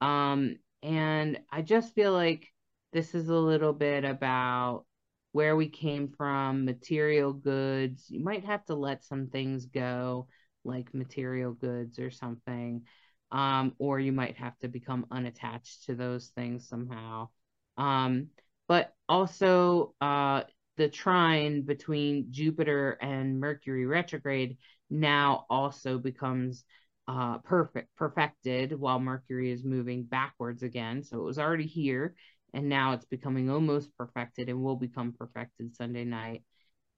Um, 0.00 0.56
and 0.82 1.38
I 1.52 1.62
just 1.62 1.94
feel 1.94 2.12
like 2.12 2.48
this 2.92 3.14
is 3.14 3.28
a 3.28 3.34
little 3.34 3.72
bit 3.72 4.04
about 4.04 4.86
where 5.30 5.54
we 5.54 5.68
came 5.68 6.08
from, 6.08 6.64
material 6.64 7.32
goods. 7.32 8.06
You 8.08 8.18
might 8.18 8.44
have 8.44 8.64
to 8.64 8.74
let 8.74 9.04
some 9.04 9.28
things 9.28 9.66
go, 9.66 10.26
like 10.64 10.92
material 10.92 11.52
goods 11.52 12.00
or 12.00 12.10
something. 12.10 12.82
Um, 13.30 13.76
or 13.78 14.00
you 14.00 14.10
might 14.10 14.36
have 14.38 14.58
to 14.62 14.68
become 14.68 15.06
unattached 15.12 15.84
to 15.84 15.94
those 15.94 16.32
things 16.34 16.68
somehow. 16.68 17.28
Um, 17.76 18.30
but 18.68 18.92
also 19.08 19.94
uh, 20.00 20.42
the 20.76 20.88
trine 20.88 21.62
between 21.62 22.26
Jupiter 22.30 22.98
and 23.00 23.40
Mercury 23.40 23.86
retrograde 23.86 24.58
now 24.90 25.46
also 25.50 25.98
becomes 25.98 26.64
uh, 27.08 27.38
perfect 27.38 27.88
perfected 27.96 28.78
while 28.78 29.00
Mercury 29.00 29.50
is 29.50 29.64
moving 29.64 30.04
backwards 30.04 30.62
again. 30.62 31.02
So 31.02 31.18
it 31.18 31.24
was 31.24 31.38
already 31.38 31.66
here, 31.66 32.14
and 32.52 32.68
now 32.68 32.92
it's 32.92 33.06
becoming 33.06 33.50
almost 33.50 33.96
perfected 33.96 34.48
and 34.48 34.62
will 34.62 34.76
become 34.76 35.14
perfected 35.18 35.74
Sunday 35.74 36.04
night. 36.04 36.44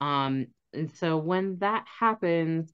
Um, 0.01 0.49
and 0.73 0.91
so 0.97 1.17
when 1.17 1.59
that 1.59 1.87
happens, 2.01 2.73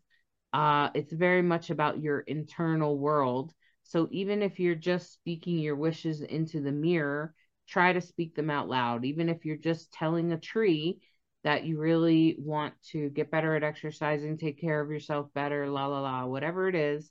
uh, 0.52 0.90
it's 0.94 1.12
very 1.12 1.42
much 1.42 1.70
about 1.70 2.00
your 2.00 2.20
internal 2.20 2.98
world. 2.98 3.52
So 3.84 4.08
even 4.10 4.42
if 4.42 4.58
you're 4.58 4.74
just 4.74 5.12
speaking 5.12 5.58
your 5.58 5.76
wishes 5.76 6.22
into 6.22 6.60
the 6.60 6.72
mirror, 6.72 7.34
try 7.68 7.92
to 7.92 8.00
speak 8.00 8.34
them 8.34 8.50
out 8.50 8.68
loud, 8.68 9.04
even 9.04 9.28
if 9.28 9.44
you're 9.44 9.56
just 9.56 9.92
telling 9.92 10.32
a 10.32 10.38
tree 10.38 11.00
that 11.44 11.64
you 11.64 11.78
really 11.78 12.36
want 12.38 12.74
to 12.90 13.08
get 13.10 13.30
better 13.30 13.54
at 13.54 13.62
exercising, 13.62 14.36
take 14.36 14.60
care 14.60 14.80
of 14.80 14.90
yourself 14.90 15.32
better, 15.34 15.68
la 15.68 15.86
la 15.86 16.00
la, 16.00 16.26
whatever 16.26 16.68
it 16.68 16.74
is, 16.74 17.10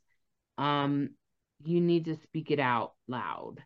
um, 0.57 1.09
you 1.63 1.79
need 1.79 2.05
to 2.05 2.17
speak 2.23 2.51
it 2.51 2.59
out 2.59 2.93
loud. 3.07 3.63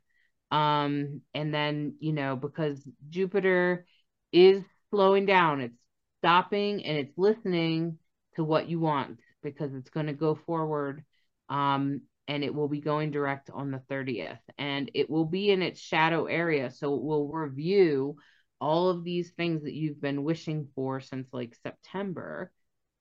Um, 0.51 1.21
and 1.33 1.53
then, 1.53 1.95
you 1.99 2.13
know, 2.13 2.35
because 2.35 2.79
Jupiter 3.09 3.85
is 4.31 4.63
slowing 4.89 5.25
down, 5.25 5.61
it's 5.61 5.77
stopping 6.19 6.85
and 6.85 6.97
it's 6.97 7.17
listening 7.17 7.97
to 8.35 8.43
what 8.43 8.69
you 8.69 8.79
want 8.79 9.19
because 9.41 9.73
it's 9.73 9.89
going 9.89 10.07
to 10.07 10.13
go 10.13 10.35
forward 10.45 11.03
um, 11.49 12.01
and 12.29 12.43
it 12.43 12.53
will 12.53 12.67
be 12.67 12.79
going 12.79 13.09
direct 13.09 13.49
on 13.49 13.71
the 13.71 13.81
30th 13.89 14.37
and 14.59 14.91
it 14.93 15.09
will 15.09 15.25
be 15.25 15.49
in 15.49 15.63
its 15.63 15.81
shadow 15.81 16.25
area 16.25 16.69
so 16.69 16.93
it 16.95 17.01
will 17.01 17.27
review 17.27 18.15
all 18.61 18.89
of 18.89 19.03
these 19.03 19.31
things 19.31 19.63
that 19.63 19.73
you've 19.73 19.99
been 19.99 20.23
wishing 20.23 20.67
for 20.75 20.99
since 20.99 21.27
like 21.33 21.57
september. 21.63 22.51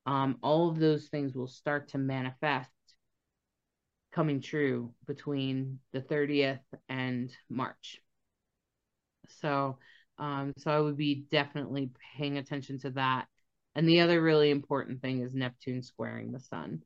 Um, 0.07 0.39
all 0.43 0.71
of 0.71 0.79
those 0.79 1.09
things 1.09 1.35
will 1.35 1.47
start 1.47 1.89
to 1.91 1.99
manifest 1.99 2.71
coming 4.13 4.41
true 4.41 4.95
between 5.07 5.81
the 5.93 6.01
30th 6.01 6.61
and 6.89 7.31
march. 7.51 8.01
So 9.29 9.77
um, 10.17 10.55
so 10.57 10.71
i 10.71 10.81
would 10.81 10.97
be 10.97 11.27
definitely 11.31 11.91
paying 12.17 12.39
attention 12.39 12.79
to 12.81 12.91
that. 12.93 13.27
And 13.75 13.87
the 13.87 14.01
other 14.01 14.23
really 14.23 14.51
important 14.51 15.03
thing 15.03 15.21
is 15.21 15.35
neptune 15.35 15.83
squaring 15.83 16.33
the 16.33 16.41
sun 16.41 16.83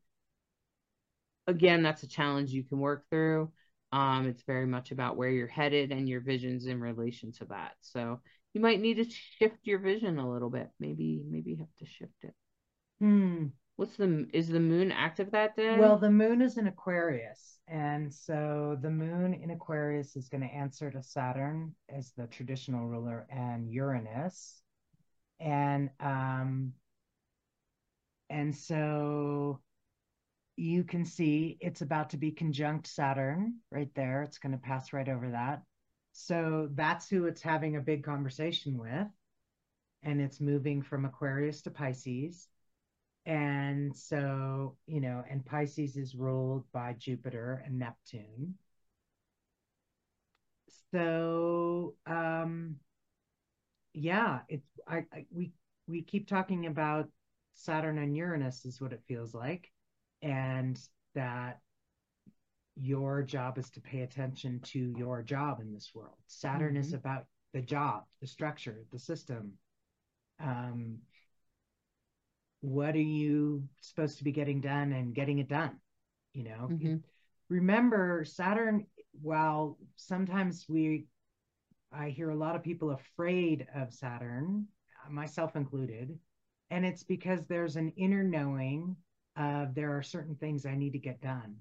again, 1.47 1.82
that's 1.82 2.03
a 2.03 2.09
challenge 2.09 2.51
you 2.51 2.64
can 2.64 2.78
work 2.78 3.05
through. 3.11 3.51
Um, 3.93 4.26
it's 4.26 4.43
very 4.43 4.66
much 4.66 4.90
about 4.90 5.16
where 5.16 5.28
you're 5.28 5.47
headed 5.47 5.93
and 5.93 6.09
your 6.09 6.20
visions 6.20 6.66
in 6.66 6.80
relation 6.80 7.32
to 7.32 7.45
that. 7.47 7.72
So 7.80 8.20
you 8.55 8.61
might 8.61 8.80
need 8.80 8.95
to 8.95 9.05
shift 9.38 9.59
your 9.64 9.78
vision 9.78 10.18
a 10.18 10.30
little 10.30 10.51
bit. 10.51 10.70
Maybe, 10.80 11.22
maybe 11.28 11.51
you 11.51 11.57
have 11.59 11.76
to 11.78 11.86
shift 11.86 12.24
it. 12.24 12.34
Hmm. 13.01 13.47
What's 13.76 13.97
the 13.97 14.28
is 14.32 14.49
the 14.49 14.61
moon 14.61 14.93
active 14.93 15.30
that 15.32 15.57
day? 15.57 15.76
Well, 15.78 15.99
the 15.99 16.11
moon 16.11 16.43
is 16.43 16.59
in 16.59 16.66
Aquarius. 16.66 17.59
And 17.66 18.12
so 18.12 18.76
the 18.80 18.90
moon 18.90 19.34
in 19.34 19.51
Aquarius 19.51 20.14
is 20.14 20.28
going 20.28 20.43
to 20.43 20.55
answer 20.55 20.90
to 20.90 21.03
Saturn 21.03 21.74
as 21.88 22.12
the 22.16 22.26
traditional 22.26 22.86
ruler 22.86 23.26
and 23.30 23.70
Uranus. 23.72 24.61
And 25.40 25.90
um 25.99 26.74
and 28.30 28.55
so 28.55 29.61
you 30.57 30.85
can 30.85 31.05
see 31.05 31.57
it's 31.61 31.81
about 31.81 32.11
to 32.11 32.17
be 32.17 32.31
conjunct 32.31 32.87
Saturn 32.87 33.57
right 33.71 33.91
there. 33.95 34.23
It's 34.23 34.39
going 34.39 34.53
to 34.53 34.59
pass 34.59 34.93
right 34.93 35.09
over 35.09 35.31
that. 35.31 35.63
So 36.13 36.69
that's 36.73 37.09
who 37.09 37.27
it's 37.27 37.43
having 37.43 37.77
a 37.77 37.81
big 37.81 38.05
conversation 38.05 38.79
with. 38.79 39.07
And 40.03 40.21
it's 40.21 40.41
moving 40.41 40.83
from 40.83 41.05
Aquarius 41.05 41.63
to 41.63 41.71
Pisces. 41.71 42.49
And 43.25 43.97
so, 43.97 44.77
you 44.87 45.01
know, 45.01 45.25
and 45.31 45.47
Pisces 45.47 45.97
is 45.97 46.15
ruled 46.15 46.65
by 46.73 46.95
Jupiter 46.99 47.63
and 47.65 47.79
Neptune. 47.79 48.55
So, 50.93 51.95
um, 52.07 52.77
yeah, 53.95 54.41
it's 54.49 54.69
I, 54.87 55.07
I 55.13 55.27
we 55.31 55.53
we 55.87 56.03
keep 56.03 56.29
talking 56.29 56.67
about 56.67 57.09
Saturn 57.55 57.99
and 57.99 58.17
Uranus 58.17 58.65
is 58.65 58.81
what 58.81 58.93
it 58.93 59.03
feels 59.07 59.35
like, 59.35 59.72
and 60.23 60.79
that 61.14 61.61
your 62.77 63.23
job 63.23 63.59
is 63.59 63.70
to 63.70 63.81
pay 63.81 64.01
attention 64.01 64.61
to 64.61 64.95
your 64.97 65.23
job 65.23 65.61
in 65.61 65.73
this 65.73 65.91
world. 65.95 66.16
Saturn 66.27 66.75
mm-hmm. 66.75 66.81
is 66.81 66.95
about 66.95 67.27
the 67.53 67.61
job, 67.61 68.05
the 68.20 68.27
structure, 68.27 68.85
the 68.93 68.99
system. 68.99 69.53
Um, 70.41 70.99
what 72.61 72.95
are 72.95 73.01
you 73.01 73.64
supposed 73.81 74.18
to 74.18 74.25
be 74.25 74.33
getting 74.33 74.61
done 74.61 74.93
and 74.93 75.14
getting 75.14 75.39
it 75.39 75.49
done? 75.49 75.79
You 76.33 76.45
know, 76.45 76.68
mm-hmm. 76.70 76.97
remember 77.51 78.25
Saturn, 78.25 78.87
while 79.20 79.77
sometimes 79.97 80.64
we, 80.68 81.07
I 81.93 82.09
hear 82.09 82.31
a 82.31 82.37
lot 82.37 82.57
of 82.57 82.62
people 82.62 82.93
afraid 82.93 83.66
of 83.75 83.93
Saturn, 83.93 84.66
myself 85.11 85.57
included, 85.57 86.18
and 86.70 86.87
it's 86.87 87.03
because 87.03 87.41
there's 87.45 87.77
an 87.77 87.93
inner 87.97 88.23
knowing 88.23 88.97
of 89.37 89.74
there 89.74 89.97
are 89.97 90.03
certain 90.03 90.35
things 90.35 90.66
I 90.66 90.74
need 90.74 90.93
to 90.93 90.99
get 90.99 91.20
done 91.20 91.57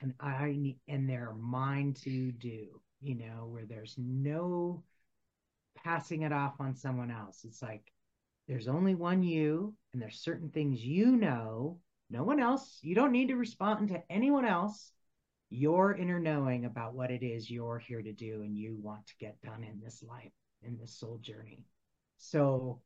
and 0.00 0.14
I 0.20 0.54
need 0.56 0.78
and 0.88 1.08
they're 1.08 1.34
mine 1.34 1.94
to 2.04 2.32
do, 2.32 2.80
you 3.00 3.14
know, 3.14 3.48
where 3.48 3.66
there's 3.66 3.94
no 3.98 4.82
passing 5.84 6.22
it 6.22 6.32
off 6.32 6.54
on 6.60 6.74
someone 6.74 7.10
else. 7.10 7.44
It's 7.44 7.62
like 7.62 7.92
there's 8.46 8.68
only 8.68 8.94
one 8.94 9.22
you, 9.22 9.74
and 9.92 10.00
there's 10.00 10.20
certain 10.20 10.48
things 10.48 10.82
you 10.82 11.16
know, 11.16 11.78
no 12.10 12.22
one 12.22 12.40
else. 12.40 12.78
You 12.82 12.94
don't 12.94 13.12
need 13.12 13.28
to 13.28 13.36
respond 13.36 13.88
to 13.88 14.02
anyone 14.10 14.46
else. 14.46 14.90
Your 15.50 15.94
inner 15.94 16.18
knowing 16.18 16.64
about 16.64 16.94
what 16.94 17.10
it 17.10 17.22
is 17.22 17.50
you're 17.50 17.78
here 17.78 18.02
to 18.02 18.12
do 18.12 18.42
and 18.42 18.56
you 18.56 18.76
want 18.80 19.06
to 19.06 19.16
get 19.18 19.40
done 19.42 19.64
in 19.64 19.80
this 19.82 20.02
life, 20.02 20.32
in 20.62 20.78
this 20.78 20.98
soul 20.98 21.18
journey. 21.22 21.64
So 22.18 22.80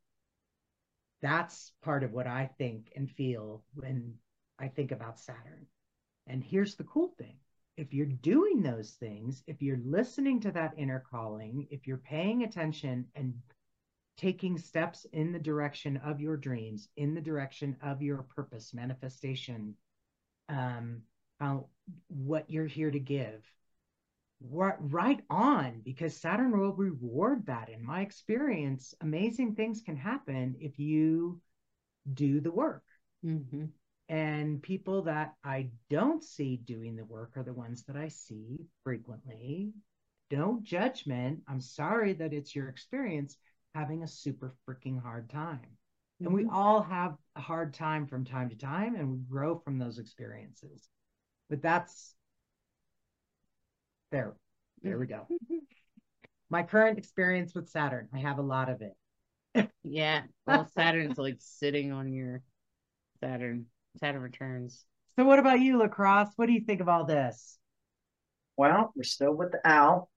that's 1.21 1.71
part 1.81 2.03
of 2.03 2.11
what 2.11 2.27
I 2.27 2.49
think 2.57 2.91
and 2.95 3.09
feel 3.09 3.63
when 3.73 4.15
I 4.63 4.69
think 4.69 4.93
about 4.93 5.19
Saturn. 5.19 5.65
And 6.27 6.41
here's 6.41 6.75
the 6.75 6.85
cool 6.85 7.13
thing 7.17 7.35
if 7.75 7.93
you're 7.93 8.05
doing 8.05 8.61
those 8.61 8.91
things, 8.91 9.43
if 9.45 9.61
you're 9.61 9.81
listening 9.83 10.39
to 10.41 10.51
that 10.51 10.73
inner 10.77 11.03
calling, 11.11 11.67
if 11.69 11.85
you're 11.85 11.97
paying 11.97 12.43
attention 12.43 13.05
and 13.15 13.33
taking 14.15 14.57
steps 14.57 15.05
in 15.11 15.33
the 15.33 15.39
direction 15.39 15.97
of 15.97 16.21
your 16.21 16.37
dreams, 16.37 16.87
in 16.95 17.13
the 17.13 17.21
direction 17.21 17.75
of 17.81 18.01
your 18.01 18.23
purpose, 18.35 18.73
manifestation, 18.73 19.75
um, 20.49 21.01
what 22.07 22.49
you're 22.49 22.67
here 22.67 22.91
to 22.91 22.99
give, 22.99 23.43
right, 24.49 24.75
right 24.79 25.19
on, 25.29 25.81
because 25.83 26.15
Saturn 26.15 26.57
will 26.57 26.73
reward 26.73 27.47
that. 27.47 27.69
In 27.69 27.83
my 27.83 28.01
experience, 28.01 28.93
amazing 29.01 29.55
things 29.55 29.81
can 29.81 29.97
happen 29.97 30.55
if 30.59 30.79
you 30.79 31.41
do 32.13 32.39
the 32.39 32.51
work. 32.51 32.83
Mm-hmm. 33.25 33.65
And 34.09 34.61
people 34.61 35.03
that 35.03 35.33
I 35.43 35.69
don't 35.89 36.23
see 36.23 36.57
doing 36.57 36.95
the 36.95 37.05
work 37.05 37.37
are 37.37 37.43
the 37.43 37.53
ones 37.53 37.83
that 37.85 37.95
I 37.95 38.09
see 38.09 38.59
frequently. 38.83 39.71
No 40.31 40.59
judgment. 40.61 41.41
I'm 41.47 41.61
sorry 41.61 42.13
that 42.13 42.33
it's 42.33 42.55
your 42.55 42.67
experience 42.67 43.37
having 43.73 44.03
a 44.03 44.07
super 44.07 44.53
freaking 44.67 45.01
hard 45.01 45.29
time. 45.29 45.59
Mm-hmm. 45.59 46.25
And 46.25 46.35
we 46.35 46.43
mm-hmm. 46.43 46.55
all 46.55 46.81
have 46.83 47.15
a 47.35 47.41
hard 47.41 47.73
time 47.73 48.07
from 48.07 48.25
time 48.25 48.49
to 48.49 48.55
time 48.55 48.95
and 48.95 49.09
we 49.09 49.17
grow 49.29 49.59
from 49.59 49.79
those 49.79 49.99
experiences. 49.99 50.89
But 51.49 51.61
that's 51.61 52.15
there. 54.11 54.35
There 54.81 54.99
we 54.99 55.07
go. 55.07 55.27
My 56.49 56.63
current 56.63 56.97
experience 56.97 57.55
with 57.55 57.69
Saturn, 57.69 58.09
I 58.13 58.19
have 58.19 58.37
a 58.37 58.43
lot 58.43 58.69
of 58.69 58.81
it. 58.81 59.69
yeah. 59.83 60.21
Well, 60.45 60.67
Saturn's 60.75 61.17
like 61.17 61.37
sitting 61.39 61.91
on 61.91 62.13
your 62.13 62.43
Saturn. 63.19 63.65
Saturn 63.97 64.21
returns. 64.21 64.85
So, 65.15 65.23
what 65.23 65.39
about 65.39 65.59
you, 65.59 65.77
LeKross? 65.77 66.29
What 66.35 66.47
do 66.47 66.53
you 66.53 66.61
think 66.61 66.81
of 66.81 66.89
all 66.89 67.05
this? 67.05 67.57
Well, 68.57 68.91
we're 68.95 69.03
still 69.03 69.33
with 69.33 69.51
the 69.51 69.59
owl. 69.63 70.09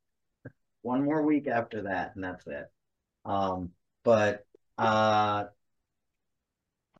One 0.83 1.05
more 1.05 1.23
week 1.23 1.49
after 1.49 1.83
that, 1.83 2.13
and 2.15 2.25
that's 2.25 2.47
it. 2.47 2.67
Um, 3.25 3.71
but 4.05 4.47
uh, 4.79 5.45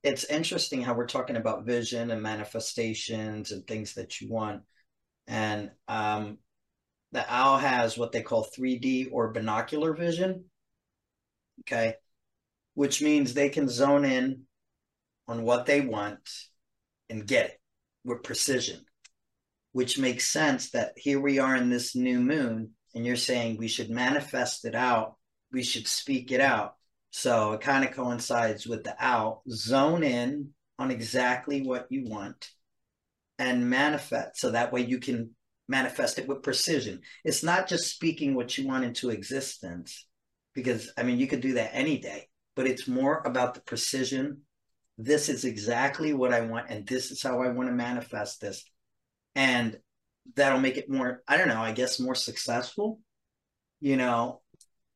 it's 0.03 0.25
interesting 0.25 0.83
how 0.83 0.95
we're 0.95 1.07
talking 1.07 1.37
about 1.37 1.65
vision 1.65 2.11
and 2.11 2.23
manifestations 2.23 3.53
and 3.53 3.67
things 3.67 3.95
that 3.95 4.21
you 4.21 4.29
want. 4.29 4.63
And 5.27 5.71
um, 5.89 6.39
the 7.13 7.25
owl 7.33 7.59
has 7.59 7.97
what 7.97 8.13
they 8.13 8.23
call 8.23 8.47
3D 8.57 9.09
or 9.13 9.33
binocular 9.33 9.95
vision. 9.95 10.45
Okay. 11.61 11.95
Which 12.75 13.01
means 13.01 13.33
they 13.33 13.49
can 13.49 13.69
zone 13.69 14.05
in 14.05 14.43
on 15.27 15.43
what 15.43 15.67
they 15.67 15.81
want 15.81 16.21
and 17.09 17.27
get 17.27 17.47
it 17.47 17.61
with 18.05 18.23
precision, 18.23 18.85
which 19.73 19.99
makes 19.99 20.29
sense 20.29 20.71
that 20.71 20.93
here 20.97 21.21
we 21.21 21.39
are 21.39 21.57
in 21.57 21.71
this 21.71 21.95
new 21.95 22.21
moon, 22.21 22.71
and 22.95 23.05
you're 23.05 23.17
saying 23.17 23.57
we 23.57 23.69
should 23.69 23.91
manifest 23.91 24.65
it 24.65 24.75
out, 24.75 25.17
we 25.53 25.63
should 25.63 25.87
speak 25.87 26.33
it 26.33 26.41
out. 26.41 26.75
So 27.11 27.53
it 27.53 27.61
kind 27.61 27.85
of 27.85 27.95
coincides 27.95 28.67
with 28.67 28.85
the 28.85 28.95
out, 28.99 29.41
zone 29.51 30.03
in 30.03 30.51
on 30.79 30.91
exactly 30.91 31.63
what 31.63 31.87
you 31.91 32.05
want 32.09 32.51
and 33.39 33.71
manifest. 33.71 34.39
So 34.39 34.51
that 34.51 34.73
way 34.73 34.83
you 34.83 34.99
can 34.99 35.31
manifest 35.69 36.19
it 36.19 36.29
with 36.29 36.43
precision. 36.43 37.01
It's 37.25 37.43
not 37.43 37.69
just 37.69 37.91
speaking 37.91 38.35
what 38.35 38.57
you 38.57 38.67
want 38.67 38.85
into 38.85 39.11
existence, 39.11 40.07
because 40.55 40.93
I 40.97 41.03
mean, 41.03 41.19
you 41.19 41.27
could 41.27 41.41
do 41.41 41.55
that 41.55 41.75
any 41.75 41.99
day, 41.99 42.29
but 42.55 42.67
it's 42.67 42.89
more 42.89 43.23
about 43.25 43.55
the 43.55 43.61
precision 43.61 44.43
this 44.99 45.29
is 45.29 45.45
exactly 45.45 46.13
what 46.13 46.33
I 46.33 46.41
want, 46.43 46.71
and 46.71 46.87
this 46.87 47.11
is 47.11 47.23
how 47.23 47.43
I 47.43 47.49
want 47.49 47.69
to 47.69 47.75
manifest 47.75 48.41
this. 48.41 48.65
And 49.35 49.79
that'll 50.35 50.61
make 50.61 50.77
it 50.77 50.91
more, 50.91 51.23
I 51.29 51.37
don't 51.37 51.49
know, 51.49 51.61
I 51.61 51.73
guess 51.73 52.01
more 52.01 52.15
successful. 52.15 53.01
You 53.81 53.97
know, 53.97 54.41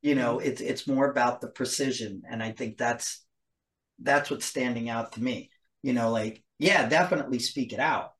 you 0.01 0.15
know, 0.15 0.37
mm-hmm. 0.37 0.47
it's 0.47 0.61
it's 0.61 0.87
more 0.87 1.09
about 1.09 1.41
the 1.41 1.49
precision. 1.49 2.23
And 2.29 2.41
I 2.41 2.51
think 2.51 2.77
that's 2.77 3.23
that's 4.01 4.31
what's 4.31 4.45
standing 4.45 4.89
out 4.89 5.13
to 5.13 5.23
me. 5.23 5.51
You 5.83 5.93
know, 5.93 6.11
like, 6.11 6.43
yeah, 6.59 6.87
definitely 6.87 7.39
speak 7.39 7.73
it 7.73 7.79
out, 7.79 8.11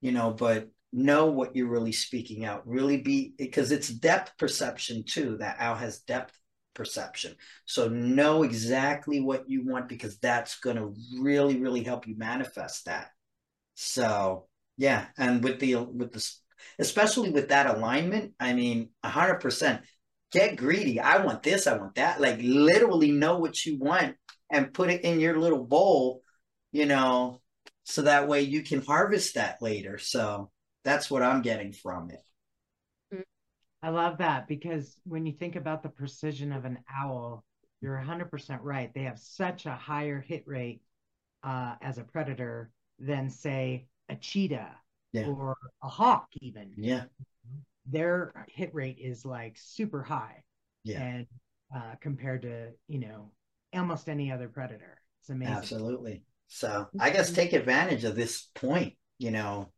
you 0.00 0.12
know, 0.12 0.32
but 0.32 0.68
know 0.92 1.26
what 1.26 1.56
you're 1.56 1.68
really 1.68 1.92
speaking 1.92 2.44
out. 2.44 2.66
Really 2.66 2.98
be 2.98 3.34
because 3.38 3.72
it's 3.72 3.88
depth 3.88 4.36
perception 4.38 5.04
too. 5.04 5.38
That 5.38 5.56
owl 5.58 5.76
has 5.76 6.00
depth 6.00 6.36
perception. 6.74 7.36
So 7.66 7.88
know 7.88 8.42
exactly 8.42 9.20
what 9.20 9.48
you 9.48 9.64
want 9.64 9.88
because 9.88 10.18
that's 10.18 10.58
going 10.60 10.76
to 10.76 10.94
really, 11.20 11.58
really 11.58 11.82
help 11.82 12.06
you 12.06 12.16
manifest 12.16 12.86
that. 12.86 13.10
So 13.74 14.46
yeah, 14.76 15.06
and 15.16 15.42
with 15.42 15.60
the 15.60 15.76
with 15.76 16.12
the 16.12 16.32
especially 16.78 17.30
with 17.30 17.48
that 17.50 17.66
alignment, 17.66 18.32
I 18.40 18.52
mean, 18.52 18.90
hundred 19.04 19.40
percent. 19.40 19.82
Get 20.30 20.56
greedy. 20.56 20.98
I 20.98 21.22
want 21.22 21.42
this. 21.42 21.66
I 21.66 21.76
want 21.76 21.96
that. 21.96 22.18
Like 22.18 22.38
literally 22.40 23.12
know 23.12 23.38
what 23.38 23.66
you 23.66 23.78
want 23.78 24.16
and 24.50 24.72
put 24.72 24.88
it 24.88 25.04
in 25.04 25.20
your 25.20 25.38
little 25.38 25.62
bowl. 25.62 26.22
You 26.72 26.86
know, 26.86 27.42
so 27.84 28.02
that 28.02 28.28
way 28.28 28.42
you 28.42 28.62
can 28.62 28.82
harvest 28.82 29.34
that 29.34 29.60
later. 29.60 29.98
So 29.98 30.50
that's 30.84 31.10
what 31.10 31.22
I'm 31.22 31.42
getting 31.42 31.72
from 31.72 32.10
it. 32.10 32.20
I 33.82 33.90
love 33.90 34.18
that 34.18 34.46
because 34.46 34.96
when 35.04 35.26
you 35.26 35.32
think 35.32 35.56
about 35.56 35.82
the 35.82 35.88
precision 35.88 36.52
of 36.52 36.64
an 36.64 36.78
owl, 36.94 37.44
you're 37.80 37.96
100% 37.96 38.60
right. 38.62 38.92
They 38.94 39.02
have 39.02 39.18
such 39.18 39.66
a 39.66 39.72
higher 39.74 40.20
hit 40.20 40.44
rate 40.46 40.82
uh, 41.42 41.74
as 41.82 41.98
a 41.98 42.04
predator 42.04 42.70
than, 43.00 43.28
say, 43.28 43.86
a 44.08 44.14
cheetah 44.14 44.76
yeah. 45.12 45.26
or 45.26 45.56
a 45.82 45.88
hawk, 45.88 46.28
even. 46.40 46.72
Yeah. 46.76 47.04
Their 47.86 48.46
hit 48.48 48.72
rate 48.72 48.98
is 49.00 49.24
like 49.24 49.56
super 49.58 50.02
high. 50.02 50.44
Yeah. 50.84 51.02
And 51.02 51.26
uh, 51.74 51.94
compared 52.00 52.42
to, 52.42 52.70
you 52.86 53.00
know, 53.00 53.32
almost 53.74 54.08
any 54.08 54.30
other 54.30 54.48
predator. 54.48 55.00
It's 55.20 55.30
amazing. 55.30 55.54
Absolutely. 55.54 56.22
So 56.48 56.88
I 57.00 57.10
guess 57.10 57.30
Mhm. 57.30 57.34
take 57.34 57.52
advantage 57.52 58.04
of 58.04 58.14
this 58.14 58.48
point, 58.54 58.96
you 59.18 59.30
know, 59.30 59.72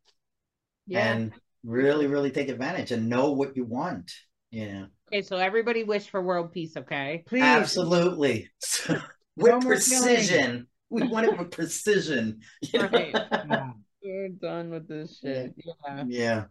Yeah. 0.87 1.13
and 1.13 1.33
really, 1.65 2.07
really 2.07 2.31
take 2.31 2.49
advantage 2.49 2.91
and 2.91 3.09
know 3.09 3.31
what 3.31 3.55
you 3.55 3.65
want. 3.65 4.11
You 4.51 4.67
know, 4.71 4.87
Okay, 5.09 5.21
so 5.21 5.37
everybody 5.37 5.83
wish 5.83 6.09
for 6.09 6.21
world 6.21 6.51
peace, 6.51 6.77
okay? 6.77 7.23
Please. 7.27 7.43
absolutely. 7.43 8.49
So, 8.59 8.99
with 9.35 9.51
No 9.51 9.61
precision. 9.61 10.67
We 10.89 11.03
want 11.03 11.25
it 11.27 11.37
with 11.37 11.51
precision. 11.51 12.41
Right. 12.73 13.15
Yeah. 13.49 13.71
We're 14.03 14.29
done 14.29 14.69
with 14.69 14.87
this 14.87 15.17
shit. 15.19 15.53
Yeah. 15.65 16.03
Yeah. 16.07 16.45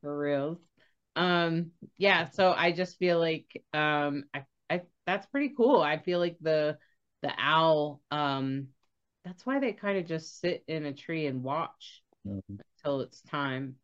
for 0.00 0.18
real. 0.18 0.60
Um, 1.16 1.72
yeah, 1.96 2.30
so 2.30 2.52
I 2.56 2.72
just 2.72 2.98
feel 2.98 3.18
like 3.18 3.62
um 3.72 4.24
I, 4.34 4.44
I 4.70 4.82
that's 5.06 5.26
pretty 5.26 5.54
cool. 5.56 5.80
I 5.80 5.98
feel 5.98 6.18
like 6.18 6.36
the 6.40 6.78
the 7.22 7.32
owl, 7.38 8.00
um, 8.10 8.68
that's 9.24 9.44
why 9.44 9.58
they 9.58 9.72
kind 9.72 9.98
of 9.98 10.06
just 10.06 10.40
sit 10.40 10.62
in 10.68 10.86
a 10.86 10.92
tree 10.92 11.26
and 11.26 11.42
watch 11.42 12.02
Mhm. 12.24 12.60
until 12.78 13.00
it's 13.00 13.20
time. 13.22 13.76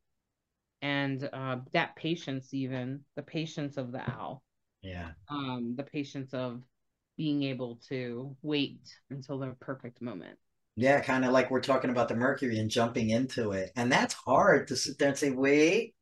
And 0.84 1.28
uh 1.32 1.56
that 1.72 1.96
patience 1.96 2.52
even, 2.52 3.00
the 3.16 3.22
patience 3.22 3.78
of 3.78 3.90
the 3.90 4.02
owl, 4.10 4.42
Yeah. 4.82 5.12
um, 5.28 5.74
the 5.76 5.82
patience 5.82 6.34
of 6.34 6.62
being 7.16 7.42
able 7.44 7.76
to 7.88 8.36
wait 8.42 8.80
until 9.10 9.38
the 9.38 9.56
perfect 9.60 10.02
moment. 10.02 10.38
Yeah, 10.76 11.00
kind 11.00 11.24
of 11.24 11.32
like 11.32 11.50
we're 11.50 11.60
talking 11.60 11.90
about 11.90 12.08
the 12.08 12.16
Mercury 12.16 12.58
and 12.58 12.70
jumping 12.70 13.10
into 13.10 13.52
it. 13.52 13.70
And 13.76 13.90
that's 13.92 14.14
hard 14.14 14.68
to 14.68 14.76
sit 14.76 14.98
there 14.98 15.08
and 15.08 15.18
say, 15.18 15.30
wait, 15.30 15.94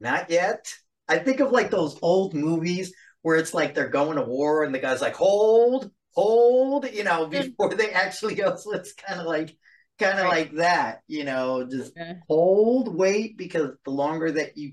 not 0.00 0.30
yet. 0.30 0.72
I 1.08 1.18
think 1.18 1.40
of 1.40 1.52
like 1.52 1.70
those 1.70 1.98
old 2.02 2.34
movies 2.34 2.94
where 3.22 3.36
it's 3.36 3.54
like 3.54 3.74
they're 3.74 3.88
going 3.88 4.16
to 4.16 4.24
war 4.24 4.64
and 4.64 4.74
the 4.74 4.78
guy's 4.78 5.02
like, 5.02 5.16
hold, 5.16 5.90
hold, 6.14 6.90
you 6.90 7.04
know, 7.04 7.26
before 7.26 7.74
they 7.74 7.90
actually 7.92 8.34
go. 8.36 8.56
So 8.58 8.72
it's 8.74 8.94
kind 8.94 9.20
of 9.20 9.26
like, 9.26 9.56
kind 9.98 10.18
of 10.18 10.24
Right. 10.26 10.46
like 10.46 10.52
that, 10.56 11.02
you 11.06 11.24
know, 11.24 11.64
just 11.68 11.92
Yeah. 11.96 12.14
hold, 12.28 12.94
wait, 12.94 13.36
because 13.36 13.70
the 13.84 13.90
longer 13.90 14.30
that 14.32 14.56
you 14.56 14.72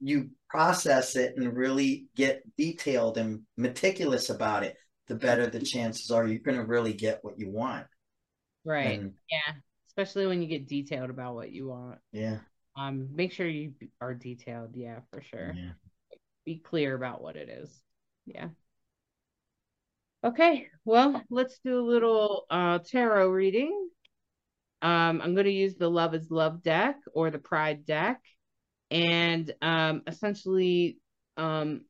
you 0.00 0.30
process 0.50 1.16
it 1.16 1.36
and 1.36 1.56
really 1.56 2.06
get 2.14 2.42
detailed 2.56 3.16
and 3.16 3.42
meticulous 3.56 4.28
about 4.28 4.62
it, 4.62 4.76
the 5.06 5.14
better 5.14 5.46
the 5.46 5.60
chances 5.60 6.10
are 6.10 6.26
you're 6.26 6.40
going 6.40 6.58
to 6.58 6.64
really 6.64 6.92
get 6.92 7.24
what 7.24 7.38
you 7.38 7.48
want. 7.50 7.86
Right. 8.64 8.98
And 8.98 9.14
Yeah. 9.30 9.54
Especially 9.86 10.26
when 10.26 10.42
you 10.42 10.48
get 10.48 10.66
detailed 10.66 11.08
about 11.10 11.34
what 11.36 11.52
you 11.52 11.68
want. 11.68 12.00
yeah, 12.10 12.40
Um, 12.76 13.14
make 13.14 13.30
sure 13.32 13.46
you 13.46 13.74
are 14.00 14.12
detailed. 14.12 14.74
Yeah, 14.76 15.00
for 15.12 15.22
sure. 15.22 15.52
yeah. 15.54 15.72
Be 16.44 16.58
clear 16.58 16.94
about 16.96 17.22
what 17.22 17.36
it 17.36 17.48
is. 17.48 17.80
Yeah. 18.26 18.48
Okay, 20.24 20.68
well, 20.86 21.22
let's 21.28 21.58
do 21.58 21.78
a 21.78 21.84
little 21.84 22.46
uh 22.48 22.78
tarot 22.78 23.28
reading. 23.28 23.90
Um, 24.80 25.20
I'm 25.20 25.34
going 25.34 25.44
to 25.44 25.52
use 25.52 25.76
the 25.76 25.90
Love 25.90 26.14
is 26.14 26.30
Love 26.30 26.62
deck 26.62 26.96
or 27.12 27.30
the 27.30 27.38
Pride 27.38 27.84
deck. 27.84 28.22
And 28.90 29.52
um 29.60 30.00
essentially 30.06 30.98
um 31.36 31.82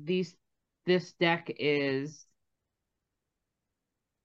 these 0.00 0.34
this 0.84 1.12
deck 1.12 1.52
is 1.60 2.26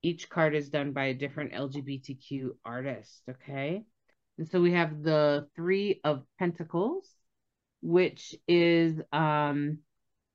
each 0.01 0.27
card 0.27 0.55
is 0.55 0.69
done 0.69 0.91
by 0.91 1.05
a 1.05 1.13
different 1.13 1.53
LGBTQ 1.53 2.55
artist, 2.65 3.21
okay? 3.29 3.83
And 4.39 4.49
so 4.49 4.59
we 4.59 4.71
have 4.71 5.03
the 5.03 5.47
3 5.55 6.01
of 6.03 6.23
Pentacles, 6.39 7.07
which 7.83 8.33
is 8.47 8.99
um 9.11 9.77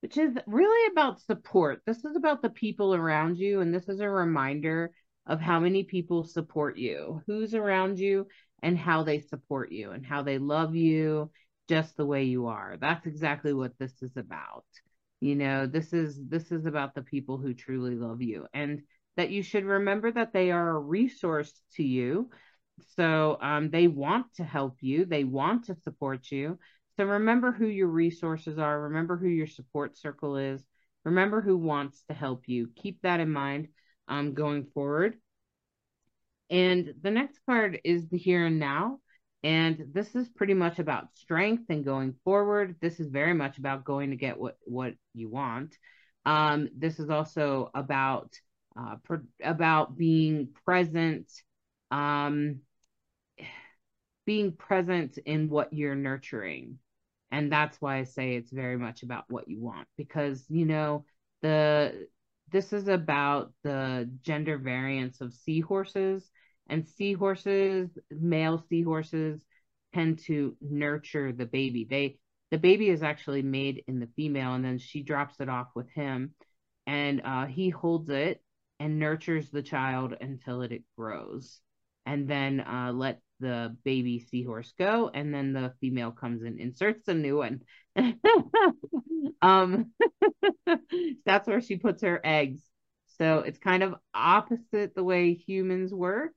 which 0.00 0.16
is 0.16 0.36
really 0.46 0.92
about 0.92 1.20
support. 1.20 1.80
This 1.86 2.04
is 2.04 2.16
about 2.16 2.42
the 2.42 2.50
people 2.50 2.94
around 2.94 3.38
you 3.38 3.60
and 3.60 3.74
this 3.74 3.88
is 3.88 4.00
a 4.00 4.08
reminder 4.08 4.92
of 5.26 5.40
how 5.40 5.60
many 5.60 5.84
people 5.84 6.24
support 6.24 6.78
you, 6.78 7.22
who's 7.26 7.54
around 7.54 7.98
you 7.98 8.26
and 8.62 8.78
how 8.78 9.02
they 9.02 9.20
support 9.20 9.70
you 9.72 9.90
and 9.90 10.04
how 10.04 10.22
they 10.22 10.38
love 10.38 10.74
you 10.74 11.30
just 11.68 11.96
the 11.96 12.06
way 12.06 12.24
you 12.24 12.46
are. 12.46 12.76
That's 12.80 13.06
exactly 13.06 13.52
what 13.52 13.72
this 13.78 14.02
is 14.02 14.16
about. 14.16 14.64
You 15.20 15.34
know, 15.34 15.66
this 15.66 15.92
is 15.92 16.18
this 16.28 16.50
is 16.52 16.64
about 16.64 16.94
the 16.94 17.02
people 17.02 17.38
who 17.38 17.52
truly 17.52 17.94
love 17.96 18.22
you 18.22 18.46
and 18.54 18.82
that 19.16 19.30
you 19.30 19.42
should 19.42 19.64
remember 19.64 20.12
that 20.12 20.32
they 20.32 20.50
are 20.52 20.70
a 20.70 20.78
resource 20.78 21.52
to 21.74 21.82
you. 21.82 22.30
So 22.96 23.36
um, 23.42 23.70
they 23.70 23.88
want 23.88 24.26
to 24.36 24.44
help 24.44 24.76
you, 24.80 25.04
they 25.04 25.24
want 25.24 25.64
to 25.64 25.74
support 25.74 26.30
you. 26.30 26.58
So 26.98 27.04
remember 27.04 27.52
who 27.52 27.68
your 27.68 27.86
resources 27.86 28.58
are, 28.58 28.82
remember 28.82 29.16
who 29.16 29.28
your 29.28 29.46
support 29.46 29.96
circle 29.96 30.36
is, 30.36 30.64
remember 31.04 31.40
who 31.40 31.56
wants 31.56 32.02
to 32.08 32.12
help 32.12 32.48
you. 32.48 32.70
Keep 32.74 33.02
that 33.02 33.20
in 33.20 33.30
mind 33.30 33.68
um, 34.08 34.34
going 34.34 34.66
forward. 34.74 35.16
And 36.50 36.94
the 37.00 37.12
next 37.12 37.38
card 37.46 37.78
is 37.84 38.08
the 38.08 38.18
here 38.18 38.46
and 38.46 38.58
now. 38.58 38.98
And 39.44 39.90
this 39.92 40.16
is 40.16 40.28
pretty 40.28 40.54
much 40.54 40.80
about 40.80 41.14
strength 41.14 41.66
and 41.68 41.84
going 41.84 42.16
forward. 42.24 42.74
This 42.80 42.98
is 42.98 43.10
very 43.10 43.34
much 43.34 43.58
about 43.58 43.84
going 43.84 44.10
to 44.10 44.16
get 44.16 44.36
what, 44.36 44.56
what 44.64 44.94
you 45.14 45.30
want. 45.30 45.76
Um, 46.26 46.68
this 46.76 46.98
is 46.98 47.10
also 47.10 47.70
about 47.76 48.32
uh, 48.76 48.96
about 49.40 49.96
being 49.96 50.48
present, 50.64 51.30
um, 51.92 52.62
being 54.26 54.50
present 54.50 55.16
in 55.24 55.48
what 55.48 55.72
you're 55.72 55.94
nurturing. 55.94 56.80
And 57.30 57.52
that's 57.52 57.80
why 57.80 57.98
I 57.98 58.04
say 58.04 58.34
it's 58.34 58.52
very 58.52 58.78
much 58.78 59.02
about 59.02 59.24
what 59.28 59.48
you 59.48 59.60
want 59.60 59.86
because, 59.96 60.44
you 60.48 60.64
know, 60.64 61.04
the 61.42 62.08
this 62.50 62.72
is 62.72 62.88
about 62.88 63.52
the 63.62 64.10
gender 64.22 64.56
variance 64.56 65.20
of 65.20 65.34
seahorses 65.34 66.30
and 66.68 66.86
seahorses, 66.86 67.90
male 68.10 68.64
seahorses 68.68 69.44
tend 69.94 70.20
to 70.20 70.56
nurture 70.60 71.32
the 71.32 71.46
baby. 71.46 71.86
They 71.88 72.18
the 72.50 72.58
baby 72.58 72.88
is 72.88 73.02
actually 73.02 73.42
made 73.42 73.84
in 73.86 74.00
the 74.00 74.08
female 74.16 74.54
and 74.54 74.64
then 74.64 74.78
she 74.78 75.02
drops 75.02 75.40
it 75.40 75.48
off 75.50 75.68
with 75.74 75.90
him 75.90 76.34
and 76.86 77.20
uh, 77.24 77.44
he 77.46 77.68
holds 77.68 78.08
it 78.08 78.42
and 78.80 78.98
nurtures 78.98 79.50
the 79.50 79.62
child 79.62 80.14
until 80.20 80.62
it, 80.62 80.72
it 80.72 80.82
grows 80.96 81.60
and 82.06 82.26
then 82.26 82.60
uh, 82.60 82.90
let 82.94 83.20
the 83.40 83.76
baby 83.84 84.18
seahorse 84.20 84.72
go 84.78 85.10
and 85.12 85.32
then 85.32 85.52
the 85.52 85.72
female 85.80 86.10
comes 86.10 86.42
and 86.42 86.58
inserts 86.58 87.08
a 87.08 87.14
new 87.14 87.36
one. 87.38 87.62
Um 89.42 89.92
that's 91.26 91.46
where 91.46 91.60
she 91.60 91.76
puts 91.76 92.02
her 92.02 92.20
eggs. 92.24 92.60
So 93.18 93.40
it's 93.40 93.58
kind 93.58 93.82
of 93.82 93.94
opposite 94.14 94.94
the 94.94 95.04
way 95.04 95.34
humans 95.34 95.92
work. 95.92 96.32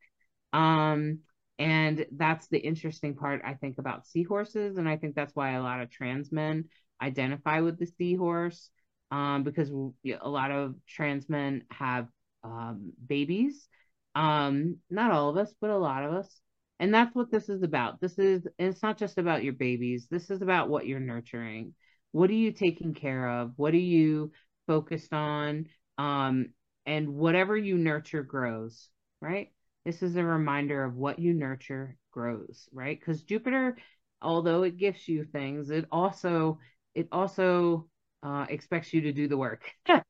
Um 0.54 1.20
and 1.60 2.06
that's 2.14 2.48
the 2.48 2.58
interesting 2.58 3.14
part 3.16 3.42
i 3.46 3.54
think 3.54 3.78
about 3.78 4.08
seahorses 4.08 4.78
and 4.78 4.90
i 4.90 4.98
think 4.98 5.14
that's 5.14 5.36
why 5.36 5.52
a 5.52 5.62
lot 5.62 5.80
of 5.80 5.92
trans 5.92 6.32
men 6.32 6.66
identify 7.02 7.60
with 7.60 7.78
the 7.78 7.86
seahorse 7.86 8.72
um 9.12 9.44
because 9.44 9.70
a 9.70 10.30
lot 10.30 10.50
of 10.50 10.74
trans 10.88 11.30
men 11.30 11.64
have 11.70 12.08
um 12.44 12.94
babies. 13.08 13.68
Um 14.16 14.78
not 14.90 15.12
all 15.12 15.30
of 15.30 15.38
us 15.38 15.54
but 15.62 15.70
a 15.70 15.78
lot 15.78 16.04
of 16.04 16.14
us 16.14 16.42
and 16.82 16.94
that's 16.94 17.16
what 17.16 17.32
this 17.32 17.50
is 17.50 17.64
about. 17.64 18.02
This 18.02 18.20
is 18.20 18.48
it's 18.60 18.84
not 18.84 18.98
just 18.98 19.20
about 19.20 19.44
your 19.46 19.54
babies. 19.54 20.08
This 20.12 20.32
is 20.32 20.42
about 20.42 20.70
what 20.70 20.88
you're 20.88 21.00
nurturing. 21.00 21.76
What 22.12 22.30
are 22.30 22.34
you 22.34 22.52
taking 22.52 22.94
care 22.96 23.30
of? 23.30 23.54
What 23.58 23.74
are 23.74 23.78
you 23.78 24.34
focused 24.68 25.14
on? 25.14 25.68
Um 25.98 26.50
and 26.86 27.16
whatever 27.16 27.56
you 27.58 27.78
nurture 27.78 28.24
grows 28.24 28.90
right? 29.22 29.54
This 29.86 30.04
is 30.04 30.18
a 30.18 30.26
reminder 30.26 30.84
of 30.84 30.96
what 30.96 31.20
you 31.20 31.34
nurture 31.34 31.98
grows 32.12 32.68
right? 32.74 33.00
Because 33.00 33.24
jupiter 33.24 33.78
although 34.22 34.64
it 34.64 34.78
gifts 34.78 35.08
you 35.08 35.26
things 35.26 35.70
it 35.70 35.86
also 35.92 36.60
it 36.96 37.08
also 37.12 37.88
uh, 38.24 38.46
expects 38.50 38.94
you 38.94 39.02
to 39.02 39.14
do 39.14 39.28
the 39.28 39.38
work. 39.38 39.72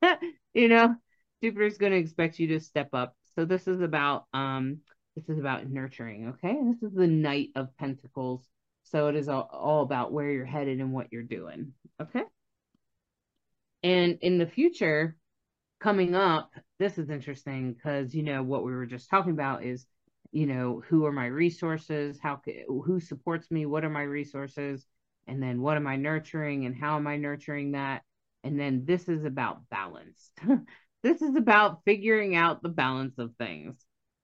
You 0.53 0.67
know 0.67 0.95
jupiter's 1.41 1.78
going 1.78 1.93
to 1.93 1.97
expect 1.97 2.39
you 2.39 2.47
to 2.47 2.59
step 2.59 2.89
up. 2.93 3.15
So 3.36 3.45
this 3.45 3.67
is 3.67 3.82
about 3.82 4.26
um 4.34 4.80
this 5.16 5.28
is 5.30 5.39
about 5.39 5.70
nurturing 5.70 6.30
okay? 6.30 6.57
This 6.64 6.89
is 6.89 6.95
the 6.95 7.07
knight 7.07 7.49
of 7.55 7.76
pentacles. 7.78 8.47
So 8.84 9.07
it 9.07 9.16
is 9.16 9.30
all, 9.30 9.49
all 9.51 9.84
about 9.84 10.12
where 10.12 10.30
you're 10.30 10.45
headed 10.45 10.80
and 10.80 10.93
what 10.93 11.12
you're 11.12 11.24
doing 11.24 11.74
okay? 12.01 12.24
And 13.84 14.18
in 14.22 14.38
the 14.38 14.47
future 14.47 15.16
coming 15.80 16.14
up 16.14 16.51
this 16.78 16.97
is 16.97 17.09
interesting 17.09 17.74
because 17.74 18.14
you 18.14 18.24
know 18.24 18.43
what 18.43 18.64
we 18.64 18.72
were 18.72 18.86
just 18.86 19.09
talking 19.09 19.32
about 19.32 19.64
is 19.64 19.86
you 20.32 20.47
know 20.47 20.82
who 20.88 21.05
are 21.05 21.12
my 21.12 21.26
resources? 21.26 22.20
How 22.22 22.41
who 22.68 22.99
supports 22.99 23.51
me? 23.51 23.66
What 23.66 23.84
are 23.84 23.89
my 23.89 24.03
resources? 24.03 24.86
And 25.28 25.41
then 25.41 25.62
what 25.62 25.78
am 25.78 25.88
i 25.88 25.95
nurturing 25.95 26.66
and 26.66 26.76
how 26.76 26.95
am 26.95 27.07
i 27.07 27.18
nurturing 27.18 27.74
that? 27.74 28.01
And 28.43 28.59
then 28.59 28.86
this 28.86 29.07
is 29.07 29.26
about 29.26 29.70
balance. 29.70 30.32
This 31.03 31.24
is 31.24 31.36
about 31.36 31.82
figuring 31.84 32.36
out 32.36 32.62
the 32.62 32.70
balance 32.70 33.18
of 33.18 33.34
things 33.36 33.84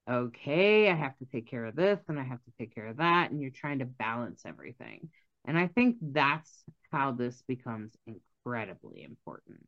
okay 0.10 0.90
i 0.90 0.96
have 0.96 1.18
to 1.18 1.26
take 1.26 1.50
care 1.50 1.66
of 1.66 1.76
this 1.76 2.00
and 2.08 2.20
i 2.20 2.24
have 2.24 2.44
to 2.44 2.52
take 2.58 2.74
care 2.74 2.88
of 2.88 2.98
that 2.98 3.32
and 3.32 3.42
you're 3.42 3.52
trying 3.52 3.80
to 3.80 3.86
balance 3.86 4.42
everything 4.46 5.10
and 5.46 5.58
i 5.58 5.68
think 5.68 5.98
that's 6.02 6.64
how 6.92 7.12
this 7.12 7.44
becomes 7.48 7.92
incredibly 8.06 9.04
important 9.04 9.60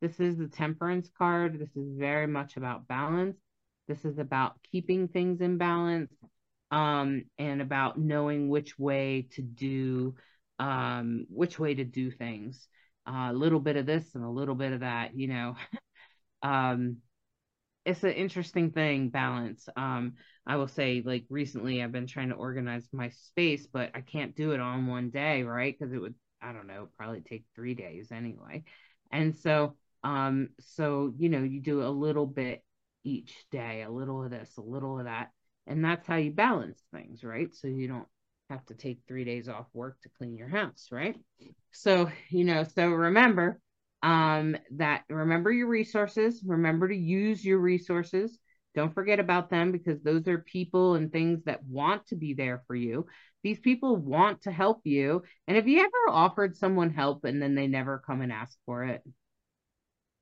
this 0.00 0.20
is 0.20 0.36
the 0.36 0.48
temperance 0.48 1.10
card. 1.16 1.58
This 1.58 1.74
is 1.74 1.96
very 1.96 2.26
much 2.26 2.56
about 2.56 2.86
balance. 2.86 3.36
This 3.88 4.04
is 4.04 4.18
about 4.18 4.54
keeping 4.70 5.08
things 5.08 5.40
in 5.40 5.58
balance 5.58 6.12
um, 6.70 7.24
and 7.38 7.62
about 7.62 7.98
knowing 7.98 8.48
which 8.48 8.78
way 8.78 9.28
to 9.32 9.42
do 9.42 10.14
um, 10.58 11.26
which 11.28 11.58
way 11.58 11.74
to 11.74 11.84
do 11.84 12.10
things. 12.10 12.68
Uh, 13.06 13.28
a 13.30 13.32
little 13.32 13.60
bit 13.60 13.76
of 13.76 13.86
this 13.86 14.14
and 14.14 14.24
a 14.24 14.28
little 14.28 14.54
bit 14.54 14.72
of 14.72 14.80
that, 14.80 15.16
you 15.16 15.28
know. 15.28 15.56
um, 16.42 16.98
it's 17.86 18.02
an 18.02 18.10
interesting 18.10 18.72
thing, 18.72 19.10
balance. 19.10 19.68
Um, 19.76 20.14
I 20.44 20.56
will 20.56 20.66
say, 20.66 21.02
like 21.06 21.24
recently, 21.30 21.82
I've 21.82 21.92
been 21.92 22.08
trying 22.08 22.30
to 22.30 22.34
organize 22.34 22.86
my 22.92 23.10
space, 23.10 23.66
but 23.72 23.90
I 23.94 24.00
can't 24.00 24.34
do 24.34 24.50
it 24.50 24.60
on 24.60 24.88
one 24.88 25.10
day, 25.10 25.44
right? 25.44 25.74
Because 25.78 25.94
it 25.94 26.00
would, 26.00 26.14
I 26.42 26.52
don't 26.52 26.66
know, 26.66 26.88
probably 26.98 27.20
take 27.20 27.44
three 27.54 27.74
days 27.74 28.10
anyway. 28.10 28.64
And 29.12 29.36
so, 29.36 29.76
um, 30.02 30.48
so 30.60 31.12
you 31.16 31.28
know, 31.28 31.44
you 31.44 31.60
do 31.60 31.86
a 31.86 31.88
little 31.88 32.26
bit 32.26 32.64
each 33.04 33.32
day, 33.52 33.82
a 33.82 33.90
little 33.90 34.24
of 34.24 34.30
this, 34.30 34.50
a 34.58 34.62
little 34.62 34.98
of 34.98 35.04
that, 35.04 35.30
and 35.68 35.84
that's 35.84 36.06
how 36.08 36.16
you 36.16 36.32
balance 36.32 36.82
things, 36.92 37.22
right? 37.22 37.54
So 37.54 37.68
you 37.68 37.86
don't 37.86 38.08
have 38.50 38.66
to 38.66 38.74
take 38.74 38.98
three 39.06 39.24
days 39.24 39.48
off 39.48 39.66
work 39.72 40.00
to 40.02 40.08
clean 40.18 40.36
your 40.36 40.48
house, 40.48 40.88
right? 40.90 41.16
So, 41.70 42.10
you 42.30 42.44
know, 42.44 42.64
so 42.64 42.88
remember 42.88 43.60
um, 44.06 44.56
that 44.76 45.02
remember 45.10 45.50
your 45.50 45.66
resources, 45.66 46.40
remember 46.46 46.86
to 46.86 46.96
use 46.96 47.44
your 47.44 47.58
resources. 47.58 48.38
Don't 48.72 48.94
forget 48.94 49.18
about 49.18 49.50
them 49.50 49.72
because 49.72 50.00
those 50.00 50.28
are 50.28 50.38
people 50.38 50.94
and 50.94 51.10
things 51.10 51.42
that 51.44 51.64
want 51.64 52.06
to 52.08 52.14
be 52.14 52.32
there 52.32 52.62
for 52.68 52.76
you. 52.76 53.06
These 53.42 53.58
people 53.58 53.96
want 53.96 54.42
to 54.42 54.52
help 54.52 54.82
you. 54.84 55.24
And 55.48 55.56
have 55.56 55.66
you 55.66 55.80
ever 55.80 56.10
offered 56.10 56.56
someone 56.56 56.90
help 56.90 57.24
and 57.24 57.42
then 57.42 57.56
they 57.56 57.66
never 57.66 58.00
come 58.06 58.20
and 58.20 58.30
ask 58.30 58.56
for 58.64 58.84
it? 58.84 59.02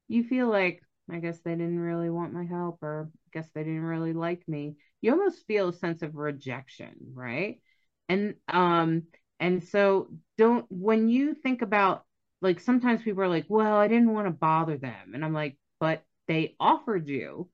You 0.09 0.25
feel 0.25 0.49
like, 0.49 0.81
I 1.11 1.19
guess 1.19 1.41
they 1.41 1.51
didn't 1.51 1.79
really 1.79 2.09
want 2.09 2.33
my 2.33 2.45
help, 2.45 2.79
or 2.81 3.11
I 3.13 3.39
guess 3.39 3.51
they 3.55 3.65
didn't 3.65 3.83
really 3.83 4.15
like 4.15 4.49
me. 4.49 4.77
You 5.03 5.13
almost 5.13 5.47
feel 5.47 5.69
a 5.69 5.73
sense 5.75 6.01
of 6.01 6.15
rejection, 6.15 6.95
right? 7.13 7.61
And 8.09 8.37
um, 8.49 9.03
and 9.39 9.63
so 9.63 10.09
don't 10.39 10.65
when 10.71 11.11
you 11.11 11.35
think 11.35 11.61
about 11.61 12.05
like 12.45 12.61
sometimes 12.61 13.03
people 13.03 13.23
are 13.23 13.29
like, 13.29 13.47
well, 13.49 13.77
I 13.77 13.89
didn't 13.89 14.13
want 14.13 14.27
to 14.27 14.31
bother 14.31 14.77
them. 14.77 15.15
And 15.15 15.25
I'm 15.25 15.33
like, 15.33 15.57
but 15.81 16.03
they 16.29 16.55
offered 16.61 17.09
you. 17.09 17.49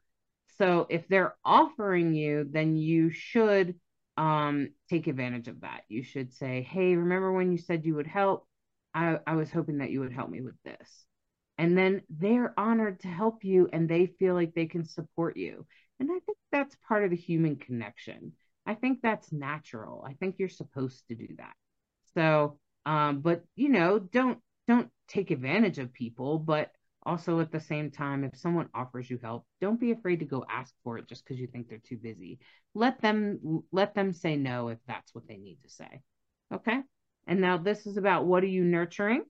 So 0.59 0.87
if 0.91 1.07
they're 1.09 1.37
offering 1.45 2.13
you, 2.13 2.47
then 2.51 2.77
you 2.77 3.11
should 3.11 3.77
um, 4.17 4.71
take 4.91 5.07
advantage 5.07 5.47
of 5.47 5.61
that. 5.61 5.83
You 5.89 6.03
should 6.03 6.35
say, 6.35 6.63
hey, 6.63 6.97
remember 6.97 7.33
when 7.33 7.53
you 7.53 7.59
said 7.59 7.87
you 7.87 7.95
would 7.95 8.09
help? 8.09 8.47
I, 8.93 9.21
I 9.27 9.37
was 9.37 9.53
hoping 9.53 9.79
that 9.79 9.91
you 9.91 10.01
would 10.01 10.13
help 10.13 10.29
me 10.29 10.43
with 10.43 10.57
this. 10.65 11.07
And 11.57 11.79
then 11.79 12.03
they're 12.11 12.53
honored 12.59 13.01
to 13.01 13.09
help 13.09 13.45
you 13.45 13.69
and 13.73 13.89
they 13.89 14.07
feel 14.07 14.35
like 14.35 14.55
they 14.55 14.67
can 14.67 14.85
support 14.85 15.37
you. 15.37 15.67
And 16.01 16.11
I 16.11 16.19
think 16.27 16.39
that's 16.51 16.77
part 16.89 17.05
of 17.05 17.11
the 17.11 17.17
human 17.17 17.57
connection. 17.57 18.33
I 18.67 18.75
think 18.75 19.03
that's 19.03 19.31
natural. 19.31 20.05
I 20.07 20.15
think 20.15 20.37
you're 20.39 20.49
supposed 20.49 21.07
to 21.09 21.15
do 21.15 21.29
that. 21.39 21.53
So, 22.15 22.59
um, 22.87 23.21
but 23.21 23.45
you 23.55 23.69
know, 23.69 24.01
don't 24.01 24.41
don't 24.71 24.89
take 25.09 25.31
advantage 25.31 25.79
of 25.79 25.93
people, 25.93 26.39
but 26.39 26.71
also 27.05 27.41
at 27.41 27.51
the 27.51 27.61
same 27.61 27.91
time, 27.91 28.25
if 28.25 28.37
someone 28.37 28.69
offers 28.75 29.11
you 29.11 29.19
help, 29.23 29.45
don't 29.61 29.81
be 29.81 29.91
afraid 29.91 30.21
to 30.21 30.25
go 30.25 30.45
ask 30.51 30.75
for 30.85 30.99
it 30.99 31.09
just 31.09 31.25
because 31.25 31.41
you 31.41 31.47
think 31.47 31.69
they're 31.69 31.79
too 31.79 31.97
busy. 31.97 32.39
Let 32.75 33.01
them 33.01 33.63
let 33.73 33.95
them 33.95 34.13
say 34.13 34.37
no 34.37 34.69
if 34.69 34.79
that's 34.87 35.15
what 35.15 35.27
they 35.27 35.37
need 35.37 35.59
to 35.63 35.71
say. 35.71 36.03
Okay. 36.53 36.81
And 37.27 37.41
now 37.41 37.59
this 37.59 37.87
is 37.87 37.97
about 37.97 38.27
what 38.27 38.43
are 38.43 38.49
you 38.49 38.65
nurturing? 38.65 39.25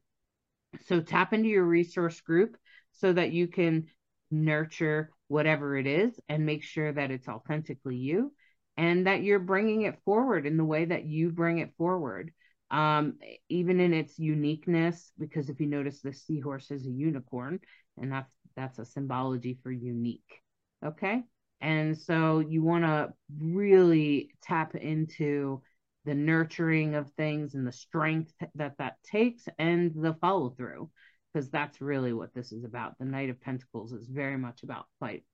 So 0.86 1.00
tap 1.00 1.32
into 1.32 1.48
your 1.48 1.64
resource 1.64 2.20
group 2.20 2.56
so 2.92 3.12
that 3.12 3.32
you 3.32 3.48
can 3.48 3.86
nurture 4.30 5.10
whatever 5.28 5.76
it 5.76 5.86
is 5.86 6.18
and 6.28 6.46
make 6.46 6.62
sure 6.62 6.92
that 6.92 7.10
it's 7.10 7.28
authentically 7.28 7.96
you 7.96 8.32
and 8.76 9.06
that 9.06 9.22
you're 9.22 9.38
bringing 9.38 9.82
it 9.82 9.98
forward 10.04 10.46
in 10.46 10.56
the 10.56 10.64
way 10.64 10.84
that 10.84 11.04
you 11.04 11.30
bring 11.30 11.58
it 11.58 11.74
forward 11.76 12.32
um, 12.70 13.14
even 13.48 13.80
in 13.80 13.92
its 13.92 14.18
uniqueness, 14.18 15.12
because 15.18 15.48
if 15.48 15.60
you 15.60 15.66
notice, 15.66 16.00
the 16.00 16.12
seahorse 16.12 16.70
is 16.70 16.86
a 16.86 16.90
unicorn, 16.90 17.60
and 18.00 18.12
that's 18.12 18.32
that's 18.56 18.78
a 18.78 18.84
symbology 18.84 19.58
for 19.62 19.70
unique. 19.70 20.40
Okay, 20.84 21.22
and 21.60 21.96
so 21.98 22.40
you 22.40 22.62
want 22.62 22.84
to 22.84 23.12
really 23.40 24.30
tap 24.42 24.74
into 24.74 25.62
the 26.04 26.14
nurturing 26.14 26.94
of 26.94 27.10
things 27.10 27.54
and 27.54 27.66
the 27.66 27.72
strength 27.72 28.32
that 28.54 28.78
that 28.78 28.96
takes, 29.04 29.48
and 29.58 29.92
the 29.94 30.14
follow 30.14 30.50
through, 30.50 30.90
because 31.32 31.50
that's 31.50 31.80
really 31.80 32.12
what 32.12 32.34
this 32.34 32.52
is 32.52 32.64
about. 32.64 32.98
The 32.98 33.04
Knight 33.04 33.30
of 33.30 33.40
Pentacles 33.40 33.92
is 33.92 34.06
very 34.06 34.38
much 34.38 34.62
about 34.62 34.86
fight 34.98 35.24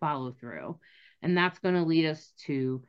follow 0.00 0.32
through, 0.32 0.78
and 1.22 1.36
that's 1.36 1.58
going 1.58 1.74
to 1.74 1.82
lead 1.82 2.06
us 2.06 2.32
to 2.46 2.82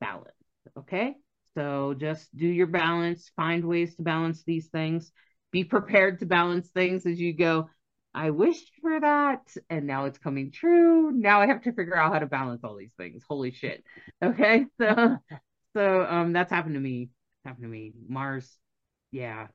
balance. 0.00 0.30
Okay. 0.78 1.16
So 1.56 1.94
just 1.98 2.34
do 2.36 2.46
your 2.46 2.66
balance, 2.66 3.32
find 3.34 3.64
ways 3.64 3.96
to 3.96 4.02
balance 4.02 4.44
these 4.44 4.68
things. 4.68 5.10
Be 5.52 5.64
prepared 5.64 6.20
to 6.20 6.26
balance 6.26 6.68
things 6.68 7.06
as 7.06 7.18
you 7.18 7.32
go. 7.32 7.70
I 8.14 8.30
wished 8.30 8.70
for 8.82 9.00
that 9.00 9.40
and 9.70 9.86
now 9.86 10.04
it's 10.04 10.18
coming 10.18 10.50
true. 10.52 11.10
Now 11.12 11.40
I 11.40 11.46
have 11.46 11.62
to 11.62 11.72
figure 11.72 11.96
out 11.96 12.12
how 12.12 12.18
to 12.18 12.26
balance 12.26 12.62
all 12.62 12.76
these 12.76 12.92
things. 12.96 13.24
Holy 13.28 13.50
shit. 13.50 13.82
Okay? 14.22 14.66
So 14.78 15.16
so 15.74 16.06
um 16.08 16.32
that's 16.32 16.50
happened 16.50 16.74
to 16.74 16.80
me. 16.80 17.02
It's 17.02 17.46
happened 17.46 17.64
to 17.64 17.68
me. 17.68 17.92
Mars 18.08 18.58
yeah, 19.10 19.46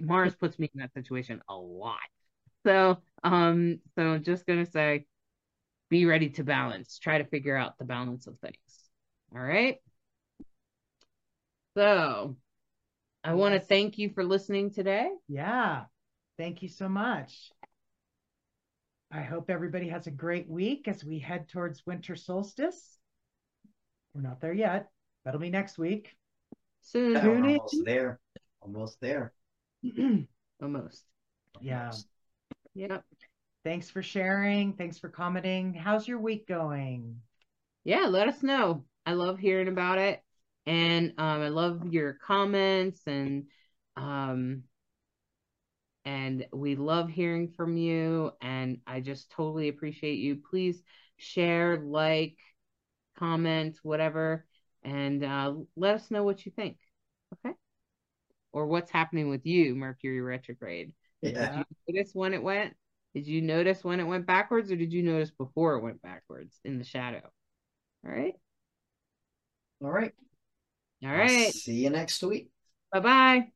Mars 0.00 0.34
puts 0.34 0.58
me 0.58 0.70
in 0.72 0.80
that 0.80 0.94
situation 0.94 1.42
a 1.48 1.54
lot. 1.54 1.98
So 2.66 2.98
um 3.22 3.80
so 3.96 4.18
just 4.18 4.46
to 4.46 4.64
say 4.66 5.06
be 5.90 6.06
ready 6.06 6.30
to 6.30 6.44
balance. 6.44 6.98
Try 6.98 7.18
to 7.18 7.24
figure 7.24 7.56
out 7.56 7.76
the 7.78 7.84
balance 7.84 8.26
of 8.26 8.38
things. 8.38 8.90
All 9.34 9.42
right? 9.42 9.76
So 11.76 12.36
I 13.22 13.34
want 13.34 13.54
to 13.54 13.60
thank 13.60 13.98
you 13.98 14.10
for 14.10 14.24
listening 14.24 14.70
today. 14.70 15.08
Yeah. 15.28 15.84
Thank 16.36 16.62
you 16.62 16.68
so 16.68 16.88
much. 16.88 17.50
I 19.12 19.22
hope 19.22 19.50
everybody 19.50 19.88
has 19.88 20.06
a 20.06 20.12
great 20.12 20.48
week 20.48 20.88
as 20.88 21.04
we 21.04 21.18
head 21.18 21.48
towards 21.48 21.84
winter 21.86 22.16
solstice. 22.16 22.98
We're 24.14 24.22
not 24.22 24.40
there 24.40 24.52
yet. 24.52 24.88
That'll 25.24 25.40
be 25.40 25.50
next 25.50 25.78
week. 25.78 26.16
Soon. 26.82 27.12
Yeah, 27.12 27.26
we're 27.26 27.36
almost 27.36 27.84
there. 27.84 28.20
Almost 28.62 29.00
there. 29.00 29.32
Almost. 30.62 31.04
Yeah. 31.60 31.90
Yep. 32.74 33.02
Thanks 33.64 33.88
for 33.88 34.02
sharing. 34.02 34.74
Thanks 34.74 34.98
for 34.98 35.08
commenting. 35.08 35.72
How's 35.74 36.06
your 36.06 36.18
week 36.18 36.46
going? 36.46 37.20
Yeah, 37.84 38.06
let 38.06 38.28
us 38.28 38.42
know. 38.42 38.84
I 39.06 39.12
love 39.12 39.38
hearing 39.38 39.68
about 39.68 39.98
it 39.98 40.22
and 40.66 41.12
um, 41.18 41.40
I 41.42 41.48
love 41.48 41.86
your 41.92 42.14
comments 42.14 43.00
and 43.06 43.44
um, 43.96 44.64
and 46.04 46.46
we 46.52 46.76
love 46.76 47.10
hearing 47.10 47.48
from 47.48 47.76
you 47.76 48.32
and 48.40 48.78
I 48.86 49.00
just 49.00 49.30
totally 49.30 49.68
appreciate 49.68 50.18
you. 50.18 50.40
Please 50.50 50.82
share, 51.16 51.78
like, 51.78 52.36
comment, 53.18 53.78
whatever, 53.82 54.46
and 54.82 55.24
uh, 55.24 55.54
let 55.76 55.94
us 55.94 56.10
know 56.10 56.24
what 56.24 56.46
you 56.46 56.52
think. 56.52 56.78
Okay, 57.34 57.54
or 58.52 58.66
what's 58.66 58.90
happening 58.90 59.28
with 59.28 59.46
you, 59.46 59.74
Mercury 59.74 60.20
retrograde. 60.20 60.92
Yeah. 61.22 61.48
Did 61.48 61.56
you 61.56 61.94
notice 61.94 62.14
when 62.14 62.34
it 62.34 62.42
went? 62.42 62.74
Did 63.14 63.26
you 63.26 63.42
notice 63.42 63.84
when 63.84 64.00
it 64.00 64.04
went 64.04 64.26
backwards, 64.26 64.70
or 64.70 64.76
did 64.76 64.92
you 64.92 65.02
notice 65.02 65.30
before 65.30 65.74
it 65.74 65.82
went 65.82 66.00
backwards 66.02 66.58
in 66.64 66.78
the 66.78 66.84
shadow? 66.84 67.22
All 68.04 68.12
right. 68.12 68.34
All 69.82 69.90
right. 69.90 70.12
All 71.04 71.10
right. 71.10 71.46
I'll 71.46 71.52
see 71.52 71.74
you 71.74 71.90
next 71.90 72.22
week. 72.22 72.50
Bye 72.92 73.00
bye. 73.00 73.48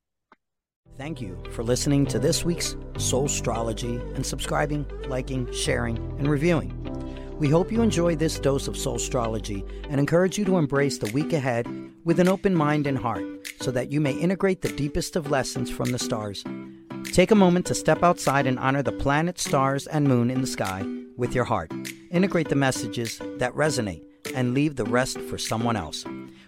Thank 0.96 1.20
you 1.20 1.42
for 1.50 1.64
listening 1.64 2.06
to 2.06 2.18
this 2.18 2.44
week's 2.44 2.74
Soulstrology 2.94 4.00
and 4.14 4.24
subscribing, 4.24 4.86
liking, 5.08 5.52
sharing, 5.52 5.96
and 6.18 6.28
reviewing. 6.28 6.80
We 7.38 7.50
hope 7.50 7.72
you 7.72 7.82
enjoy 7.82 8.14
this 8.14 8.38
dose 8.38 8.68
of 8.68 8.76
Soulstrology 8.76 9.68
and 9.90 9.98
encourage 9.98 10.38
you 10.38 10.44
to 10.44 10.56
embrace 10.56 10.98
the 10.98 11.10
week 11.12 11.32
ahead 11.32 11.66
with 12.04 12.20
an 12.20 12.28
open 12.28 12.54
mind 12.54 12.86
and 12.86 12.96
heart 12.96 13.24
so 13.60 13.72
that 13.72 13.90
you 13.90 14.00
may 14.00 14.12
integrate 14.12 14.62
the 14.62 14.68
deepest 14.68 15.16
of 15.16 15.30
lessons 15.30 15.68
from 15.68 15.90
the 15.90 15.98
stars. 15.98 16.44
Take 17.12 17.32
a 17.32 17.36
moment 17.36 17.66
to 17.66 17.74
step 17.74 18.04
outside 18.04 18.46
and 18.46 18.58
honor 18.58 18.82
the 18.82 18.92
planets, 18.92 19.44
stars, 19.44 19.86
and 19.88 20.06
moon 20.06 20.30
in 20.30 20.40
the 20.40 20.46
sky 20.46 20.84
with 21.16 21.34
your 21.34 21.44
heart. 21.44 21.72
Integrate 22.10 22.48
the 22.48 22.56
messages 22.56 23.20
that 23.38 23.52
resonate 23.54 24.02
and 24.34 24.54
leave 24.54 24.76
the 24.76 24.84
rest 24.84 25.18
for 25.22 25.38
someone 25.38 25.76
else. 25.76 26.04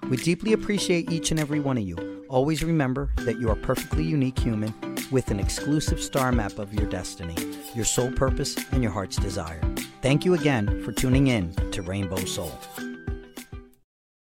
We 0.08 0.16
deeply 0.16 0.52
appreciate 0.52 1.10
each 1.10 1.32
and 1.32 1.40
every 1.40 1.58
one 1.58 1.76
of 1.76 1.82
you. 1.82 2.24
Always 2.28 2.62
remember 2.62 3.10
that 3.18 3.40
you 3.40 3.50
are 3.50 3.56
perfectly 3.56 4.04
unique 4.04 4.38
human 4.38 4.72
with 5.10 5.32
an 5.32 5.40
exclusive 5.40 6.00
star 6.00 6.30
map 6.30 6.58
of 6.58 6.72
your 6.72 6.88
destiny, 6.88 7.34
your 7.74 7.84
soul 7.84 8.12
purpose, 8.12 8.56
and 8.70 8.84
your 8.84 8.92
heart's 8.92 9.16
desire. 9.16 9.60
Thank 10.02 10.24
you 10.24 10.34
again 10.34 10.82
for 10.84 10.92
tuning 10.92 11.26
in 11.26 11.52
to 11.72 11.82
Rainbow 11.82 12.24
Soul. 12.24 12.52